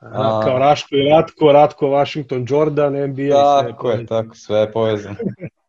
A, 0.00 0.38
A- 0.38 0.42
kao 0.44 0.58
Raško 0.58 0.96
i 0.96 1.08
Ratko, 1.10 1.52
Ratko, 1.52 1.88
Washington, 1.88 2.46
Jordan, 2.48 2.92
NBA. 2.92 3.60
sve 3.60 3.70
Tako 3.70 3.90
je, 3.90 4.06
tako, 4.06 4.34
sve 4.34 4.58
je 4.58 4.72
povezano. 4.72 5.16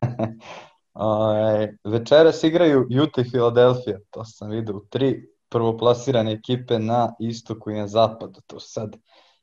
Ovaj, 0.94 1.68
večeras 1.84 2.44
igraju 2.44 2.86
Utah 3.02 3.26
i 3.26 3.30
Philadelphia, 3.30 3.98
to 4.10 4.24
sam 4.24 4.50
vidio 4.50 4.80
tri 4.90 5.28
prvoplasirane 5.48 6.32
ekipe 6.32 6.78
na 6.78 7.14
istoku 7.20 7.70
i 7.70 7.74
na 7.74 7.86
zapadu, 7.86 8.40
to 8.46 8.60
sad 8.60 8.96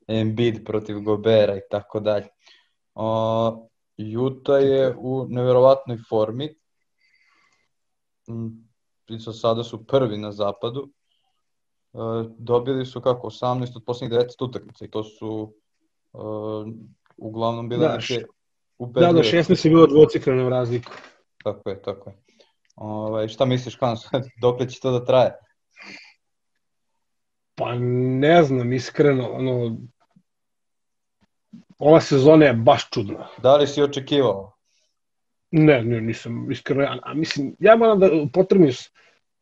Embiid 0.08 0.64
protiv 0.64 1.00
Gobera 1.00 1.56
i 1.56 1.60
tako 1.70 2.00
dalje. 2.00 2.28
O, 2.94 3.68
Utah 4.18 4.62
je 4.62 4.94
u 4.98 5.26
neverovatnoj 5.28 5.98
formi, 6.08 6.54
Mm, 8.28 8.48
i 9.08 9.18
za 9.18 9.32
sada 9.32 9.64
su 9.64 9.86
prvi 9.86 10.18
na 10.18 10.32
zapadu, 10.32 10.88
E, 11.94 11.98
dobili 12.38 12.86
su 12.86 13.00
kako 13.00 13.26
18 13.26 13.76
od 13.76 13.84
poslednjih 13.84 14.20
19 14.20 14.44
utakmica 14.44 14.84
i 14.84 14.90
to 14.90 15.04
su 15.04 15.54
Uh, 16.12 16.66
uglavnom 17.16 17.68
bile 17.68 17.88
Da, 17.88 17.96
neke 17.96 18.14
Da, 18.14 18.26
ubedljive. 18.78 19.12
da, 19.12 19.22
16 19.22 19.64
je 19.66 19.70
bilo 19.70 19.86
dvocikleno 19.86 20.48
razliku. 20.48 20.92
Tako 21.44 21.70
je, 21.70 21.82
tako 21.82 22.10
je. 22.10 22.16
Ovaj, 22.76 23.28
šta 23.28 23.44
misliš, 23.44 23.78
Hans, 23.80 24.00
dok 24.42 24.66
će 24.68 24.80
to 24.80 24.90
da 24.90 25.04
traje? 25.04 25.32
Pa 27.54 27.74
ne 28.18 28.42
znam, 28.42 28.72
iskreno, 28.72 29.30
ono, 29.30 29.76
ova 31.78 32.00
sezona 32.00 32.44
je 32.44 32.52
baš 32.52 32.90
čudna. 32.90 33.28
Da 33.42 33.56
li 33.56 33.66
si 33.66 33.82
očekivao? 33.82 34.52
Ne, 35.50 35.82
ne, 35.84 36.00
nisam, 36.00 36.50
iskreno, 36.52 36.82
ja, 36.82 36.98
a 37.02 37.14
mislim, 37.14 37.56
ja 37.60 37.76
moram 37.76 38.00
da 38.00 38.08
potrebim, 38.32 38.70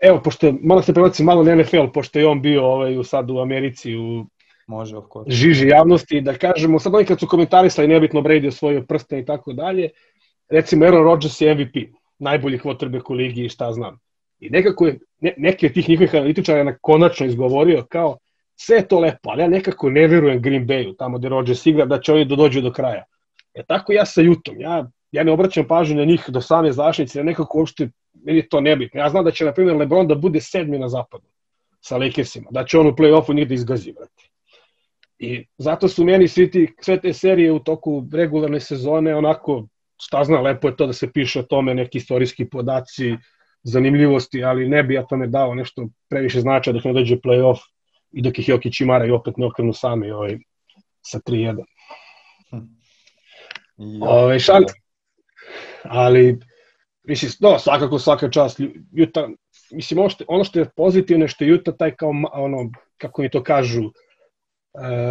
evo, 0.03 0.21
pošto, 0.25 0.53
moram 0.63 0.83
se 0.83 0.95
prebaciti 0.95 1.23
malo 1.25 1.43
na 1.43 1.55
NFL, 1.55 1.87
pošto 1.95 2.19
je 2.19 2.27
on 2.27 2.43
bio 2.43 2.65
ovaj, 2.65 2.99
u- 2.99 3.05
sad 3.05 3.31
u 3.31 3.39
Americi, 3.39 3.97
u 3.97 4.27
Može, 4.67 4.97
of 4.97 5.05
course. 5.13 5.31
žiži 5.31 5.69
javnosti, 5.69 6.21
da 6.21 6.35
kažemo, 6.35 6.79
sad 6.79 6.95
oni 6.95 7.05
kad 7.05 7.21
su 7.21 7.27
komentarisali, 7.27 7.89
nebitno 7.89 8.21
Brady 8.21 8.49
osvojio 8.49 8.85
prsten 8.89 9.19
i 9.19 9.25
tako 9.25 9.53
dalje, 9.53 9.91
recimo 10.49 10.85
Aaron 10.85 11.05
Rodgers 11.05 11.41
je 11.41 11.55
MVP, 11.55 11.77
najbolji 12.19 12.59
quarterback 12.59 13.11
u 13.11 13.15
ligi 13.15 13.45
i 13.45 13.49
šta 13.49 13.73
znam. 13.73 13.99
I 14.41 14.51
nekako 14.51 14.87
je, 14.87 14.99
ne, 15.21 15.35
neki 15.37 15.67
od 15.67 15.73
tih 15.73 15.89
njihovih 15.89 16.15
analitičara 16.15 16.65
na 16.65 16.79
konačno 16.81 17.27
izgovorio 17.27 17.87
kao, 17.89 18.17
sve 18.57 18.77
je 18.77 18.89
to 18.89 19.01
lepo, 19.01 19.31
ali 19.31 19.43
ja 19.43 19.49
nekako 19.49 19.91
ne 19.91 20.07
verujem 20.07 20.43
Green 20.43 20.67
Bayu, 20.67 20.97
tamo 20.99 21.19
gde 21.19 21.29
Rodgers 21.29 21.67
igra, 21.67 21.87
da 21.87 22.01
će 22.01 22.13
oni 22.13 22.25
da 22.25 22.37
dođu 22.37 22.61
do 22.61 22.73
kraja. 22.73 23.05
E 23.55 23.63
tako 23.63 23.93
ja 23.93 24.07
sa 24.07 24.21
Jutom, 24.21 24.61
ja, 24.61 24.87
ja 25.13 25.25
ne 25.25 25.33
obraćam 25.33 25.67
pažnju 25.69 25.97
na 25.97 26.05
njih 26.05 26.25
do 26.29 26.41
same 26.41 26.73
zaštnice, 26.73 27.19
ja 27.19 27.25
nekako 27.25 27.59
uopšte, 27.59 27.89
meni 28.25 28.49
to 28.49 28.61
nebitno. 28.61 29.01
Ja 29.01 29.09
znam 29.11 29.25
da 29.25 29.31
će, 29.31 29.45
na 29.45 29.53
primjer, 29.53 29.77
LeBron 29.77 30.09
da 30.09 30.15
bude 30.15 30.41
sedmi 30.41 30.79
na 30.79 30.89
zapadu 30.89 31.27
sa 31.81 31.97
Lakersima, 31.97 32.49
da 32.51 32.65
će 32.65 32.79
on 32.79 32.87
u 32.87 32.93
play-offu 32.93 33.35
njih 33.35 33.49
da 33.49 33.55
izgazi, 33.55 33.93
brate. 33.93 34.23
I 35.19 35.47
zato 35.59 35.89
su 35.89 36.05
meni 36.05 36.29
svi 36.29 36.51
ti, 36.51 36.75
sve 36.81 37.01
te 37.01 37.13
serije 37.13 37.53
u 37.53 37.59
toku 37.59 38.05
regularne 38.13 38.61
sezone 38.61 39.15
onako, 39.15 39.67
šta 40.03 40.25
zna, 40.25 40.41
lepo 40.41 40.69
je 40.69 40.77
to 40.77 40.87
da 40.87 40.93
se 40.93 41.13
piše 41.13 41.41
o 41.41 41.43
tome, 41.43 41.75
neki 41.75 41.99
istorijski 41.99 42.49
podaci, 42.49 43.17
zanimljivosti, 43.63 44.45
ali 44.45 44.69
ne 44.69 44.83
bi 44.83 44.95
ja 44.95 45.07
tome 45.07 45.27
dao 45.27 45.55
nešto 45.55 45.89
previše 46.09 46.41
značaja 46.41 46.75
dok 46.75 46.85
ne 46.85 46.93
dođe 46.93 47.17
play-off 47.17 47.59
i 48.15 48.23
dok 48.23 48.39
ih 48.39 48.49
Jokić 48.49 48.81
i 48.81 48.85
Mara 48.85 49.07
i 49.07 49.11
opet 49.11 49.37
ne 49.37 49.47
okrenu 49.47 49.73
sami 49.73 50.11
ovaj, 50.11 50.39
sa 51.03 51.19
3-1. 51.19 51.65
I, 53.79 53.99
Ovaj, 54.01 54.39
šal- 54.39 54.65
ali 55.83 56.39
mislim, 57.03 57.31
no, 57.41 57.59
svakako 57.59 57.99
svaka 57.99 58.31
čast 58.31 58.61
Juta, 58.93 59.29
mislim, 59.73 59.99
ono 60.01 60.09
što, 60.09 60.25
ono 60.29 60.45
što 60.45 60.59
je 60.59 60.71
pozitivno 60.77 61.25
je 61.25 61.29
što 61.29 61.45
je 61.45 61.49
Juta 61.49 61.77
taj 61.77 61.95
kao, 61.95 62.13
ono, 62.33 62.71
kako 62.97 63.23
mi 63.23 63.31
to 63.31 63.43
kažu, 63.43 63.85
uh, 63.85 63.93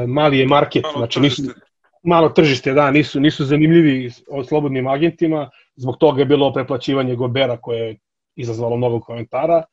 mali 0.07 0.39
je 0.39 0.47
market, 0.47 0.83
Malo 0.83 0.97
znači 0.97 1.19
nisu, 1.19 1.41
tržište. 1.41 1.61
malo 2.03 2.29
tržište, 2.29 2.73
da, 2.73 2.91
nisu, 2.91 3.19
nisu 3.19 3.45
zanimljivi 3.45 4.11
od 4.29 4.47
slobodnim 4.47 4.87
agentima, 4.87 5.49
zbog 5.75 5.97
toga 5.97 6.21
je 6.21 6.25
bilo 6.25 6.53
preplaćivanje 6.53 7.15
Gobera 7.15 7.57
koje 7.57 7.79
je 7.79 7.97
izazvalo 8.35 8.77
mnogo 8.77 8.99
komentara. 8.99 9.63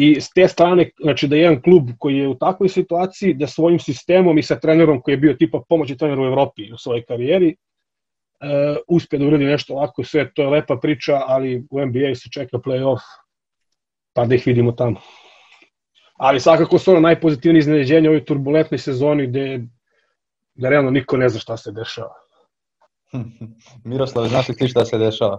I 0.00 0.20
s 0.20 0.30
te 0.30 0.48
strane, 0.48 0.90
znači 1.02 1.28
da 1.28 1.36
je 1.36 1.42
jedan 1.42 1.62
klub 1.62 1.88
koji 1.98 2.16
je 2.16 2.28
u 2.28 2.34
takvoj 2.34 2.68
situaciji, 2.68 3.34
da 3.34 3.46
svojim 3.46 3.78
sistemom 3.78 4.38
i 4.38 4.42
sa 4.42 4.54
trenerom 4.60 5.00
koji 5.02 5.12
je 5.12 5.16
bio 5.18 5.34
tipa 5.34 5.62
pomoći 5.68 5.96
trener 5.96 6.20
u 6.20 6.24
Evropi 6.24 6.72
u 6.72 6.78
svojoj 6.78 7.02
karijeri, 7.04 7.48
uh, 7.48 8.76
uspe 8.88 9.18
da 9.18 9.26
uradi 9.26 9.44
nešto 9.44 9.74
ovako, 9.74 10.04
sve 10.04 10.30
to 10.34 10.42
je 10.42 10.48
lepa 10.48 10.76
priča, 10.82 11.18
ali 11.26 11.66
u 11.70 11.80
NBA 11.86 12.14
se 12.14 12.30
čeka 12.32 12.58
playoff, 12.58 13.00
pa 14.14 14.26
da 14.26 14.34
ih 14.34 14.46
vidimo 14.46 14.72
tamo. 14.72 15.00
Ali 16.16 16.40
svakako 16.40 16.78
su 16.78 16.90
ono 16.90 17.00
najpozitivnije 17.00 17.58
iznenađenje 17.58 18.08
u 18.08 18.12
ovoj 18.12 18.24
turbulentnoj 18.24 18.78
sezoni 18.78 19.26
gde, 19.26 19.60
da 20.54 20.68
realno 20.68 20.90
niko 20.90 21.16
ne 21.16 21.28
zna 21.28 21.40
šta 21.40 21.56
se 21.56 21.72
dešava. 21.72 22.14
Miroslav, 23.90 24.28
znaš 24.28 24.48
li 24.48 24.56
ti 24.56 24.68
šta 24.68 24.84
se 24.84 24.98
dešava? 24.98 25.38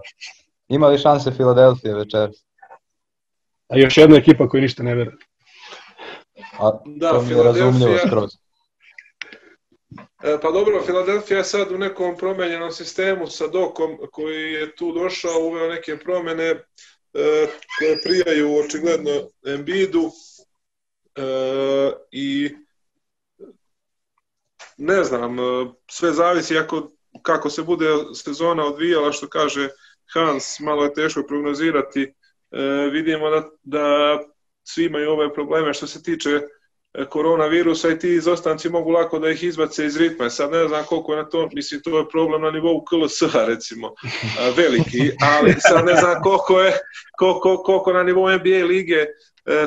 Ima 0.68 0.88
li 0.88 0.98
šanse 0.98 1.30
Filadelfije 1.32 1.94
večeras? 1.94 2.49
A 3.70 3.78
još 3.78 3.96
jedna 3.96 4.16
ekipa 4.16 4.48
koja 4.48 4.60
ništa 4.60 4.82
ne 4.82 4.94
veruje. 4.94 5.16
A 6.58 6.72
Da, 6.86 7.10
to 7.10 7.22
mi 7.22 7.34
je 7.34 7.42
razumljivo 7.42 7.98
skroz. 8.06 8.30
E, 10.22 10.38
Pa 10.42 10.50
dobro, 10.50 10.82
Filadelfija 10.86 11.38
je 11.38 11.44
sad 11.44 11.72
u 11.72 11.78
nekom 11.78 12.16
promenjenom 12.16 12.72
sistemu 12.72 13.26
sa 13.26 13.46
Dokom 13.46 13.98
koji 14.12 14.52
je 14.52 14.76
tu 14.76 14.92
došao, 14.92 15.40
uveo 15.40 15.68
neke 15.68 15.98
promene 15.98 16.44
e, 16.44 16.56
koje 17.78 18.02
prijaju 18.02 18.56
očigledno 18.56 19.10
Embiidu 19.46 20.10
e, 21.16 21.22
i 22.10 22.50
ne 24.76 25.04
znam, 25.04 25.38
e, 25.38 25.42
sve 25.90 26.12
zavisi 26.12 26.58
ako, 26.58 26.90
kako 27.22 27.50
se 27.50 27.62
bude 27.62 27.86
sezona 28.14 28.66
odvijala, 28.66 29.12
što 29.12 29.28
kaže 29.28 29.68
Hans, 30.14 30.60
malo 30.60 30.84
je 30.84 30.94
teško 30.94 31.22
prognozirati. 31.28 32.14
E, 32.50 32.90
vidimo 32.92 33.30
da, 33.30 33.48
da 33.62 34.18
svi 34.64 34.84
imaju 34.84 35.10
ove 35.10 35.34
probleme 35.34 35.74
što 35.74 35.86
se 35.86 36.02
tiče 36.02 36.30
e, 36.94 37.04
koronavirusa 37.04 37.88
i 37.88 37.98
ti 37.98 38.14
izostanci 38.14 38.68
mogu 38.68 38.90
lako 38.90 39.18
da 39.18 39.30
ih 39.30 39.42
izbace 39.42 39.86
iz 39.86 39.96
ritma. 39.96 40.30
Sad 40.30 40.50
ne 40.50 40.68
znam 40.68 40.84
koliko 40.84 41.12
je 41.12 41.22
na 41.22 41.28
to, 41.28 41.48
mislim 41.52 41.80
to 41.82 41.98
je 41.98 42.08
problem 42.08 42.42
na 42.42 42.50
nivou 42.50 42.84
KLS-a 42.84 43.44
recimo, 43.44 43.94
veliki, 44.56 45.10
ali 45.20 45.54
sad 45.58 45.84
ne 45.84 45.94
znam 45.94 46.22
koliko 46.22 46.60
je 46.60 46.78
koliko, 47.18 47.62
koliko 47.62 47.92
na 47.92 48.02
nivou 48.02 48.30
NBA 48.30 48.64
lige 48.66 49.06
e, 49.46 49.66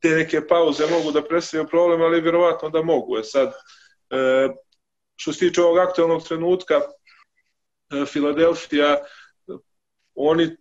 te 0.00 0.08
neke 0.08 0.46
pauze 0.46 0.86
mogu 0.86 1.12
da 1.12 1.24
predstavljaju 1.24 1.68
problem, 1.68 2.02
ali 2.02 2.20
vjerovatno 2.20 2.70
da 2.70 2.82
mogu. 2.82 3.16
Je 3.16 3.24
sad, 3.24 3.52
e, 4.10 4.48
što 5.16 5.32
se 5.32 5.38
tiče 5.38 5.62
ovog 5.62 5.78
aktualnog 5.78 6.22
trenutka, 6.28 6.74
e, 6.74 8.06
Filadelfija, 8.06 8.96
oni 10.20 10.56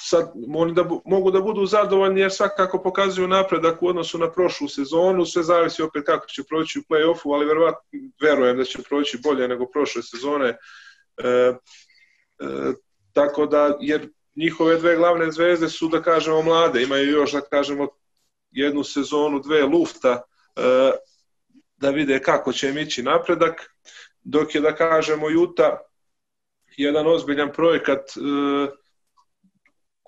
sad 0.00 0.32
oni 0.54 0.74
da 0.74 0.84
mogu 1.04 1.30
da 1.30 1.40
budu 1.40 1.66
zadovoljni 1.66 2.20
jer 2.20 2.32
svakako 2.32 2.82
pokazuju 2.82 3.28
napredak 3.28 3.82
u 3.82 3.88
odnosu 3.88 4.18
na 4.18 4.32
prošlu 4.32 4.68
sezonu, 4.68 5.26
sve 5.26 5.42
zavisi 5.42 5.82
opet 5.82 6.04
kako 6.06 6.26
će 6.26 6.42
proći 6.42 6.78
u 6.78 6.82
play-offu, 6.82 7.34
ali 7.34 7.46
verovatno 7.46 7.80
verujem 8.22 8.56
da 8.56 8.64
će 8.64 8.82
proći 8.82 9.18
bolje 9.24 9.48
nego 9.48 9.66
prošle 9.66 10.02
sezone. 10.02 10.48
E, 10.48 11.28
e, 11.28 11.54
tako 13.12 13.46
da, 13.46 13.76
jer 13.80 14.08
njihove 14.36 14.76
dve 14.76 14.96
glavne 14.96 15.32
zvezde 15.32 15.68
su, 15.68 15.88
da 15.88 16.02
kažemo, 16.02 16.42
mlade, 16.42 16.82
imaju 16.82 17.10
još, 17.10 17.32
da 17.32 17.40
kažemo, 17.40 17.88
jednu 18.50 18.84
sezonu, 18.84 19.40
dve 19.40 19.64
lufta, 19.64 20.22
e, 20.56 20.90
da 21.76 21.90
vide 21.90 22.22
kako 22.22 22.52
će 22.52 22.68
im 22.68 22.78
ići 22.78 23.02
napredak, 23.02 23.74
dok 24.22 24.54
je, 24.54 24.60
da 24.60 24.74
kažemo, 24.74 25.30
Juta 25.30 25.78
jedan 26.76 27.06
ozbiljan 27.06 27.52
projekat 27.52 27.98
e, 27.98 28.20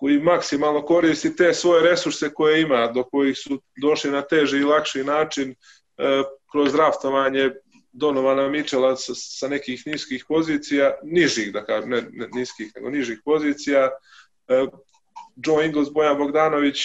koji 0.01 0.19
maksimalno 0.19 0.83
koristi 0.83 1.37
te 1.37 1.55
svoje 1.55 1.91
resurse 1.91 2.31
koje 2.35 2.63
ima, 2.63 2.87
do 2.87 3.05
kojih 3.05 3.39
su 3.39 3.61
došli 3.83 4.11
na 4.11 4.23
teži 4.23 4.59
i 4.59 4.65
lakši 4.65 5.05
način 5.05 5.51
e, 5.51 6.23
kroz 6.53 6.73
draftovanje 6.73 7.51
Donovana 7.93 8.49
Mičela 8.49 8.97
sa, 8.97 9.13
sa 9.15 9.49
nekih 9.49 9.83
niskih 9.87 10.25
pozicija, 10.29 10.95
nižih 11.03 11.53
da 11.53 11.65
kažem, 11.65 11.91
ne, 11.91 12.03
ne 12.13 12.29
niskih, 12.35 12.73
nego 12.77 12.91
nižih 12.91 13.21
pozicija, 13.25 13.91
e, 14.49 14.67
Joe 15.47 15.67
Ingles, 15.67 15.93
Bojan 15.93 16.19
Bogdanović, 16.19 16.79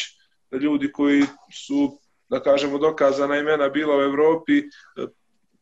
ljudi 0.51 0.91
koji 0.91 1.23
su, 1.53 1.99
da 2.29 2.43
kažemo, 2.43 2.77
dokazana 2.77 3.37
imena 3.37 3.69
bila 3.69 3.97
u 3.97 4.01
Evropi. 4.01 4.57
E, 4.59 5.07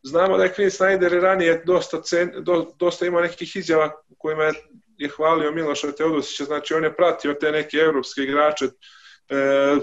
Znamo 0.04 0.38
da 0.38 0.44
je 0.44 0.54
Quinn 0.58 0.70
Snyder 0.70 1.22
ranije 1.22 1.64
dosta, 1.66 2.02
cen, 2.02 2.32
do, 2.40 2.74
dosta 2.80 3.06
imao 3.06 3.22
nekih 3.22 3.56
izjava 3.56 3.92
kojima 4.18 4.44
je 4.44 4.54
je 4.98 5.10
hvalio 5.10 5.52
Miloša 5.52 5.92
Teodosića, 5.92 6.44
znači 6.44 6.74
on 6.74 6.84
je 6.84 6.96
pratio 6.96 7.34
te 7.34 7.52
neke 7.52 7.78
evropske 7.78 8.22
igrače 8.22 8.66
e, 8.66 9.76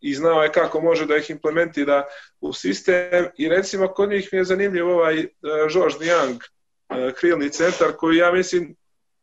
i 0.00 0.14
znao 0.14 0.42
je 0.42 0.52
kako 0.52 0.80
može 0.80 1.06
da 1.06 1.16
ih 1.16 1.30
implementira 1.30 2.04
u 2.40 2.52
sistem. 2.52 3.26
I 3.38 3.48
recimo 3.48 3.88
kod 3.88 4.10
njih 4.10 4.28
mi 4.32 4.38
je 4.38 4.44
zanimljiv 4.44 4.88
ovaj 4.88 5.18
e, 5.18 5.28
George 5.72 5.96
Young, 5.96 6.38
e, 6.88 7.12
krilni 7.14 7.50
centar 7.50 7.92
koji 7.96 8.16
ja 8.16 8.32
mislim 8.32 8.76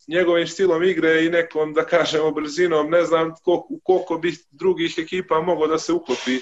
njegovim 0.08 0.48
stilom 0.48 0.84
igre 0.84 1.26
i 1.26 1.30
nekom, 1.30 1.74
da 1.74 1.86
kažemo, 1.86 2.32
brzinom, 2.32 2.90
ne 2.90 3.04
znam 3.04 3.34
koliko, 3.44 3.68
koliko 3.84 4.18
bi 4.18 4.34
drugih 4.52 4.96
ekipa 4.98 5.42
moglo 5.42 5.68
da 5.68 5.78
se 5.78 5.94
uklopi, 5.94 6.36
e, 6.36 6.42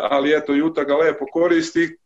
ali 0.00 0.36
eto, 0.36 0.54
Juta 0.54 0.84
ga 0.84 0.96
lepo 0.96 1.26
koristi, 1.32 1.96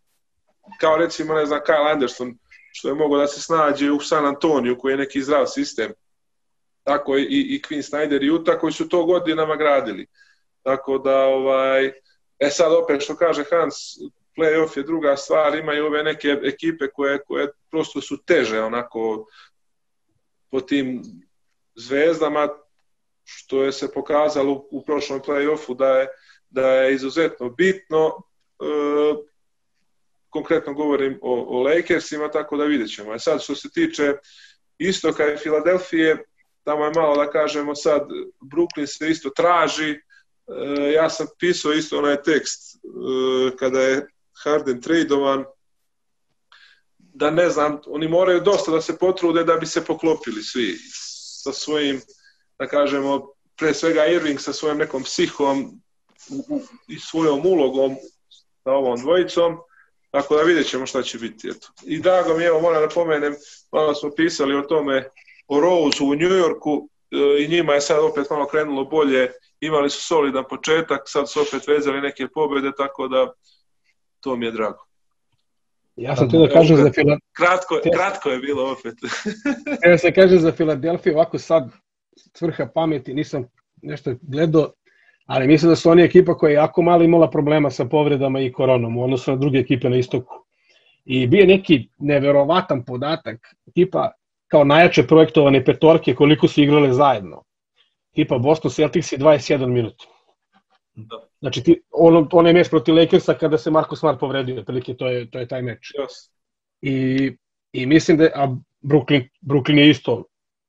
kao 0.80 0.96
recimo, 0.96 1.34
ne 1.34 1.46
znam, 1.46 1.60
Kyle 1.66 1.92
Anderson, 1.92 2.38
što 2.76 2.88
je 2.88 2.94
moglo 2.94 3.18
da 3.18 3.26
se 3.26 3.40
snađe 3.40 3.90
u 3.92 4.00
San 4.00 4.26
Antoniju, 4.26 4.78
koji 4.78 4.92
je 4.92 4.96
neki 4.96 5.22
zdrav 5.22 5.46
sistem. 5.46 5.92
Tako 6.82 7.16
i, 7.16 7.22
i 7.24 7.62
Quinn 7.68 7.82
Snyder 7.82 8.24
i 8.24 8.30
Utah, 8.30 8.60
koji 8.60 8.72
su 8.72 8.88
to 8.88 9.04
godinama 9.04 9.56
gradili. 9.56 10.06
Tako 10.62 10.98
da, 10.98 11.18
ovaj, 11.18 11.86
e 12.38 12.50
sad 12.50 12.72
opet 12.72 13.02
što 13.02 13.16
kaže 13.16 13.44
Hans, 13.50 13.74
playoff 14.36 14.76
je 14.76 14.82
druga 14.82 15.16
stvar, 15.16 15.54
imaju 15.54 15.86
ove 15.86 16.02
neke 16.02 16.28
ekipe 16.28 16.86
koje, 16.94 17.22
koje 17.22 17.52
prosto 17.70 18.00
su 18.00 18.24
teže 18.24 18.60
onako 18.60 19.26
po 20.50 20.60
tim 20.60 21.02
zvezdama, 21.74 22.48
što 23.24 23.64
je 23.64 23.72
se 23.72 23.92
pokazalo 23.92 24.66
u 24.70 24.84
prošlom 24.84 25.20
play-offu 25.20 25.76
da 25.76 25.88
je, 25.88 26.08
da 26.50 26.68
je 26.68 26.94
izuzetno 26.94 27.48
bitno. 27.48 28.22
E, 28.60 29.33
konkretno 30.34 30.74
govorim 30.74 31.18
o, 31.22 31.58
o 31.58 31.62
Lakersima, 31.62 32.30
tako 32.30 32.56
da 32.56 32.64
vidjet 32.64 32.94
ćemo. 32.94 33.12
A 33.12 33.18
sad 33.18 33.42
što 33.42 33.54
se 33.54 33.70
tiče 33.70 34.14
istoka 34.78 35.32
i 35.32 35.36
Filadelfije, 35.36 36.24
tamo 36.64 36.84
je 36.84 36.92
malo 36.96 37.16
da 37.16 37.30
kažemo 37.30 37.74
sad, 37.74 38.08
Brooklyn 38.40 38.86
se 38.86 39.10
isto 39.10 39.30
traži, 39.30 39.90
e, 39.90 39.98
ja 40.92 41.10
sam 41.10 41.26
pisao 41.38 41.72
isto 41.72 41.98
onaj 41.98 42.22
tekst 42.22 42.76
e, 42.76 43.56
kada 43.56 43.80
je 43.80 44.06
Harden 44.42 44.80
tradovan, 44.80 45.44
da 46.98 47.30
ne 47.30 47.50
znam, 47.50 47.80
oni 47.86 48.08
moraju 48.08 48.40
dosta 48.40 48.72
da 48.72 48.80
se 48.80 48.98
potrude 48.98 49.44
da 49.44 49.56
bi 49.56 49.66
se 49.66 49.84
poklopili 49.84 50.42
svi 50.42 50.78
sa 51.42 51.52
svojim, 51.52 52.00
da 52.58 52.66
kažemo, 52.66 53.28
pre 53.56 53.74
svega 53.74 54.06
Irving 54.06 54.40
sa 54.40 54.52
svojom 54.52 54.78
nekom 54.78 55.02
psihom 55.02 55.80
i 56.88 56.98
svojom 56.98 57.46
ulogom 57.46 57.96
sa 58.64 58.72
ovom 58.72 59.00
dvojicom, 59.00 59.56
tako 60.14 60.36
da 60.36 60.42
vidjet 60.42 60.66
ćemo 60.66 60.86
šta 60.86 61.02
će 61.02 61.18
biti. 61.18 61.48
Eto. 61.48 61.68
I 61.86 62.00
drago 62.00 62.36
mi, 62.36 62.44
evo, 62.44 62.60
moram 62.60 62.82
da 62.82 62.88
pomenem, 62.88 63.34
malo 63.72 63.94
smo 63.94 64.10
pisali 64.16 64.56
o 64.56 64.62
tome, 64.62 65.08
o 65.48 65.60
Rose 65.60 66.02
u 66.02 66.14
New 66.14 66.30
Yorku 66.30 66.88
e, 67.10 67.44
i 67.44 67.48
njima 67.48 67.74
je 67.74 67.80
sad 67.80 67.98
opet 68.04 68.30
malo 68.30 68.46
krenulo 68.46 68.84
bolje, 68.84 69.30
imali 69.60 69.90
su 69.90 70.02
solidan 70.02 70.44
početak, 70.50 71.02
sad 71.06 71.30
su 71.30 71.40
opet 71.40 71.68
vezali 71.68 72.00
neke 72.00 72.28
pobede, 72.28 72.70
tako 72.76 73.08
da 73.08 73.32
to 74.20 74.36
mi 74.36 74.46
je 74.46 74.52
drago. 74.52 74.86
Ja 75.96 76.16
sam 76.16 76.30
te 76.30 76.38
da 76.38 76.48
kažem 76.48 76.76
za 76.76 76.90
Filadelfiju. 76.92 77.30
Kratko, 77.36 77.80
kratko 77.94 78.28
je 78.28 78.38
bilo 78.38 78.72
opet. 78.72 78.94
Evo 79.86 79.98
se 79.98 80.12
kaže 80.12 80.38
za 80.38 80.52
Filadelfiju, 80.52 81.14
ovako 81.14 81.38
sad 81.38 81.70
svrha 82.34 82.66
pameti, 82.74 83.14
nisam 83.14 83.48
nešto 83.82 84.14
gledao, 84.22 84.72
ali 85.26 85.46
mislim 85.46 85.68
da 85.68 85.76
su 85.76 85.90
oni 85.90 86.02
ekipa 86.02 86.38
koja 86.38 86.50
je 86.50 86.54
jako 86.54 86.82
malo 86.82 87.04
imala 87.04 87.30
problema 87.30 87.70
sa 87.70 87.84
povredama 87.84 88.40
i 88.40 88.52
koronom 88.52 88.96
u 88.96 89.04
odnosu 89.04 89.30
na 89.30 89.36
druge 89.36 89.58
ekipe 89.58 89.90
na 89.90 89.96
istoku. 89.96 90.44
I 91.04 91.26
bio 91.26 91.46
neki 91.46 91.88
neverovatan 91.98 92.84
podatak, 92.84 93.54
tipa 93.74 94.10
kao 94.48 94.64
najjače 94.64 95.06
projektovane 95.06 95.64
petorke 95.64 96.14
koliko 96.14 96.48
su 96.48 96.62
igrale 96.62 96.92
zajedno. 96.92 97.42
Tipa 98.14 98.38
Boston 98.38 98.70
Celtics 98.70 99.12
je 99.12 99.18
21 99.18 99.66
minut. 99.66 99.94
Da. 100.94 101.16
Znači, 101.40 101.62
ti, 101.62 101.80
ono, 101.90 102.28
onaj 102.32 102.52
meč 102.52 102.70
protiv 102.70 102.94
Lakersa 102.94 103.34
kada 103.34 103.58
se 103.58 103.70
Marko 103.70 103.96
Smart 103.96 104.20
povredio, 104.20 104.60
otprilike 104.60 104.94
to 104.94 105.08
je, 105.08 105.30
to 105.30 105.38
je 105.38 105.48
taj 105.48 105.62
meč. 105.62 105.92
Yes. 105.98 106.30
I, 106.82 107.36
I 107.72 107.86
mislim 107.86 108.16
da, 108.16 108.28
a 108.34 108.56
Brooklyn, 108.82 109.28
Brooklyn 109.40 109.78
je 109.78 109.90
isto, 109.90 110.24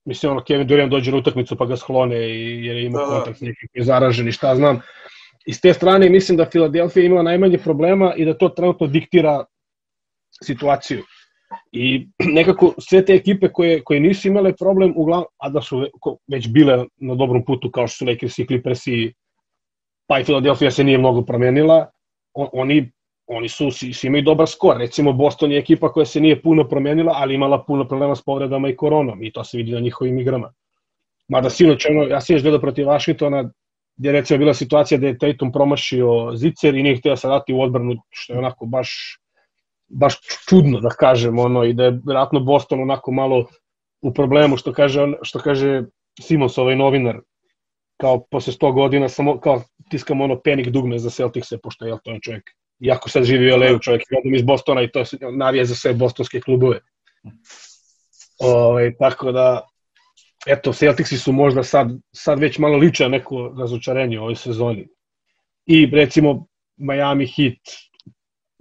mislim 0.05 0.31
ono, 0.31 0.43
Kevin 0.43 0.67
Durant 0.67 0.91
dođe 0.91 1.11
na 1.11 1.17
utakmicu 1.17 1.55
pa 1.55 1.65
ga 1.65 1.77
sklone 1.77 2.29
i, 2.29 2.65
jer 2.65 2.77
ima 2.77 2.99
da, 2.99 3.05
kontakt 3.05 3.39
da. 3.39 3.45
neki 3.45 3.67
je 3.73 3.83
zaražen 3.83 4.27
i 4.27 4.31
šta 4.31 4.55
znam. 4.55 4.81
I 5.45 5.53
s 5.53 5.61
te 5.61 5.73
strane 5.73 6.09
mislim 6.09 6.37
da 6.37 6.49
Filadelfija 6.51 7.05
imala 7.05 7.23
najmanje 7.23 7.57
problema 7.57 8.13
i 8.15 8.25
da 8.25 8.37
to 8.37 8.49
trenutno 8.49 8.87
diktira 8.87 9.45
situaciju. 10.43 11.03
I 11.71 12.07
nekako 12.37 12.73
sve 12.77 13.05
te 13.05 13.13
ekipe 13.13 13.47
koje, 13.47 13.83
koje 13.83 13.99
nisu 13.99 14.27
imale 14.27 14.55
problem, 14.55 14.93
uglavnom, 14.95 15.27
a 15.37 15.49
da 15.49 15.61
su 15.61 15.87
već 16.27 16.47
bile 16.49 16.85
na 16.97 17.15
dobrom 17.15 17.45
putu 17.45 17.71
kao 17.71 17.87
što 17.87 17.97
su 17.97 18.05
Lakers 18.05 18.39
i 18.39 18.45
Clippers 18.47 18.87
i 18.87 19.13
pa 20.07 20.19
i 20.19 20.23
Filadelfija 20.23 20.71
se 20.71 20.83
nije 20.83 20.97
mnogo 20.97 21.21
promenila, 21.21 21.89
oni, 22.33 22.91
oni 23.28 23.49
su, 23.49 23.71
svi 23.71 23.93
imaju 24.03 24.23
dobar 24.23 24.47
skor. 24.47 24.78
Recimo, 24.78 25.13
Boston 25.13 25.51
je 25.51 25.59
ekipa 25.59 25.91
koja 25.91 26.05
se 26.05 26.19
nije 26.19 26.41
puno 26.41 26.67
promenila, 26.67 27.13
ali 27.15 27.36
imala 27.36 27.63
puno 27.63 27.88
problema 27.88 28.15
s 28.15 28.21
povredama 28.21 28.69
i 28.69 28.76
koronom 28.76 29.23
i 29.23 29.32
to 29.32 29.43
se 29.43 29.57
vidi 29.57 29.71
na 29.71 29.80
njihovim 29.80 30.19
igrama. 30.19 30.53
Mada 31.28 31.49
sinoć, 31.49 31.86
ono, 31.86 32.03
ja 32.03 32.19
još 32.28 32.41
gledao 32.41 32.61
protiv 32.61 32.86
Washingtona, 32.86 33.49
gde 33.97 34.09
je 34.09 34.13
recimo 34.13 34.38
bila 34.38 34.53
situacija 34.53 34.97
da 34.97 35.07
je 35.07 35.17
Tatum 35.17 35.51
promašio 35.51 36.32
zicer 36.36 36.76
i 36.76 36.84
nije 36.84 36.97
htio 36.97 37.09
da 37.09 37.15
se 37.15 37.28
dati 37.28 37.53
u 37.53 37.61
odbranu, 37.61 37.95
što 38.09 38.34
je 38.34 38.39
onako 38.39 38.65
baš 38.65 39.19
baš 39.88 40.15
čudno 40.49 40.80
da 40.80 40.89
kažem 40.89 41.39
ono 41.39 41.63
i 41.63 41.73
da 41.73 41.84
je 41.84 41.99
vjerojatno 42.05 42.39
Boston 42.39 42.82
onako 42.82 43.11
malo 43.11 43.45
u 44.01 44.13
problemu 44.13 44.57
što 44.57 44.73
kaže 44.73 45.13
što 45.21 45.39
kaže 45.39 45.84
Simons 46.21 46.57
ovaj 46.57 46.76
novinar 46.76 47.19
kao 48.01 48.26
posle 48.32 48.53
100 48.53 48.73
godina 48.73 49.09
samo 49.09 49.39
kao 49.39 49.61
tiskamo 49.89 50.23
ono 50.23 50.39
penik 50.41 50.67
dugme 50.67 50.99
za 50.99 51.09
Celticse 51.09 51.57
pošto 51.63 51.86
je 51.86 51.97
to 52.03 52.11
je 52.11 52.19
čovjek 52.21 52.43
iako 52.80 53.09
sad 53.09 53.23
živi 53.23 53.53
u 53.53 53.57
LA, 53.57 53.80
čovjek 53.80 54.01
je 54.11 54.36
iz 54.36 54.41
Bostona 54.41 54.82
i 54.82 54.91
to 54.91 54.99
je 54.99 55.05
navija 55.38 55.65
za 55.65 55.76
sve 55.76 55.93
bostonske 55.93 56.41
klubove. 56.41 56.80
Ove, 58.39 58.53
ovaj, 58.53 58.95
tako 58.99 59.32
da, 59.32 59.67
eto, 60.47 60.73
Celticsi 60.73 61.17
su 61.17 61.32
možda 61.32 61.63
sad, 61.63 61.88
sad 62.11 62.39
već 62.39 62.57
malo 62.57 62.78
liče 62.78 63.09
neko 63.09 63.55
razočarenje 63.59 64.19
u 64.19 64.21
ovoj 64.21 64.36
sezoni. 64.36 64.88
I 65.65 65.86
recimo 65.86 66.45
Miami 66.78 67.28
Heat 67.28 67.59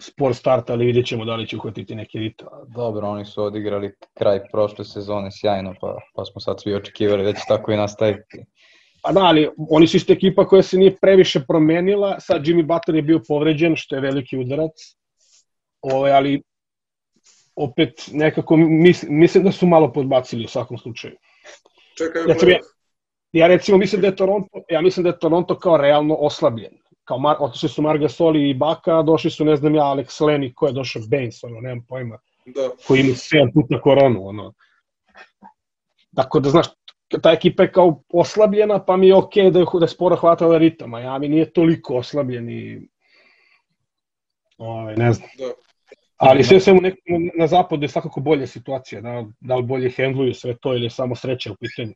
spor 0.03 0.35
start, 0.35 0.71
ali 0.71 0.87
vidjet 0.87 1.07
ćemo 1.07 1.25
da 1.25 1.37
li 1.37 1.47
će 1.47 1.57
uhvatiti 1.57 1.95
neki 1.95 2.19
ritam. 2.19 2.49
Dobro, 2.75 3.09
oni 3.09 3.25
su 3.25 3.43
odigrali 3.43 3.95
kraj 4.15 4.41
prošle 4.53 4.85
sezone 4.85 5.29
sjajno, 5.33 5.75
pa, 5.81 5.99
pa 6.15 6.25
smo 6.25 6.41
sad 6.41 6.63
svi 6.63 6.75
očekivali 6.75 7.25
da 7.25 7.33
će 7.33 7.41
tako 7.49 7.73
i 7.73 7.77
nastaviti. 7.77 8.45
Pa 9.05 9.13
da, 9.13 9.21
ali 9.21 9.49
oni 9.71 9.87
su 9.87 9.97
isto 9.97 10.13
ekipa 10.13 10.47
koja 10.49 10.63
se 10.63 10.79
nije 10.79 10.97
previše 10.97 11.41
promenila, 11.49 12.21
sad 12.21 12.43
Jimmy 12.43 12.67
Butler 12.67 12.97
je 12.97 13.03
bio 13.03 13.21
povređen, 13.29 13.77
što 13.77 13.95
je 13.95 14.01
veliki 14.01 14.39
udarac, 14.39 14.73
ovaj, 15.81 16.13
ali 16.13 16.43
opet 17.57 18.09
nekako 18.13 18.57
mislim, 18.57 19.19
mislim 19.19 19.45
da 19.45 19.53
su 19.53 19.67
malo 19.67 19.93
podbacili 19.93 20.45
u 20.45 20.49
svakom 20.49 20.79
slučaju. 20.79 21.17
Čekaj, 21.99 22.51
ja, 22.53 22.59
ja 23.33 23.47
recimo 23.47 23.79
mislim 23.79 24.01
da 24.01 24.07
je 24.07 24.17
Toronto, 24.17 24.63
ja 24.69 24.81
mislim 24.81 25.05
da 25.05 25.11
je 25.11 25.19
Toronto 25.19 25.59
kao 25.59 25.77
realno 25.77 26.15
oslabljen 26.15 26.85
kao 27.05 27.19
Mar, 27.19 27.37
otišli 27.41 27.69
su 27.69 27.83
Marga 27.83 28.09
Soli 28.09 28.51
i 28.51 28.55
Baka, 28.55 29.03
došli 29.03 29.31
su, 29.31 29.45
ne 29.45 29.57
znam 29.57 29.75
ja, 29.75 29.83
Alex 29.83 30.25
Leni, 30.27 30.55
ko 30.55 30.67
je 30.67 30.73
došao, 30.73 31.03
Baines, 31.11 31.45
ono, 31.45 31.61
nemam 31.61 31.85
pojma, 31.89 32.19
da. 32.47 32.71
koji 32.87 33.01
ima 33.01 33.15
7 33.15 33.53
puta 33.55 33.81
koronu, 33.81 34.29
ono. 34.29 34.53
Tako 36.17 36.41
da, 36.41 36.51
znaš, 36.51 36.67
ta 37.23 37.33
ekipa 37.33 37.63
je 37.63 37.73
kao 37.73 38.03
oslabljena, 38.13 38.85
pa 38.85 38.97
mi 38.97 39.09
je 39.09 39.15
okej 39.15 39.45
okay 39.45 39.51
da 39.51 39.59
je, 39.59 39.67
da 39.79 39.85
je 39.85 39.89
sporo 39.89 40.17
hvatala 40.17 40.59
ritam, 40.59 40.95
a 40.95 41.01
ja 41.01 41.19
mi 41.19 41.29
nije 41.29 41.53
toliko 41.53 41.97
oslabljen 41.97 42.51
i... 42.51 42.89
Ove, 44.59 44.71
ovaj, 44.71 44.97
ne 44.97 45.13
znam. 45.13 45.29
Da. 45.39 45.53
Ali 46.17 46.45
sve 46.45 46.61
svemu 46.61 46.81
nek, 46.81 46.95
na 47.39 47.47
zapadu 47.47 47.85
je 47.85 47.89
svakako 47.89 48.21
bolja 48.21 48.47
situacija, 48.47 49.01
da, 49.01 49.25
da 49.41 49.57
li 49.57 49.63
bolje 49.63 49.91
hendluju 49.91 50.35
sve 50.35 50.57
to 50.57 50.75
ili 50.75 50.91
samo 50.91 51.15
sreća 51.15 51.53
u 51.53 51.57
pitanju. 51.61 51.93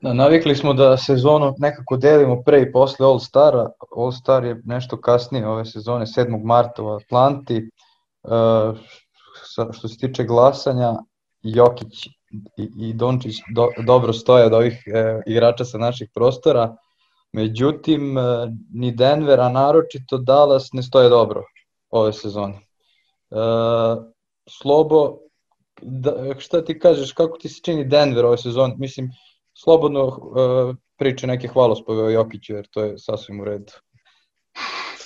Da, 0.00 0.12
navikli 0.12 0.56
smo 0.56 0.72
da 0.72 0.96
sezonu 0.96 1.54
nekako 1.58 1.96
delimo 1.96 2.42
pre 2.42 2.62
i 2.62 2.72
posle 2.72 3.06
All 3.06 3.18
Stara. 3.18 3.70
All 3.96 4.12
Star 4.12 4.44
je 4.44 4.60
nešto 4.64 5.00
kasnije 5.00 5.46
ove 5.46 5.64
sezone, 5.64 6.06
7. 6.06 6.44
marta 6.44 6.82
u 6.82 6.88
Atlanti. 6.88 7.70
Uh, 8.22 8.78
što 9.72 9.88
se 9.88 9.98
tiče 9.98 10.24
glasanja, 10.24 10.92
Jokić 11.42 12.08
i, 12.56 12.88
i 12.88 12.94
Dončić 12.94 13.36
do, 13.54 13.68
dobro 13.86 14.12
stoje 14.12 14.46
od 14.46 14.52
ovih 14.52 14.82
e, 14.86 15.20
igrača 15.26 15.64
sa 15.64 15.78
naših 15.78 16.08
prostora. 16.14 16.76
Međutim, 17.32 18.18
e, 18.18 18.22
ni 18.74 18.92
Denver, 18.92 19.40
a 19.40 19.48
naročito 19.48 20.18
Dallas 20.18 20.72
ne 20.72 20.82
stoje 20.82 21.08
dobro 21.08 21.42
ove 21.90 22.12
sezone. 22.12 22.54
E, 22.54 23.36
Slobo, 24.50 25.18
da, 25.82 26.34
šta 26.38 26.64
ti 26.64 26.78
kažeš, 26.78 27.12
kako 27.12 27.38
ti 27.38 27.48
se 27.48 27.60
čini 27.64 27.84
Denver 27.84 28.24
ove 28.24 28.38
sezone? 28.38 28.74
Mislim, 28.78 29.10
slobodno 29.54 30.04
uh, 30.04 30.76
priče 30.96 31.26
neke 31.26 31.48
hvalospove 31.48 32.04
o 32.04 32.10
Jokiću, 32.10 32.54
jer 32.54 32.66
to 32.70 32.84
je 32.84 32.98
sasvim 32.98 33.40
u 33.40 33.44
redu. 33.44 33.72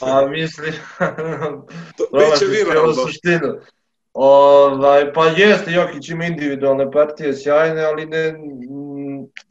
A 0.00 0.26
mislim, 0.26 0.72
to 1.96 2.04
biće 2.12 2.44
viralno. 2.44 2.92
suštinu. 2.92 3.54
Ovaj, 4.14 5.12
pa 5.12 5.26
jeste, 5.26 5.72
Jokić 5.72 6.08
ima 6.08 6.24
individualne 6.24 6.90
partije 6.90 7.34
sjajne, 7.34 7.84
ali 7.84 8.06
ne, 8.06 8.34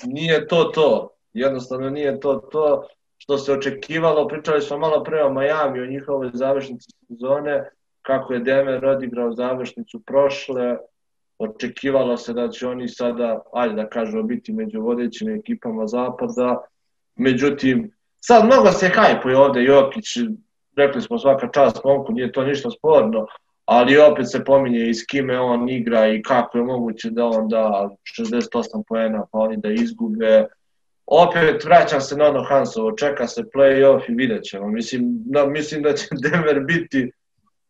nije 0.05 0.47
to 0.47 0.64
to. 0.64 1.09
Jednostavno 1.34 1.89
nije 1.89 2.20
to 2.20 2.36
to 2.36 2.88
što 3.18 3.38
se 3.38 3.53
očekivalo. 3.53 4.28
Pričali 4.28 4.61
smo 4.61 4.78
malo 4.78 5.03
pre 5.03 5.24
o 5.24 5.34
Miami, 5.34 5.82
o 5.82 5.86
njihovoj 5.86 6.30
završnici 6.34 6.89
sezone, 7.07 7.70
kako 8.01 8.34
je 8.34 8.39
Denver 8.39 8.86
odigrao 8.86 9.34
završnicu 9.34 9.99
prošle, 9.99 10.78
očekivalo 11.39 12.18
se 12.18 12.34
da 12.34 12.49
će 12.49 12.68
oni 12.68 12.88
sada, 12.88 13.41
ajde 13.53 13.76
da 13.76 13.89
kažemo, 13.89 14.24
biti 14.24 14.53
među 14.53 14.82
vodećim 14.82 15.30
ekipama 15.30 15.88
zapada. 15.88 16.61
Međutim, 17.16 17.91
sad 18.20 18.45
mnogo 18.45 18.72
se 18.72 18.89
hajpuje 18.89 19.38
ovde 19.38 19.64
Jokić, 19.64 20.05
rekli 20.76 21.01
smo 21.01 21.20
svaka 21.20 21.47
čast 21.47 21.84
momku, 21.84 22.14
nije 22.14 22.32
to 22.32 22.43
ništa 22.43 22.70
sporno, 22.72 23.28
ali 23.66 23.97
opet 23.97 24.32
se 24.32 24.43
pominje 24.43 24.89
i 24.89 24.93
s 24.93 25.05
kime 25.05 25.39
on 25.39 25.70
igra 25.70 26.07
i 26.07 26.22
kako 26.22 26.57
je 26.57 26.64
moguće 26.64 27.09
da 27.09 27.26
on 27.26 27.47
da 27.47 27.89
68 28.20 28.84
poena 28.88 29.26
pa 29.32 29.39
oni 29.39 29.57
da 29.57 29.70
izgube. 29.70 30.47
Opet 31.05 31.64
vraćam 31.64 32.01
se 32.01 32.18
na 32.18 32.26
ono 32.26 32.43
Hansovo, 32.43 32.91
čeka 32.91 33.28
se 33.28 33.43
play-off 33.55 34.09
i 34.09 34.16
vidjet 34.16 34.43
ćemo. 34.43 34.68
Mislim, 34.68 35.01
da, 35.26 35.45
mislim 35.45 35.82
da 35.82 35.93
će 35.93 36.07
Denver 36.24 36.59
biti 36.59 37.11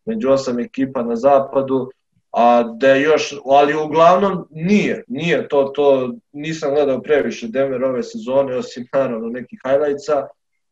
među 0.06 0.30
osam 0.30 0.60
ekipa 0.60 1.04
na 1.04 1.16
zapadu, 1.16 1.92
a 2.32 2.64
da 2.64 2.96
još, 2.96 3.36
ali 3.46 3.76
uglavnom 3.76 4.48
nije, 4.52 5.04
nije 5.08 5.48
to, 5.48 5.64
to 5.64 6.14
nisam 6.32 6.74
gledao 6.74 7.02
previše 7.02 7.48
Denver 7.48 7.84
ove 7.84 8.04
sezone, 8.04 8.56
osim 8.56 8.88
naravno 8.94 9.30
nekih 9.30 9.60
highlightsa, 9.66 10.28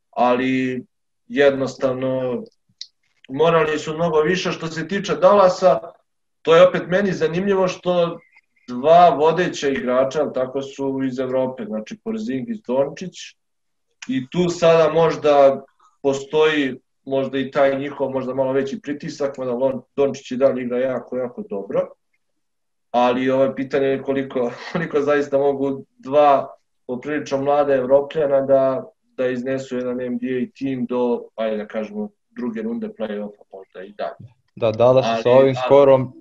ali 0.09 0.83
jednostavno 1.27 2.43
morali 3.31 3.79
su 3.79 3.93
mnogo 3.93 4.21
više. 4.21 4.51
Što 4.51 4.67
se 4.67 4.87
tiče 4.87 5.15
Dallasa, 5.15 5.79
to 6.41 6.55
je 6.55 6.67
opet 6.67 6.83
meni 6.87 7.13
zanimljivo 7.13 7.67
što 7.67 8.19
dva 8.67 9.09
vodeća 9.09 9.69
igrača, 9.69 10.31
tako 10.33 10.61
su 10.61 10.99
iz 11.03 11.19
Evrope, 11.19 11.65
znači 11.65 11.97
Porzingis 12.03 12.57
Dončić, 12.67 13.13
i 14.07 14.29
tu 14.29 14.49
sada 14.49 14.93
možda 14.93 15.63
postoji 16.01 16.79
možda 17.05 17.37
i 17.37 17.51
taj 17.51 17.79
njihov 17.79 18.11
možda 18.11 18.33
malo 18.33 18.51
veći 18.51 18.81
pritisak, 18.81 19.37
mada 19.37 19.81
Dončić 19.95 20.31
i 20.31 20.37
dalje 20.37 20.63
igra 20.63 20.79
jako, 20.79 21.17
jako 21.17 21.43
dobro, 21.49 21.89
ali 22.91 23.29
ovo 23.29 23.53
pitanje 23.55 23.87
je 23.87 24.01
koliko, 24.01 24.51
koliko 24.71 25.01
zaista 25.01 25.37
mogu 25.37 25.85
dva 25.97 26.47
poprilično 26.87 27.37
mlade 27.37 27.73
evropljana 27.73 28.41
da, 28.41 28.83
da 29.17 29.27
iznesu 29.27 29.77
jedan 29.77 29.95
NBA 29.95 30.51
tim 30.55 30.85
do, 30.85 31.23
ajde 31.35 31.57
da 31.57 31.67
kažemo, 31.67 32.09
druge 32.31 32.61
runde 32.61 32.87
play-offa, 32.87 33.43
možda 33.53 33.83
i 33.83 33.91
dalje. 33.91 34.31
Da, 34.55 34.71
da, 34.71 35.03
su 35.03 35.23
sa 35.23 35.29
ovim 35.29 35.55
ali, 35.57 35.65
skorom 35.65 36.13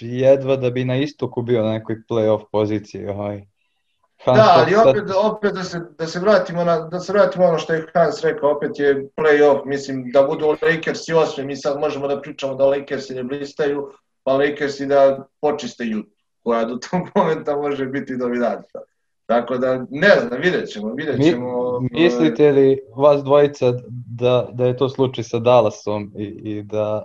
jedva 0.00 0.56
da 0.56 0.70
bi 0.70 0.84
na 0.84 0.96
istoku 0.96 1.42
bio 1.42 1.62
na 1.62 1.72
nekoj 1.72 1.96
play-off 2.08 2.44
poziciji. 2.52 3.06
Ovaj. 3.06 3.46
Hans 4.24 4.38
da, 4.38 4.54
ali 4.56 4.74
opet, 4.74 5.10
opet 5.24 5.54
da, 5.54 5.62
se, 5.64 5.80
da 5.98 6.06
se 6.06 6.20
vratimo 6.20 6.64
na, 6.64 6.78
da 6.78 7.00
se 7.00 7.12
vratimo 7.12 7.44
ono 7.44 7.58
što 7.58 7.72
je 7.72 7.86
Hans 7.94 8.22
rekao, 8.22 8.50
opet 8.50 8.78
je 8.78 9.08
play-off, 9.16 9.64
mislim 9.64 10.10
da 10.12 10.22
budu 10.22 10.46
Lakers 10.46 11.08
i 11.08 11.12
osmi, 11.12 11.44
mi 11.44 11.56
sad 11.56 11.80
možemo 11.80 12.08
da 12.08 12.20
pričamo 12.20 12.54
da 12.54 12.66
Lakers 12.66 13.08
ne 13.08 13.22
blistaju, 13.22 13.92
pa 14.22 14.32
Lakers 14.32 14.80
i 14.80 14.86
da 14.86 15.26
počiste 15.40 15.84
Jutu, 15.84 16.10
koja 16.42 16.64
do 16.64 16.78
tog 16.90 17.00
momenta 17.14 17.56
može 17.56 17.86
biti 17.86 18.16
dominantna. 18.16 18.80
Tako 19.26 19.58
da, 19.58 19.86
ne 19.90 20.20
znam, 20.20 20.40
vidjet 20.40 20.68
ćemo, 20.68 20.94
vidjet 20.94 21.24
ćemo. 21.24 21.80
Mi, 21.80 21.88
mislite 21.92 22.52
li 22.52 22.78
vas 22.96 23.22
dvojica 23.24 23.72
da, 24.20 24.48
da 24.52 24.66
je 24.66 24.76
to 24.76 24.88
slučaj 24.88 25.24
sa 25.24 25.38
Dallasom 25.38 26.12
i, 26.18 26.24
i 26.24 26.62
da, 26.62 27.04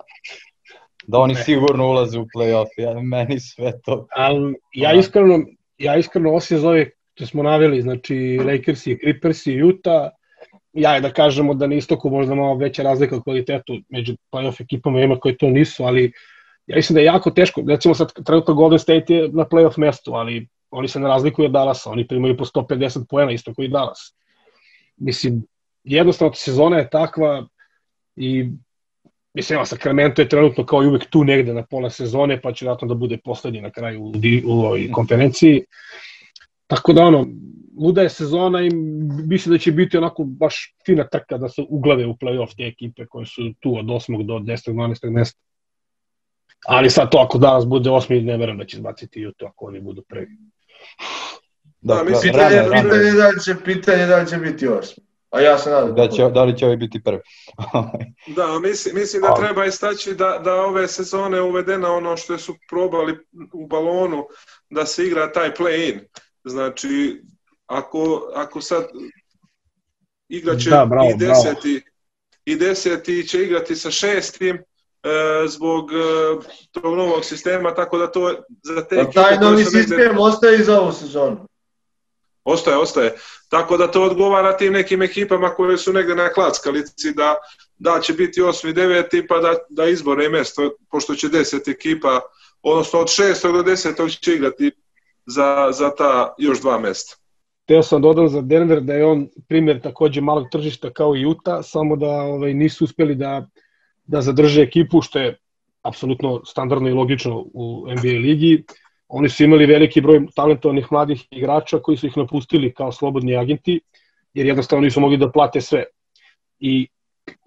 da 1.07 1.20
oni 1.20 1.34
ne. 1.34 1.43
sigurno 1.43 1.89
ulaze 1.89 2.20
u 2.20 2.26
play-off, 2.36 2.68
ja, 2.78 2.93
meni 3.01 3.39
sve 3.39 3.72
to... 3.86 4.07
Al, 4.16 4.53
ja 4.74 4.93
iskreno, 4.93 5.39
ja 5.78 5.95
iskreno 5.95 6.34
osim 6.34 6.59
zove 6.59 6.89
što 7.16 7.26
smo 7.26 7.43
naveli, 7.43 7.82
znači 7.82 8.39
Lakers 8.45 8.88
i 8.88 8.97
Clippers 9.03 9.45
i 9.47 9.63
Utah, 9.63 10.09
ja 10.74 10.95
je 10.95 11.01
da 11.01 11.13
kažemo 11.13 11.53
da 11.53 11.68
na 11.68 11.76
istoku 11.76 12.09
možda 12.09 12.36
malo 12.36 12.55
veća 12.55 12.84
razlika 12.84 13.18
u 13.18 13.24
kvalitetu 13.24 13.74
među 13.89 14.16
playoff 14.32 14.61
ekipama 14.61 15.01
ima 15.01 15.20
koji 15.20 15.38
to 15.38 15.49
nisu, 15.49 15.84
ali 15.84 16.11
ja 16.68 16.76
mislim 16.76 16.93
da 16.93 16.99
je 16.99 17.05
jako 17.05 17.32
teško. 17.32 17.63
Recimo 17.68 17.95
sad 17.95 18.13
trenutno 18.26 18.53
Golden 18.53 18.80
State 18.80 19.13
je 19.13 19.30
na 19.30 19.45
playoff 19.45 19.78
mestu, 19.78 20.13
ali 20.13 20.47
oni 20.72 20.88
se 20.88 20.99
ne 20.99 21.07
razlikuju 21.07 21.45
od 21.45 21.51
Dallasa, 21.51 21.89
oni 21.89 22.07
primaju 22.07 22.38
po 22.38 22.45
150 22.45 23.05
poena 23.09 23.32
isto 23.32 23.53
koji 23.53 23.68
Dallas. 23.68 24.16
Mislim, 24.97 25.43
jednostavno 25.86 26.33
sezona 26.33 26.77
je 26.77 26.89
takva 26.89 27.47
i 28.15 28.49
mislim, 29.33 29.55
evo, 29.55 29.65
Sacramento 29.65 30.21
je 30.21 30.29
trenutno 30.29 30.65
kao 30.65 30.83
i 30.83 30.88
uvek 30.88 31.05
tu 31.09 31.23
negde 31.23 31.53
na 31.53 31.63
pola 31.63 31.89
sezone, 31.89 32.41
pa 32.41 32.53
će 32.53 32.65
vratno 32.65 32.88
da 32.88 32.93
bude 32.93 33.17
poslednji 33.23 33.61
na 33.61 33.71
kraju 33.71 34.03
u, 34.03 34.13
u 34.45 34.51
ovoj 34.51 34.91
konferenciji. 34.91 35.63
Tako 36.67 36.93
da 36.93 37.03
ono, 37.03 37.27
luda 37.79 38.01
je 38.01 38.09
sezona 38.09 38.61
i 38.61 38.69
mislim 39.27 39.53
da 39.53 39.59
će 39.59 39.71
biti 39.71 39.97
onako 39.97 40.23
baš 40.23 40.75
fina 40.86 41.07
trka 41.07 41.38
da 41.38 41.49
se 41.49 41.61
uglave 41.69 42.05
u 42.05 42.13
play-off 42.13 42.55
te 42.57 42.63
ekipe 42.63 43.05
koje 43.05 43.25
su 43.25 43.41
tu 43.59 43.77
od 43.77 43.86
8. 43.86 44.25
do 44.25 44.33
10. 44.33 44.71
12. 44.71 45.09
mesta. 45.09 45.39
Ali 46.67 46.89
sad 46.89 47.11
to 47.11 47.17
ako 47.17 47.38
danas 47.38 47.65
bude 47.65 47.89
8. 47.89 48.23
ne 48.23 48.38
verujem 48.38 48.57
da 48.57 48.65
će 48.65 48.77
izbaciti 48.77 49.21
i 49.21 49.31
to 49.38 49.45
ako 49.45 49.65
oni 49.65 49.81
budu 49.81 50.01
prvi. 50.01 50.27
Da, 51.81 51.95
da 51.95 52.03
mislim, 52.03 52.33
pitanje, 52.33 52.55
rane, 52.55 52.81
pitanje, 52.81 53.11
da 53.11 53.39
će, 53.45 53.55
pitanje 53.65 54.05
da 54.05 54.25
će 54.25 54.38
biti 54.38 54.67
8. 54.67 55.05
A 55.36 55.41
ja 55.41 55.57
se 55.57 55.69
nadam. 55.69 55.95
Da, 55.95 56.07
će, 56.07 56.29
da 56.29 56.43
li 56.43 56.57
će 56.57 56.65
ovi 56.65 56.77
biti 56.77 57.03
prvi? 57.03 57.19
da, 58.38 58.59
mislim, 58.59 58.95
mislim 58.95 59.21
da 59.21 59.33
treba 59.33 59.65
istaći 59.65 60.15
da, 60.15 60.41
da 60.43 60.53
ove 60.53 60.88
sezone 60.88 61.41
uvedena 61.41 61.93
ono 61.93 62.17
što 62.17 62.38
su 62.38 62.55
probali 62.69 63.17
u 63.53 63.67
balonu, 63.67 64.25
da 64.69 64.86
se 64.86 65.05
igra 65.05 65.31
taj 65.31 65.53
play-in 65.53 65.99
Znači, 66.45 67.21
ako, 67.67 68.31
ako 68.36 68.61
sad 68.61 68.83
igraće 70.29 70.69
da, 70.69 70.86
bravo, 70.86 71.09
i 71.09 71.17
deseti, 71.17 71.71
bravo. 71.71 71.95
i 72.45 72.55
deseti 72.55 73.27
će 73.27 73.43
igrati 73.43 73.75
sa 73.75 73.91
šestim, 73.91 74.55
e, 74.55 74.59
zbog 75.47 75.91
e, 75.91 75.95
tog 76.71 76.95
novog 76.95 77.25
sistema, 77.25 77.73
tako 77.73 77.97
da 77.97 78.11
to 78.11 78.36
za 78.63 78.88
te... 78.88 78.95
Pa 78.95 79.11
taj 79.11 79.38
novi 79.39 79.65
sistem 79.65 79.97
negde... 79.97 80.15
ostaje 80.19 80.59
i 80.59 80.63
za 80.63 80.81
ovu 80.81 80.91
sezonu. 80.91 81.47
Ostaje, 82.46 82.78
ostaje. 82.78 83.14
Tako 83.50 83.78
da 83.78 83.91
to 83.91 84.04
odgovara 84.04 84.58
tim 84.58 84.74
nekim 84.74 85.02
ekipama 85.02 85.50
koje 85.50 85.78
su 85.78 85.93
negde 85.93 86.16
na 86.16 86.30
klackalici 86.30 87.14
da, 87.16 87.36
da 87.78 88.00
će 88.00 88.14
biti 88.14 88.41
osmi, 88.41 88.74
deveti, 88.74 89.28
pa 89.28 89.39
da, 89.39 89.54
da 89.70 89.86
izbore 89.86 90.30
mesto, 90.30 90.72
pošto 90.91 91.16
će 91.16 91.30
deset 91.30 91.68
ekipa, 91.68 92.22
odnosno 92.62 93.00
od 93.00 93.10
šestog 93.10 93.54
do 93.54 93.64
desetog 93.64 94.12
će 94.12 94.34
igrati 94.34 94.72
za, 95.26 95.70
za 95.72 95.96
ta 95.96 96.34
još 96.38 96.62
dva 96.62 96.80
mesta. 96.80 97.16
Teo 97.66 97.84
sam 97.84 98.02
da 98.02 98.08
dodam 98.08 98.30
za 98.30 98.41
Denver 98.41 98.82
da 98.82 98.93
je 98.93 99.06
on 99.06 99.28
primjer 99.48 99.82
takođe 99.82 100.22
malog 100.22 100.48
tržišta 100.52 100.93
kao 100.93 101.16
i 101.16 101.26
Utah, 101.26 101.60
samo 101.64 101.96
da 101.96 102.10
ovaj, 102.10 102.54
nisu 102.54 102.84
uspeli 102.84 103.16
da, 103.16 103.48
da 104.04 104.22
zadrže 104.22 104.62
ekipu, 104.62 105.02
što 105.02 105.20
je 105.20 105.39
apsolutno 105.82 106.46
standardno 106.46 106.89
i 106.89 106.93
logično 106.93 107.46
u 107.54 107.88
NBA 107.89 108.20
ligi. 108.22 108.64
Oni 109.08 109.30
su 109.30 109.43
imali 109.43 109.66
veliki 109.66 110.01
broj 110.01 110.26
talentovanih 110.36 110.88
mladih 110.91 111.28
igrača 111.32 111.80
koji 111.80 111.97
su 111.97 112.08
ih 112.08 112.18
napustili 112.18 112.74
kao 112.74 112.91
slobodni 112.91 113.38
agenti, 113.38 113.80
jer 114.34 114.45
jednostavno 114.45 114.84
nisu 114.84 115.01
mogli 115.01 115.18
da 115.18 115.32
plate 115.32 115.62
sve. 115.62 115.84
I 116.60 116.88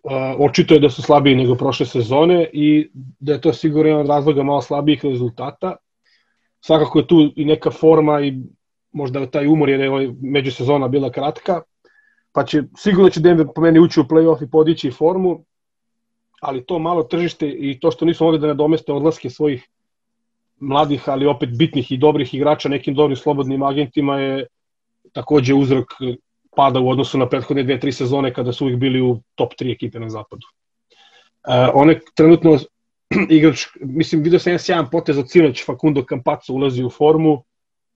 uh, 0.03 0.13
očito 0.39 0.75
je 0.75 0.81
da 0.81 0.91
su 0.91 1.03
slabiji 1.03 1.37
nego 1.37 1.55
prošle 1.55 1.87
sezone 1.87 2.51
i 2.53 2.91
da 2.95 3.33
je 3.33 3.41
to 3.41 3.53
sigurno 3.53 3.89
jedan 3.89 4.01
od 4.01 4.09
razloga 4.09 4.43
malo 4.43 4.63
slabijih 4.63 5.05
rezultata 5.05 5.77
svakako 6.61 6.99
je 6.99 7.07
tu 7.07 7.33
i 7.37 7.45
neka 7.45 7.71
forma 7.71 8.21
i 8.21 8.35
možda 8.93 9.27
taj 9.27 9.47
umor 9.47 9.69
jer 9.69 9.81
je 9.81 9.91
ovaj 9.91 10.09
međusezona 10.21 10.89
bila 10.89 11.11
kratka, 11.11 11.63
pa 12.33 12.45
će, 12.45 12.63
sigurno 12.77 13.11
će 13.11 13.21
Denver 13.21 13.47
po 13.55 13.61
meni 13.61 13.79
ući 13.79 14.01
u 14.01 14.05
play-off 14.05 14.45
i 14.45 14.51
podići 14.51 14.91
formu, 14.91 15.45
ali 16.41 16.65
to 16.67 16.79
malo 16.79 17.03
tržište 17.03 17.49
i 17.49 17.81
to 17.81 17.91
što 17.91 18.05
nisu 18.05 18.25
mogli 18.25 18.39
da 18.39 18.47
nadomeste 18.47 18.93
odlaske 18.93 19.31
svojih 19.31 19.69
mladih, 20.61 21.09
ali 21.09 21.27
opet 21.27 21.59
bitnih 21.59 21.93
i 21.93 21.97
dobrih 21.97 22.35
igrača 22.35 22.69
nekim 22.69 22.95
dobrim 22.95 23.17
slobodnim 23.17 23.63
agentima 23.63 24.21
je 24.21 24.47
takođe 25.13 25.55
uzrok 25.55 25.87
pada 26.57 26.81
u 26.81 26.89
odnosu 26.91 27.19
na 27.19 27.29
prethodne 27.29 27.63
dve, 27.63 27.81
tri 27.81 27.93
sezone 27.93 28.33
kada 28.35 28.53
su 28.53 28.65
uvijek 28.65 28.81
bili 28.81 29.01
u 29.01 29.21
top 29.35 29.53
3 29.61 29.73
ekipe 29.73 30.01
na 30.01 30.09
zapadu. 30.09 30.47
Uh, 31.49 31.71
one 31.75 32.01
trenutno 32.15 32.59
igrač, 33.39 33.67
mislim, 33.81 34.23
vidio 34.23 34.39
sam 34.39 34.51
jedan 34.51 34.65
sjajan 34.65 34.91
potez 34.91 35.19
od 35.19 35.31
sinoć, 35.31 35.65
Facundo 35.67 36.05
Campazzo 36.09 36.53
ulazi 36.53 36.85
u 36.85 36.91
formu, 36.91 37.43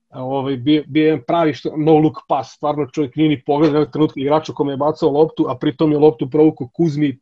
ovaj, 0.09 0.57
bio, 0.57 0.83
bio 0.87 1.05
jedan 1.05 1.21
pravi 1.27 1.53
što, 1.53 1.73
no 1.77 1.97
look 1.97 2.17
pass, 2.27 2.55
stvarno 2.55 2.87
čovjek 2.93 3.15
nije 3.15 3.29
ni 3.29 3.43
pogled 3.43 3.73
na 3.73 3.85
trenutka 3.91 4.19
igrača 4.19 4.53
kome 4.53 4.73
je 4.73 4.77
bacao 4.77 5.09
loptu, 5.09 5.45
a 5.49 5.57
pritom 5.57 5.91
je 5.91 5.97
loptu 5.97 6.29
provuku 6.29 6.69
Kuzmi 6.73 7.19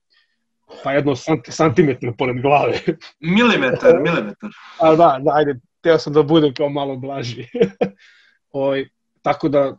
pa 0.83 0.91
jedno 0.91 1.15
santi, 1.15 1.51
santimetar 1.51 2.13
pored 2.17 2.41
glave. 2.41 2.79
Milimetar, 3.37 4.01
milimetar. 4.01 4.49
a 4.79 4.95
da, 4.95 5.19
da, 5.21 5.31
ajde, 5.33 5.59
teo 5.81 5.97
sam 5.97 6.13
da 6.13 6.23
budem 6.23 6.53
kao 6.53 6.69
malo 6.69 6.95
blaži. 6.95 7.47
Oj, 7.53 7.69
ovaj, 8.51 8.85
tako 9.21 9.49
da 9.49 9.77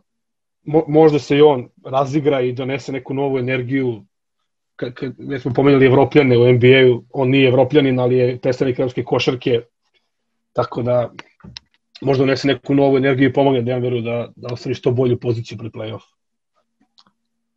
mo, 0.63 0.83
možda 0.87 1.19
se 1.19 1.37
i 1.37 1.41
on 1.41 1.69
razigra 1.85 2.41
i 2.41 2.53
donese 2.53 2.91
neku 2.91 3.13
novu 3.13 3.39
energiju 3.39 4.03
kad 4.75 4.93
ne 5.17 5.39
smo 5.39 5.53
pomenuli 5.53 5.85
Evropljane 5.85 6.37
u 6.37 6.53
NBA-u, 6.53 7.03
on 7.09 7.29
nije 7.29 7.47
Evropljanin, 7.47 7.99
ali 7.99 8.17
je 8.17 8.39
predstavnik 8.41 8.79
evropske 8.79 9.03
košarke, 9.03 9.61
tako 10.53 10.81
da 10.81 11.11
možda 12.01 12.23
unese 12.23 12.47
neku 12.47 12.75
novu 12.75 12.97
energiju 12.97 13.29
i 13.29 13.33
pomogne 13.33 13.61
Denveru 13.61 14.01
da, 14.01 14.27
da 14.35 14.53
ostane 14.53 14.75
što 14.75 14.91
bolju 14.91 15.19
poziciju 15.19 15.57
pred 15.57 15.71
playoff. 15.71 16.01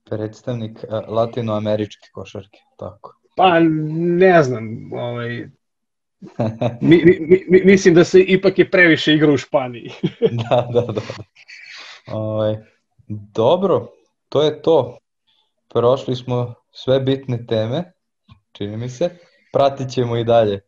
Predstavnik 0.05 0.85
uh, 0.85 1.09
latinoameričke 1.09 2.09
košarke, 2.13 2.59
tako. 2.79 3.15
Pa 3.37 3.61
ne 3.61 4.43
znam, 4.43 4.93
ovaj, 4.93 5.29
mi, 6.81 7.03
mi, 7.05 7.45
mi, 7.49 7.61
mislim 7.65 7.95
da 7.95 8.05
se 8.05 8.21
ipak 8.21 8.59
je 8.59 8.71
previše 8.71 9.15
igra 9.15 9.33
u 9.33 9.37
Španiji. 9.37 9.91
da, 10.51 10.69
da, 10.73 10.93
da. 10.93 11.01
Ovaj, 12.07 12.57
dobro, 13.09 13.89
to 14.29 14.43
je 14.43 14.63
to. 14.63 14.99
Prošli 15.69 16.17
smo 16.17 16.55
sve 16.71 17.01
bitne 17.01 17.47
teme, 17.47 17.93
čini 18.53 18.77
mi 18.77 18.89
se. 18.89 19.11
Pratit 19.53 19.91
ćemo 19.91 20.17
i 20.17 20.25
dalje 20.25 20.61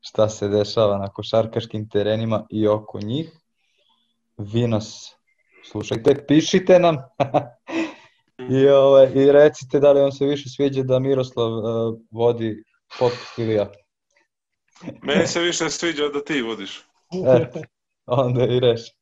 šta 0.00 0.28
se 0.28 0.48
dešava 0.48 0.98
na 0.98 1.08
košarkaškim 1.08 1.88
terenima 1.88 2.46
i 2.50 2.68
oko 2.68 3.00
njih. 3.00 3.30
Vi 4.38 4.68
nas 4.68 5.16
slušajte, 5.70 6.26
pišite 6.28 6.78
nam 6.78 6.96
I, 8.50 8.68
ove, 8.68 8.76
ovaj, 8.76 9.12
i 9.14 9.32
recite 9.32 9.80
da 9.80 9.92
li 9.92 10.00
vam 10.00 10.12
se 10.12 10.26
više 10.26 10.48
sviđa 10.48 10.82
da 10.82 10.98
Miroslav 10.98 11.52
uh, 11.52 11.98
vodi 12.10 12.64
podcast 12.98 13.38
ili 13.38 13.54
ja. 13.54 13.70
Meni 15.02 15.26
se 15.26 15.40
više 15.40 15.70
sviđa 15.70 16.08
da 16.08 16.24
ti 16.24 16.42
vodiš. 16.42 16.84
Eto, 17.36 17.60
onda 18.06 18.44
i 18.44 18.60
reši. 18.60 18.92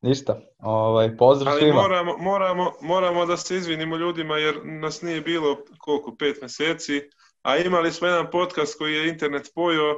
Ništa. 0.00 0.40
Ovaj, 0.58 1.16
pozdrav 1.16 1.52
Ali 1.52 1.60
svima. 1.60 1.74
Moramo, 1.74 2.16
moramo, 2.18 2.72
moramo 2.80 3.26
da 3.26 3.36
se 3.36 3.56
izvinimo 3.56 3.96
ljudima 3.96 4.36
jer 4.36 4.60
nas 4.64 5.02
nije 5.02 5.20
bilo 5.20 5.56
koliko, 5.78 6.16
pet 6.16 6.42
meseci. 6.42 7.02
A 7.42 7.56
imali 7.56 7.92
smo 7.92 8.06
jedan 8.06 8.30
podcast 8.30 8.78
koji 8.78 8.94
je 8.94 9.08
internet 9.08 9.50
pojio, 9.54 9.94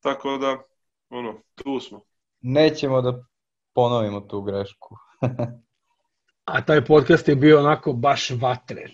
tako 0.00 0.36
da, 0.36 0.58
ono, 1.10 1.34
tu 1.54 1.80
smo. 1.80 2.00
Nećemo 2.40 3.02
da 3.02 3.24
ponovimo 3.74 4.20
tu 4.20 4.42
grešku. 4.42 4.96
A 6.44 6.64
taj 6.64 6.84
podcast 6.84 7.28
je 7.28 7.36
bio 7.36 7.58
onako 7.58 7.92
baš 7.92 8.30
vatren. 8.30 8.90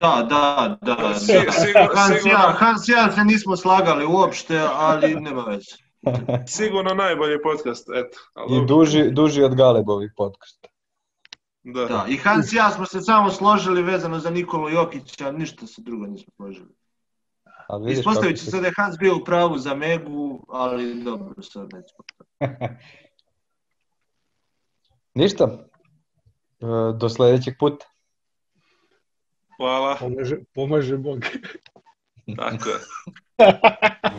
Da, 0.00 0.26
da, 0.28 0.78
da. 0.82 1.14
Si- 1.14 1.26
sigurno- 1.26 1.94
Hans, 1.94 2.26
ja, 2.26 2.54
Hans 2.58 2.88
ja 2.88 3.12
se 3.12 3.24
nismo 3.24 3.56
slagali 3.56 4.06
uopšte, 4.06 4.60
ali 4.72 5.14
nema 5.14 5.42
veze. 5.42 5.70
Sigurno 6.48 6.94
najbolji 6.94 7.42
podcast, 7.42 7.88
eto. 7.94 8.18
Ali 8.34 8.56
I 8.56 8.66
duži, 8.66 9.10
duži 9.10 9.42
od 9.42 9.54
Galebovih 9.54 10.10
podcasta. 10.16 10.68
Da. 11.62 11.84
Da, 11.84 12.04
i 12.08 12.16
Hans 12.16 12.52
i 12.52 12.56
ja 12.56 12.70
smo 12.70 12.86
se 12.86 13.00
samo 13.00 13.30
složili 13.30 13.82
vezano 13.82 14.18
za 14.18 14.30
Nikolu 14.30 14.70
Jokića, 14.70 15.32
ništa 15.32 15.66
se 15.66 15.82
drugo 15.82 16.06
nismo 16.06 16.32
složili. 16.36 16.68
Vidiš 17.80 17.98
Ispostavit 17.98 18.38
će 18.38 18.44
se 18.44 18.60
da 18.60 18.66
je 18.66 18.72
Hans 18.76 18.98
bio 18.98 19.16
u 19.16 19.24
pravu 19.24 19.58
za 19.58 19.74
Megu, 19.74 20.46
ali 20.48 21.04
dobro, 21.04 21.42
sad 21.42 21.62
nećemo. 21.64 22.04
Ništa. 25.14 25.58
E, 26.64 26.96
Do 26.98 27.08
sledećeg 27.08 27.54
puta. 27.58 27.86
Hvala, 29.56 29.96
Pomaže, 30.00 30.36
pomaže 30.54 30.96
Bog. 30.96 31.20
tako 32.36 32.68
je. 32.68 32.78